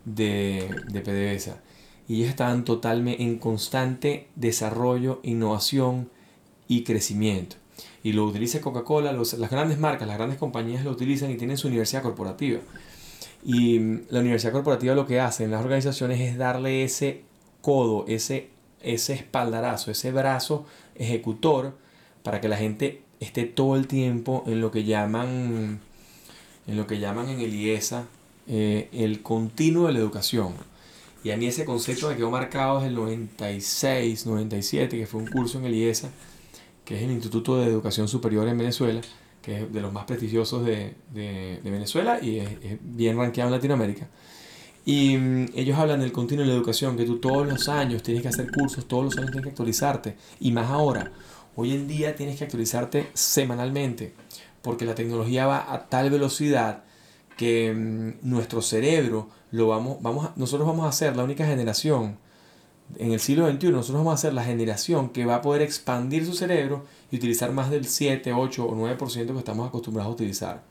de, 0.06 0.70
de 0.92 1.02
PDVSA. 1.02 1.58
Y 2.08 2.16
ellos 2.16 2.30
estaban 2.30 2.66
totalmente 2.66 3.22
en 3.22 3.38
constante 3.38 4.28
desarrollo, 4.36 5.20
innovación 5.24 6.10
y 6.68 6.84
crecimiento. 6.84 7.58
Y 8.04 8.14
lo 8.14 8.26
utiliza 8.26 8.62
Coca-Cola, 8.62 9.12
las 9.14 9.52
grandes 9.52 9.78
marcas, 9.78 10.08
las 10.08 10.18
grandes 10.18 10.40
compañías 10.40 10.84
lo 10.84 10.92
utilizan 10.92 11.32
y 11.32 11.36
tienen 11.36 11.58
su 11.58 11.68
universidad 11.68 12.02
corporativa. 12.02 12.60
Y 13.44 13.80
mm, 13.80 14.02
la 14.10 14.20
universidad 14.20 14.54
corporativa 14.54 14.96
lo 14.96 15.06
que 15.06 15.20
hace 15.20 15.44
en 15.44 15.52
las 15.52 15.64
organizaciones 15.64 16.20
es 16.20 16.38
darle 16.38 16.84
ese 16.84 17.24
codo, 17.62 18.06
ese, 18.08 18.50
ese 18.82 19.14
espaldarazo, 19.14 19.92
ese 19.92 20.12
brazo 20.12 20.66
ejecutor 20.96 21.78
para 22.24 22.42
que 22.42 22.48
la 22.48 22.58
gente 22.58 23.02
esté 23.20 23.46
todo 23.46 23.76
el 23.76 23.88
tiempo 23.88 24.44
en 24.48 24.62
lo 24.62 24.72
que 24.72 24.84
llaman 24.84 25.82
en 26.68 26.78
lo 26.78 26.88
que 26.88 27.00
llaman 27.00 27.30
en 27.30 27.40
el 27.40 27.54
IESA 27.54 28.06
eh, 28.48 28.90
el 28.94 29.22
continuo 29.22 29.88
de 29.88 29.94
la 29.94 30.00
educación. 30.00 30.54
Y 31.24 31.32
a 31.32 31.38
mí 31.38 31.46
ese 31.48 31.66
concepto 31.66 32.10
me 32.10 32.16
quedó 32.16 32.32
marcado 32.32 32.78
desde 32.78 32.90
el 32.90 32.96
96, 32.96 34.26
97, 34.26 34.98
que 34.98 35.06
fue 35.06 35.22
un 35.22 35.28
curso 35.28 35.60
en 35.60 35.66
el 35.66 35.76
IESA, 35.76 36.10
que 36.86 36.96
es 36.96 37.04
el 37.04 37.12
Instituto 37.12 37.58
de 37.58 37.68
Educación 37.68 38.08
Superior 38.08 38.48
en 38.48 38.58
Venezuela, 38.58 39.02
que 39.42 39.58
es 39.58 39.74
de 39.74 39.82
los 39.82 39.94
más 39.94 40.06
prestigiosos 40.06 40.66
de, 40.66 40.96
de, 41.14 41.60
Venezuela 41.64 42.20
y 42.22 42.40
es, 42.40 42.50
bien 42.82 43.18
rankeado 43.18 43.50
en 43.50 43.56
Latinoamérica. 43.56 44.08
Y 44.86 45.18
mm, 45.18 45.50
ellos 45.56 45.78
hablan 45.78 46.00
del 46.00 46.12
continuo 46.12 46.44
de 46.44 46.52
la 46.52 46.58
educación, 46.58 46.98
que 46.98 47.06
tú 47.06 47.20
todos 47.20 47.48
los 47.48 47.70
años 47.70 48.02
tienes 48.02 48.24
que 48.24 48.30
hacer 48.30 48.50
cursos, 48.52 48.88
todos 48.88 49.04
los 49.04 49.18
años 49.18 49.32
tienes 49.32 49.44
que 49.44 49.50
actualizarte. 49.50 50.16
Y 50.40 50.52
más 50.52 50.72
ahora, 50.72 51.12
hoy 51.56 51.74
en 51.74 51.88
día 51.88 52.16
tienes 52.16 52.38
que 52.38 52.46
actualizarte 52.46 53.08
semanalmente, 53.14 54.14
porque 54.62 54.86
la 54.86 54.96
tecnología 54.96 55.46
va 55.46 55.74
a 55.74 55.88
tal 55.88 56.10
velocidad 56.10 56.84
que 57.38 57.74
mm, 57.74 58.30
nuestro 58.30 58.62
cerebro 58.62 59.30
lo 59.52 59.68
vamos, 59.68 59.98
vamos 60.02 60.30
nosotros 60.36 60.68
vamos 60.68 60.88
a 60.88 60.92
ser 60.92 61.16
la 61.16 61.24
única 61.24 61.46
generación 61.46 62.18
en 62.98 63.14
el 63.14 63.20
siglo 63.20 63.50
XXI, 63.50 63.70
nosotros 63.70 64.04
vamos 64.04 64.14
a 64.16 64.18
ser 64.18 64.34
la 64.34 64.44
generación 64.44 65.10
que 65.10 65.26
va 65.26 65.36
a 65.36 65.42
poder 65.42 65.62
expandir 65.62 66.26
su 66.26 66.34
cerebro 66.34 66.86
y 67.12 67.18
utilizar 67.18 67.52
más 67.52 67.70
del 67.70 67.86
7, 67.86 68.34
8 68.34 68.66
o 68.66 68.76
9% 68.76 69.32
que 69.32 69.38
estamos 69.38 69.68
acostumbrados 69.68 70.10
a 70.10 70.14
utilizar. 70.14 70.64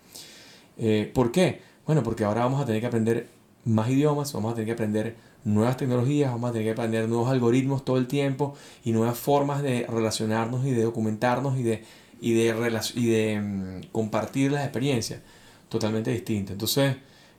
Eh, 0.77 1.11
¿Por 1.15 1.31
qué? 1.31 1.63
Bueno, 1.87 2.03
porque 2.03 2.25
ahora 2.25 2.43
vamos 2.43 2.61
a 2.61 2.67
tener 2.67 2.81
que 2.81 2.87
aprender 2.87 3.29
más 3.65 3.89
idiomas, 3.89 4.33
vamos 4.33 4.53
a 4.53 4.55
tener 4.55 4.67
que 4.67 4.73
aprender 4.73 5.17
nuevas 5.45 5.77
tecnologías, 5.77 6.31
vamos 6.33 6.51
a 6.51 6.53
tener 6.53 6.67
que 6.67 6.73
aprender 6.73 7.09
nuevos 7.09 7.31
algoritmos 7.31 7.85
todo 7.85 7.99
el 7.99 8.07
tiempo 8.07 8.55
y 8.85 8.93
nuevas 8.93 9.19
formas 9.19 9.63
de 9.63 9.87
relacionarnos 9.89 10.67
y 10.67 10.73
de 10.73 10.83
documentarnos 10.83 11.59
y 11.59 11.63
de, 11.63 11.85
y 12.21 12.33
de, 12.35 12.81
y 12.95 13.07
de 13.07 13.41
mm, 13.41 13.81
compartir 13.93 14.53
las 14.53 14.65
experiencias 14.65 15.21
totalmente 15.69 16.11
distintas. 16.11 16.53
Entonces, 16.53 16.97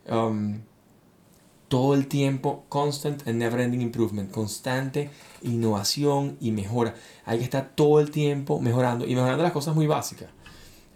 um, 0.09 0.59
todo 1.69 1.93
el 1.93 2.07
tiempo, 2.07 2.65
constant 2.67 3.27
and 3.27 3.37
never 3.37 3.59
ending 3.61 3.81
improvement, 3.81 4.31
constante 4.31 5.09
innovación 5.43 6.37
y 6.41 6.51
mejora. 6.51 6.95
Hay 7.25 7.37
que 7.37 7.43
estar 7.43 7.71
todo 7.75 7.99
el 7.99 8.11
tiempo 8.11 8.59
mejorando 8.59 9.05
y 9.05 9.15
mejorando 9.15 9.43
las 9.43 9.53
cosas 9.53 9.75
muy 9.75 9.87
básicas. 9.87 10.29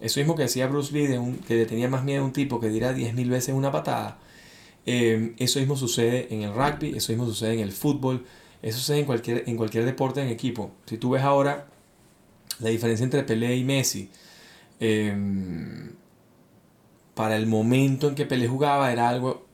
Eso 0.00 0.20
mismo 0.20 0.34
que 0.34 0.42
decía 0.42 0.66
Bruce 0.66 0.92
Lee, 0.92 1.38
que 1.46 1.64
tenía 1.64 1.88
más 1.88 2.04
miedo 2.04 2.22
a 2.22 2.26
un 2.26 2.32
tipo 2.32 2.60
que 2.60 2.68
diera 2.68 2.92
10.000 2.92 3.28
veces 3.28 3.54
una 3.54 3.70
patada. 3.70 4.18
Eh, 4.84 5.34
eso 5.38 5.60
mismo 5.60 5.76
sucede 5.76 6.34
en 6.34 6.42
el 6.42 6.52
rugby, 6.52 6.94
eso 6.96 7.12
mismo 7.12 7.24
sucede 7.24 7.54
en 7.54 7.60
el 7.60 7.72
fútbol, 7.72 8.26
eso 8.60 8.78
sucede 8.78 8.98
en 8.98 9.06
cualquier, 9.06 9.44
en 9.46 9.56
cualquier 9.56 9.84
deporte 9.84 10.20
en 10.20 10.28
equipo. 10.28 10.72
Si 10.86 10.98
tú 10.98 11.10
ves 11.10 11.22
ahora 11.22 11.68
la 12.60 12.70
diferencia 12.70 13.04
entre 13.04 13.22
Pelé 13.24 13.56
y 13.56 13.64
Messi, 13.64 14.10
em, 14.80 15.92
para 17.14 17.36
el 17.36 17.46
momento 17.46 18.08
en 18.08 18.14
que 18.14 18.26
Pelé 18.26 18.48
jugaba 18.48 18.92
era 18.92 19.08
algo 19.08 19.46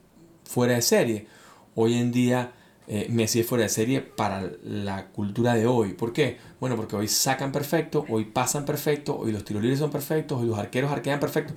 fuera 0.44 0.74
de 0.74 0.82
serie. 0.82 1.26
Hoy 1.74 1.94
en 1.94 2.12
día 2.12 2.52
eh, 2.92 3.06
Messi 3.08 3.40
es 3.40 3.46
fuera 3.46 3.62
de 3.64 3.68
serie 3.68 4.00
para 4.00 4.50
la 4.64 5.06
cultura 5.08 5.54
de 5.54 5.66
hoy. 5.66 5.92
¿Por 5.92 6.12
qué? 6.12 6.38
Bueno, 6.58 6.74
porque 6.74 6.96
hoy 6.96 7.06
sacan 7.06 7.52
perfecto, 7.52 8.04
hoy 8.08 8.24
pasan 8.24 8.64
perfecto, 8.64 9.16
hoy 9.16 9.30
los 9.30 9.44
tiros 9.44 9.62
libres 9.62 9.78
son 9.78 9.92
perfectos, 9.92 10.40
hoy 10.40 10.48
los 10.48 10.58
arqueros 10.58 10.90
arquean 10.90 11.20
perfecto. 11.20 11.54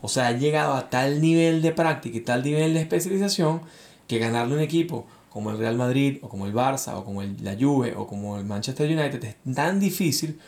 O 0.00 0.08
sea, 0.08 0.28
ha 0.28 0.32
llegado 0.32 0.74
a 0.74 0.88
tal 0.88 1.20
nivel 1.20 1.62
de 1.62 1.72
práctica 1.72 2.16
y 2.16 2.20
tal 2.20 2.44
nivel 2.44 2.74
de 2.74 2.80
especialización 2.80 3.62
que 4.06 4.18
ganarle 4.18 4.54
un 4.54 4.60
equipo 4.60 5.06
como 5.30 5.50
el 5.50 5.58
Real 5.58 5.76
Madrid 5.76 6.18
o 6.22 6.28
como 6.28 6.46
el 6.46 6.54
Barça 6.54 6.94
o 6.94 7.04
como 7.04 7.20
el, 7.20 7.36
la 7.42 7.56
Juve 7.58 7.94
o 7.96 8.06
como 8.06 8.38
el 8.38 8.44
Manchester 8.44 8.88
United 8.88 9.24
es 9.24 9.36
tan 9.54 9.80
difícil 9.80 10.38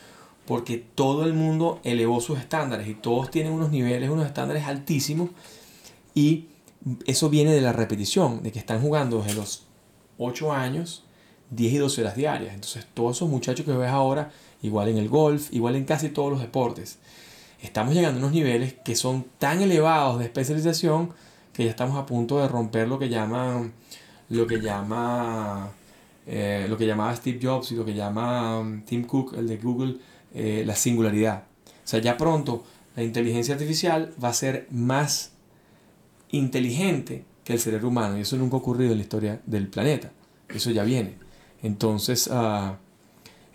porque 0.48 0.78
todo 0.78 1.26
el 1.26 1.34
mundo 1.34 1.78
elevó 1.84 2.22
sus 2.22 2.38
estándares 2.38 2.88
y 2.88 2.94
todos 2.94 3.30
tienen 3.30 3.52
unos 3.52 3.70
niveles, 3.70 4.08
unos 4.08 4.24
estándares 4.24 4.64
altísimos 4.64 5.28
y 6.14 6.46
eso 7.04 7.28
viene 7.28 7.52
de 7.52 7.60
la 7.60 7.74
repetición, 7.74 8.42
de 8.42 8.50
que 8.50 8.58
están 8.58 8.80
jugando 8.80 9.20
desde 9.20 9.34
los 9.34 9.66
8 10.16 10.54
años, 10.54 11.04
10 11.50 11.74
y 11.74 11.76
12 11.76 12.00
horas 12.00 12.16
diarias. 12.16 12.54
Entonces, 12.54 12.86
todos 12.94 13.18
esos 13.18 13.28
muchachos 13.28 13.66
que 13.66 13.72
ves 13.72 13.90
ahora, 13.90 14.30
igual 14.62 14.88
en 14.88 14.96
el 14.96 15.10
golf, 15.10 15.52
igual 15.52 15.76
en 15.76 15.84
casi 15.84 16.08
todos 16.08 16.30
los 16.30 16.40
deportes, 16.40 16.98
estamos 17.60 17.92
llegando 17.92 18.18
a 18.18 18.22
unos 18.22 18.32
niveles 18.32 18.72
que 18.72 18.96
son 18.96 19.26
tan 19.36 19.60
elevados 19.60 20.18
de 20.18 20.24
especialización 20.24 21.12
que 21.52 21.64
ya 21.64 21.70
estamos 21.70 21.98
a 21.98 22.06
punto 22.06 22.38
de 22.38 22.48
romper 22.48 22.88
lo 22.88 22.98
que 22.98 23.10
llaman 23.10 23.74
lo 24.30 24.46
que 24.46 24.62
llama 24.62 25.72
eh, 26.26 26.66
lo 26.70 26.78
que 26.78 26.86
llamaba 26.86 27.14
Steve 27.14 27.38
Jobs 27.42 27.72
y 27.72 27.74
lo 27.74 27.84
que 27.84 27.94
llama 27.94 28.60
um, 28.60 28.82
Tim 28.82 29.04
Cook, 29.04 29.34
el 29.36 29.48
de 29.48 29.56
Google, 29.56 29.96
eh, 30.34 30.62
la 30.66 30.76
singularidad. 30.76 31.44
O 31.66 31.88
sea, 31.88 32.00
ya 32.00 32.16
pronto 32.16 32.64
la 32.96 33.02
inteligencia 33.02 33.54
artificial 33.54 34.12
va 34.22 34.28
a 34.28 34.34
ser 34.34 34.66
más 34.70 35.32
inteligente 36.30 37.24
que 37.44 37.54
el 37.54 37.60
cerebro 37.60 37.88
humano 37.88 38.18
y 38.18 38.22
eso 38.22 38.36
nunca 38.36 38.56
ha 38.56 38.58
ocurrido 38.58 38.92
en 38.92 38.98
la 38.98 39.02
historia 39.02 39.40
del 39.46 39.68
planeta. 39.68 40.10
Eso 40.48 40.70
ya 40.70 40.84
viene. 40.84 41.14
Entonces, 41.62 42.26
uh, 42.26 42.74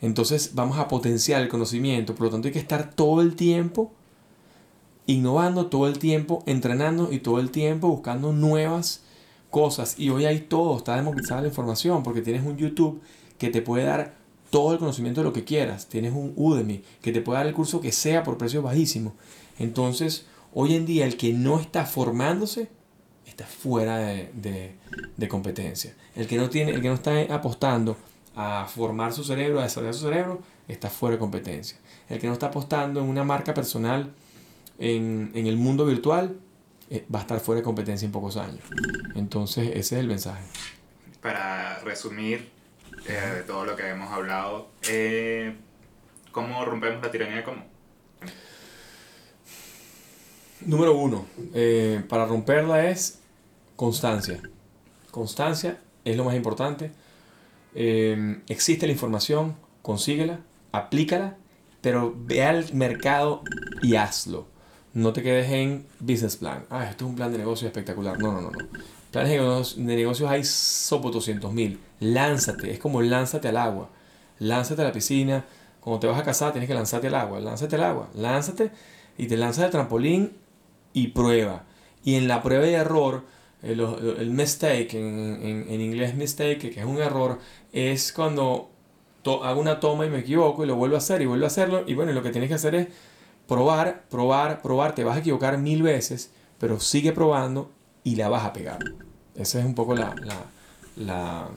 entonces 0.01 0.51
vamos 0.55 0.77
a 0.79 0.87
potenciar 0.87 1.41
el 1.41 1.47
conocimiento, 1.47 2.15
por 2.15 2.27
lo 2.27 2.31
tanto 2.31 2.47
hay 2.47 2.53
que 2.53 2.59
estar 2.59 2.93
todo 2.93 3.21
el 3.21 3.35
tiempo 3.35 3.91
innovando, 5.05 5.67
todo 5.67 5.87
el 5.87 5.99
tiempo 5.99 6.43
entrenando 6.45 7.11
y 7.11 7.19
todo 7.19 7.39
el 7.39 7.51
tiempo 7.51 7.89
buscando 7.89 8.33
nuevas 8.33 9.03
cosas. 9.49 9.99
Y 9.99 10.09
hoy 10.09 10.25
hay 10.25 10.39
todo, 10.39 10.77
está 10.77 10.95
democratizada 10.95 11.41
la 11.41 11.47
información 11.47 12.03
porque 12.03 12.21
tienes 12.21 12.45
un 12.45 12.57
YouTube 12.57 13.01
que 13.37 13.49
te 13.49 13.61
puede 13.61 13.83
dar 13.83 14.15
todo 14.53 14.73
el 14.73 14.79
conocimiento 14.79 15.21
de 15.21 15.25
lo 15.25 15.33
que 15.33 15.43
quieras. 15.43 15.87
Tienes 15.89 16.13
un 16.13 16.33
Udemy 16.35 16.83
que 17.01 17.11
te 17.11 17.21
puede 17.21 17.39
dar 17.39 17.47
el 17.47 17.55
curso 17.55 17.81
que 17.81 17.91
sea 17.91 18.23
por 18.23 18.37
precios 18.37 18.63
bajísimos. 18.63 19.13
Entonces, 19.57 20.27
Hoy 20.55 20.75
en 20.75 20.85
día 20.85 21.05
el 21.05 21.17
que 21.17 21.33
no 21.33 21.59
está 21.59 21.85
formándose 21.85 22.69
está 23.25 23.45
fuera 23.45 23.97
de, 23.97 24.75
competencia. 25.27 25.95
El 26.15 26.27
que, 26.27 26.37
no 26.37 26.49
tiene, 26.49 26.71
el 26.71 26.81
que 26.81 26.89
no 26.89 26.93
está 26.93 27.21
apostando 27.33 27.97
a 28.35 28.65
formar 28.65 29.13
su 29.13 29.23
cerebro, 29.23 29.59
a 29.59 29.63
desarrollar 29.63 29.95
su 29.95 30.01
cerebro, 30.01 30.41
está 30.67 30.91
fuera 30.91 31.15
de 31.15 31.19
competencia. 31.19 31.77
El 32.07 32.19
que 32.19 32.27
no 32.27 32.33
está 32.33 32.47
apostando 32.47 32.99
en 32.99 33.07
una 33.07 33.23
marca 33.23 33.55
personal 33.55 34.13
en, 34.77 35.31
el 35.33 35.57
mundo 35.57 35.85
virtual 35.85 36.37
eh, 36.91 37.05
va 37.13 37.19
a 37.19 37.21
estar 37.23 37.39
fuera 37.39 37.61
de 37.61 37.63
competencia 37.63 38.05
en 38.05 38.11
pocos 38.11 38.37
años. 38.37 38.63
Entonces 39.15 39.69
ese 39.69 39.79
es 39.79 40.01
el 40.01 40.07
mensaje. 40.07 40.43
Para 41.19 41.79
resumir 41.79 42.51
eh, 43.07 43.35
de 43.35 43.43
todo 43.43 43.65
lo 43.65 43.75
que 43.75 43.89
hemos 43.89 44.11
hablado, 44.11 44.69
eh, 44.89 45.55
¿cómo 46.31 46.63
rompemos 46.65 47.01
la 47.01 47.11
tiranía 47.11 47.37
de 47.37 47.43
cómo? 47.43 47.63
Número 50.65 50.95
uno, 50.95 51.25
eh, 51.53 52.01
para 52.07 52.25
romperla 52.25 52.89
es 52.89 53.19
constancia. 53.75 54.41
Constancia 55.11 55.77
es 56.05 56.15
lo 56.15 56.23
más 56.23 56.35
importante. 56.35 56.91
Eh, 57.75 58.41
existe 58.47 58.85
la 58.85 58.93
información, 58.93 59.55
consíguela, 59.81 60.39
aplícala, 60.71 61.35
pero 61.81 62.15
ve 62.15 62.43
al 62.43 62.73
mercado 62.73 63.43
y 63.81 63.95
hazlo. 63.95 64.47
No 64.93 65.11
te 65.11 65.21
quedes 65.21 65.51
en 65.51 65.85
business 65.99 66.37
plan. 66.37 66.65
Ah, 66.69 66.87
esto 66.89 67.05
es 67.05 67.09
un 67.09 67.15
plan 67.15 67.31
de 67.31 67.39
negocio 67.39 67.67
espectacular. 67.67 68.17
No, 68.19 68.31
no, 68.31 68.41
no, 68.41 68.51
no. 68.51 68.59
Planes 69.11 69.75
de 69.75 69.95
negocios 69.95 70.29
hay 70.29 70.43
sopo 70.43 71.11
200 71.11 71.51
mil. 71.51 71.79
Lánzate, 72.03 72.71
es 72.71 72.79
como 72.79 73.01
lánzate 73.01 73.47
al 73.47 73.57
agua. 73.57 73.89
Lánzate 74.39 74.81
a 74.81 74.85
la 74.85 74.91
piscina. 74.91 75.45
Cuando 75.79 75.99
te 75.99 76.07
vas 76.07 76.19
a 76.19 76.23
casar 76.23 76.51
tienes 76.51 76.67
que 76.67 76.73
lanzarte 76.73 77.07
al 77.07 77.15
agua. 77.15 77.39
Lánzate 77.39 77.75
al 77.75 77.83
agua. 77.83 78.09
Lánzate 78.15 78.71
y 79.17 79.27
te 79.27 79.37
lanzas 79.37 79.65
al 79.65 79.71
trampolín 79.71 80.33
y 80.93 81.07
prueba. 81.07 81.63
Y 82.03 82.15
en 82.15 82.27
la 82.27 82.41
prueba 82.41 82.67
y 82.67 82.73
error, 82.73 83.23
el, 83.61 83.79
el 83.79 84.29
mistake, 84.31 84.93
en, 84.93 85.65
en, 85.69 85.81
inglés 85.81 86.15
mistake, 86.15 86.71
que 86.71 86.79
es 86.79 86.85
un 86.85 86.97
error, 86.97 87.39
es 87.71 88.11
cuando 88.11 88.69
hago 89.25 89.61
una 89.61 89.79
toma 89.79 90.05
y 90.05 90.09
me 90.09 90.19
equivoco 90.19 90.63
y 90.63 90.67
lo 90.67 90.75
vuelvo 90.75 90.95
a 90.95 90.97
hacer 90.97 91.21
y 91.21 91.25
vuelvo 91.25 91.45
a 91.45 91.47
hacerlo. 91.47 91.83
Y 91.87 91.93
bueno, 91.93 92.11
lo 92.11 92.21
que 92.21 92.31
tienes 92.31 92.49
que 92.49 92.55
hacer 92.55 92.75
es 92.75 92.87
probar, 93.47 94.03
probar, 94.09 94.61
probar. 94.61 94.95
Te 94.95 95.03
vas 95.03 95.17
a 95.17 95.19
equivocar 95.19 95.57
mil 95.57 95.81
veces, 95.83 96.31
pero 96.59 96.79
sigue 96.79 97.13
probando 97.13 97.71
y 98.03 98.15
la 98.15 98.29
vas 98.29 98.43
a 98.43 98.53
pegar. 98.53 98.79
Ese 99.35 99.59
es 99.59 99.65
un 99.65 99.75
poco 99.75 99.95
la, 99.95 100.13
la, 100.21 100.35
la 100.97 101.47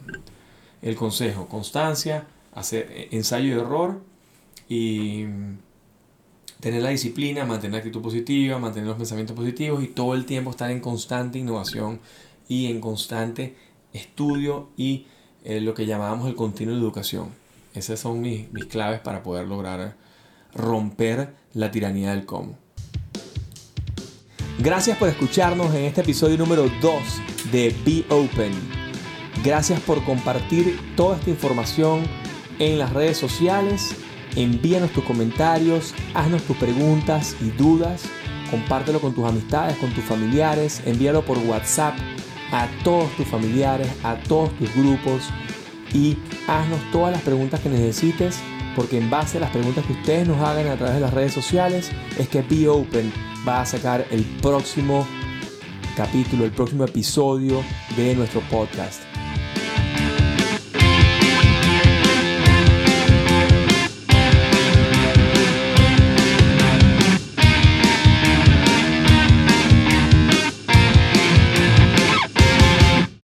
el 0.83 0.97
consejo. 0.97 1.49
Constancia, 1.49 2.27
hacer 2.55 2.89
eh, 2.91 3.09
ensayo 3.13 3.49
y 3.49 3.59
error 3.59 4.03
y 4.69 5.25
tener 6.61 6.83
la 6.83 6.91
disciplina, 6.91 7.45
mantener 7.45 7.79
actitud 7.79 8.03
positiva, 8.03 8.59
mantener 8.59 8.89
los 8.89 8.97
pensamientos 8.97 9.37
positivos 9.37 9.83
y 9.83 9.89
todo 9.89 10.15
el 10.15 10.25
tiempo 10.25 10.51
estar 10.51 10.71
en 10.71 10.81
constante 10.81 11.39
innovación 11.39 12.01
y 12.49 12.67
en 12.67 12.81
constante 12.81 13.57
estudio 13.93 14.71
y 14.77 15.07
eh, 15.45 15.61
lo 15.61 15.75
que 15.75 15.87
llamábamos 15.87 16.29
el 16.29 16.35
continuo 16.35 16.75
de 16.75 16.81
educación. 16.81 17.29
Esas 17.75 18.01
son 18.01 18.21
mis, 18.21 18.51
mis 18.53 18.65
claves 18.65 19.01
para 19.01 19.23
poder 19.23 19.47
lograr 19.47 19.97
romper 20.55 21.35
la 21.53 21.71
tiranía 21.71 22.11
del 22.11 22.25
cómo. 22.25 22.57
Gracias 24.59 24.97
por 24.97 25.09
escucharnos 25.09 25.75
en 25.75 25.85
este 25.85 26.01
episodio 26.01 26.39
número 26.39 26.71
2 26.81 27.03
de 27.53 27.75
Be 27.85 28.05
Open. 28.09 28.86
Gracias 29.47 29.79
por 29.79 30.03
compartir 30.03 30.77
toda 30.97 31.17
esta 31.19 31.31
información 31.31 32.03
en 32.59 32.81
las 32.81 32.93
redes 32.93 33.17
sociales. 33.17 33.95
Envíanos 34.35 34.91
tus 34.91 35.05
comentarios, 35.05 35.95
haznos 36.15 36.43
tus 36.43 36.57
preguntas 36.57 37.37
y 37.41 37.51
dudas. 37.51 38.03
Compártelo 38.51 39.01
con 39.01 39.15
tus 39.15 39.25
amistades, 39.25 39.77
con 39.77 39.93
tus 39.93 40.03
familiares. 40.03 40.83
Envíalo 40.85 41.25
por 41.25 41.39
WhatsApp 41.39 41.95
a 42.51 42.67
todos 42.83 43.09
tus 43.13 43.25
familiares, 43.29 43.89
a 44.03 44.17
todos 44.17 44.51
tus 44.59 44.75
grupos. 44.75 45.29
Y 45.95 46.17
haznos 46.49 46.81
todas 46.91 47.13
las 47.13 47.23
preguntas 47.23 47.61
que 47.61 47.69
necesites 47.69 48.41
porque 48.75 48.99
en 48.99 49.09
base 49.11 49.37
a 49.39 49.43
las 49.43 49.51
preguntas 49.51 49.87
que 49.87 49.93
ustedes 49.93 50.27
nos 50.27 50.43
hagan 50.43 50.67
a 50.67 50.77
través 50.77 50.97
de 50.97 51.01
las 51.03 51.15
redes 51.15 51.33
sociales 51.33 51.93
es 52.19 52.29
que 52.29 52.43
Be 52.43 52.67
Open 52.67 53.13
va 53.47 53.61
a 53.61 53.67
sacar 53.67 54.09
el 54.11 54.25
próximo 54.43 55.07
capítulo, 55.97 56.45
el 56.45 56.51
próximo 56.51 56.85
episodio 56.85 57.63
de 57.97 58.17
nuestro 58.17 58.41
podcast. 58.51 59.16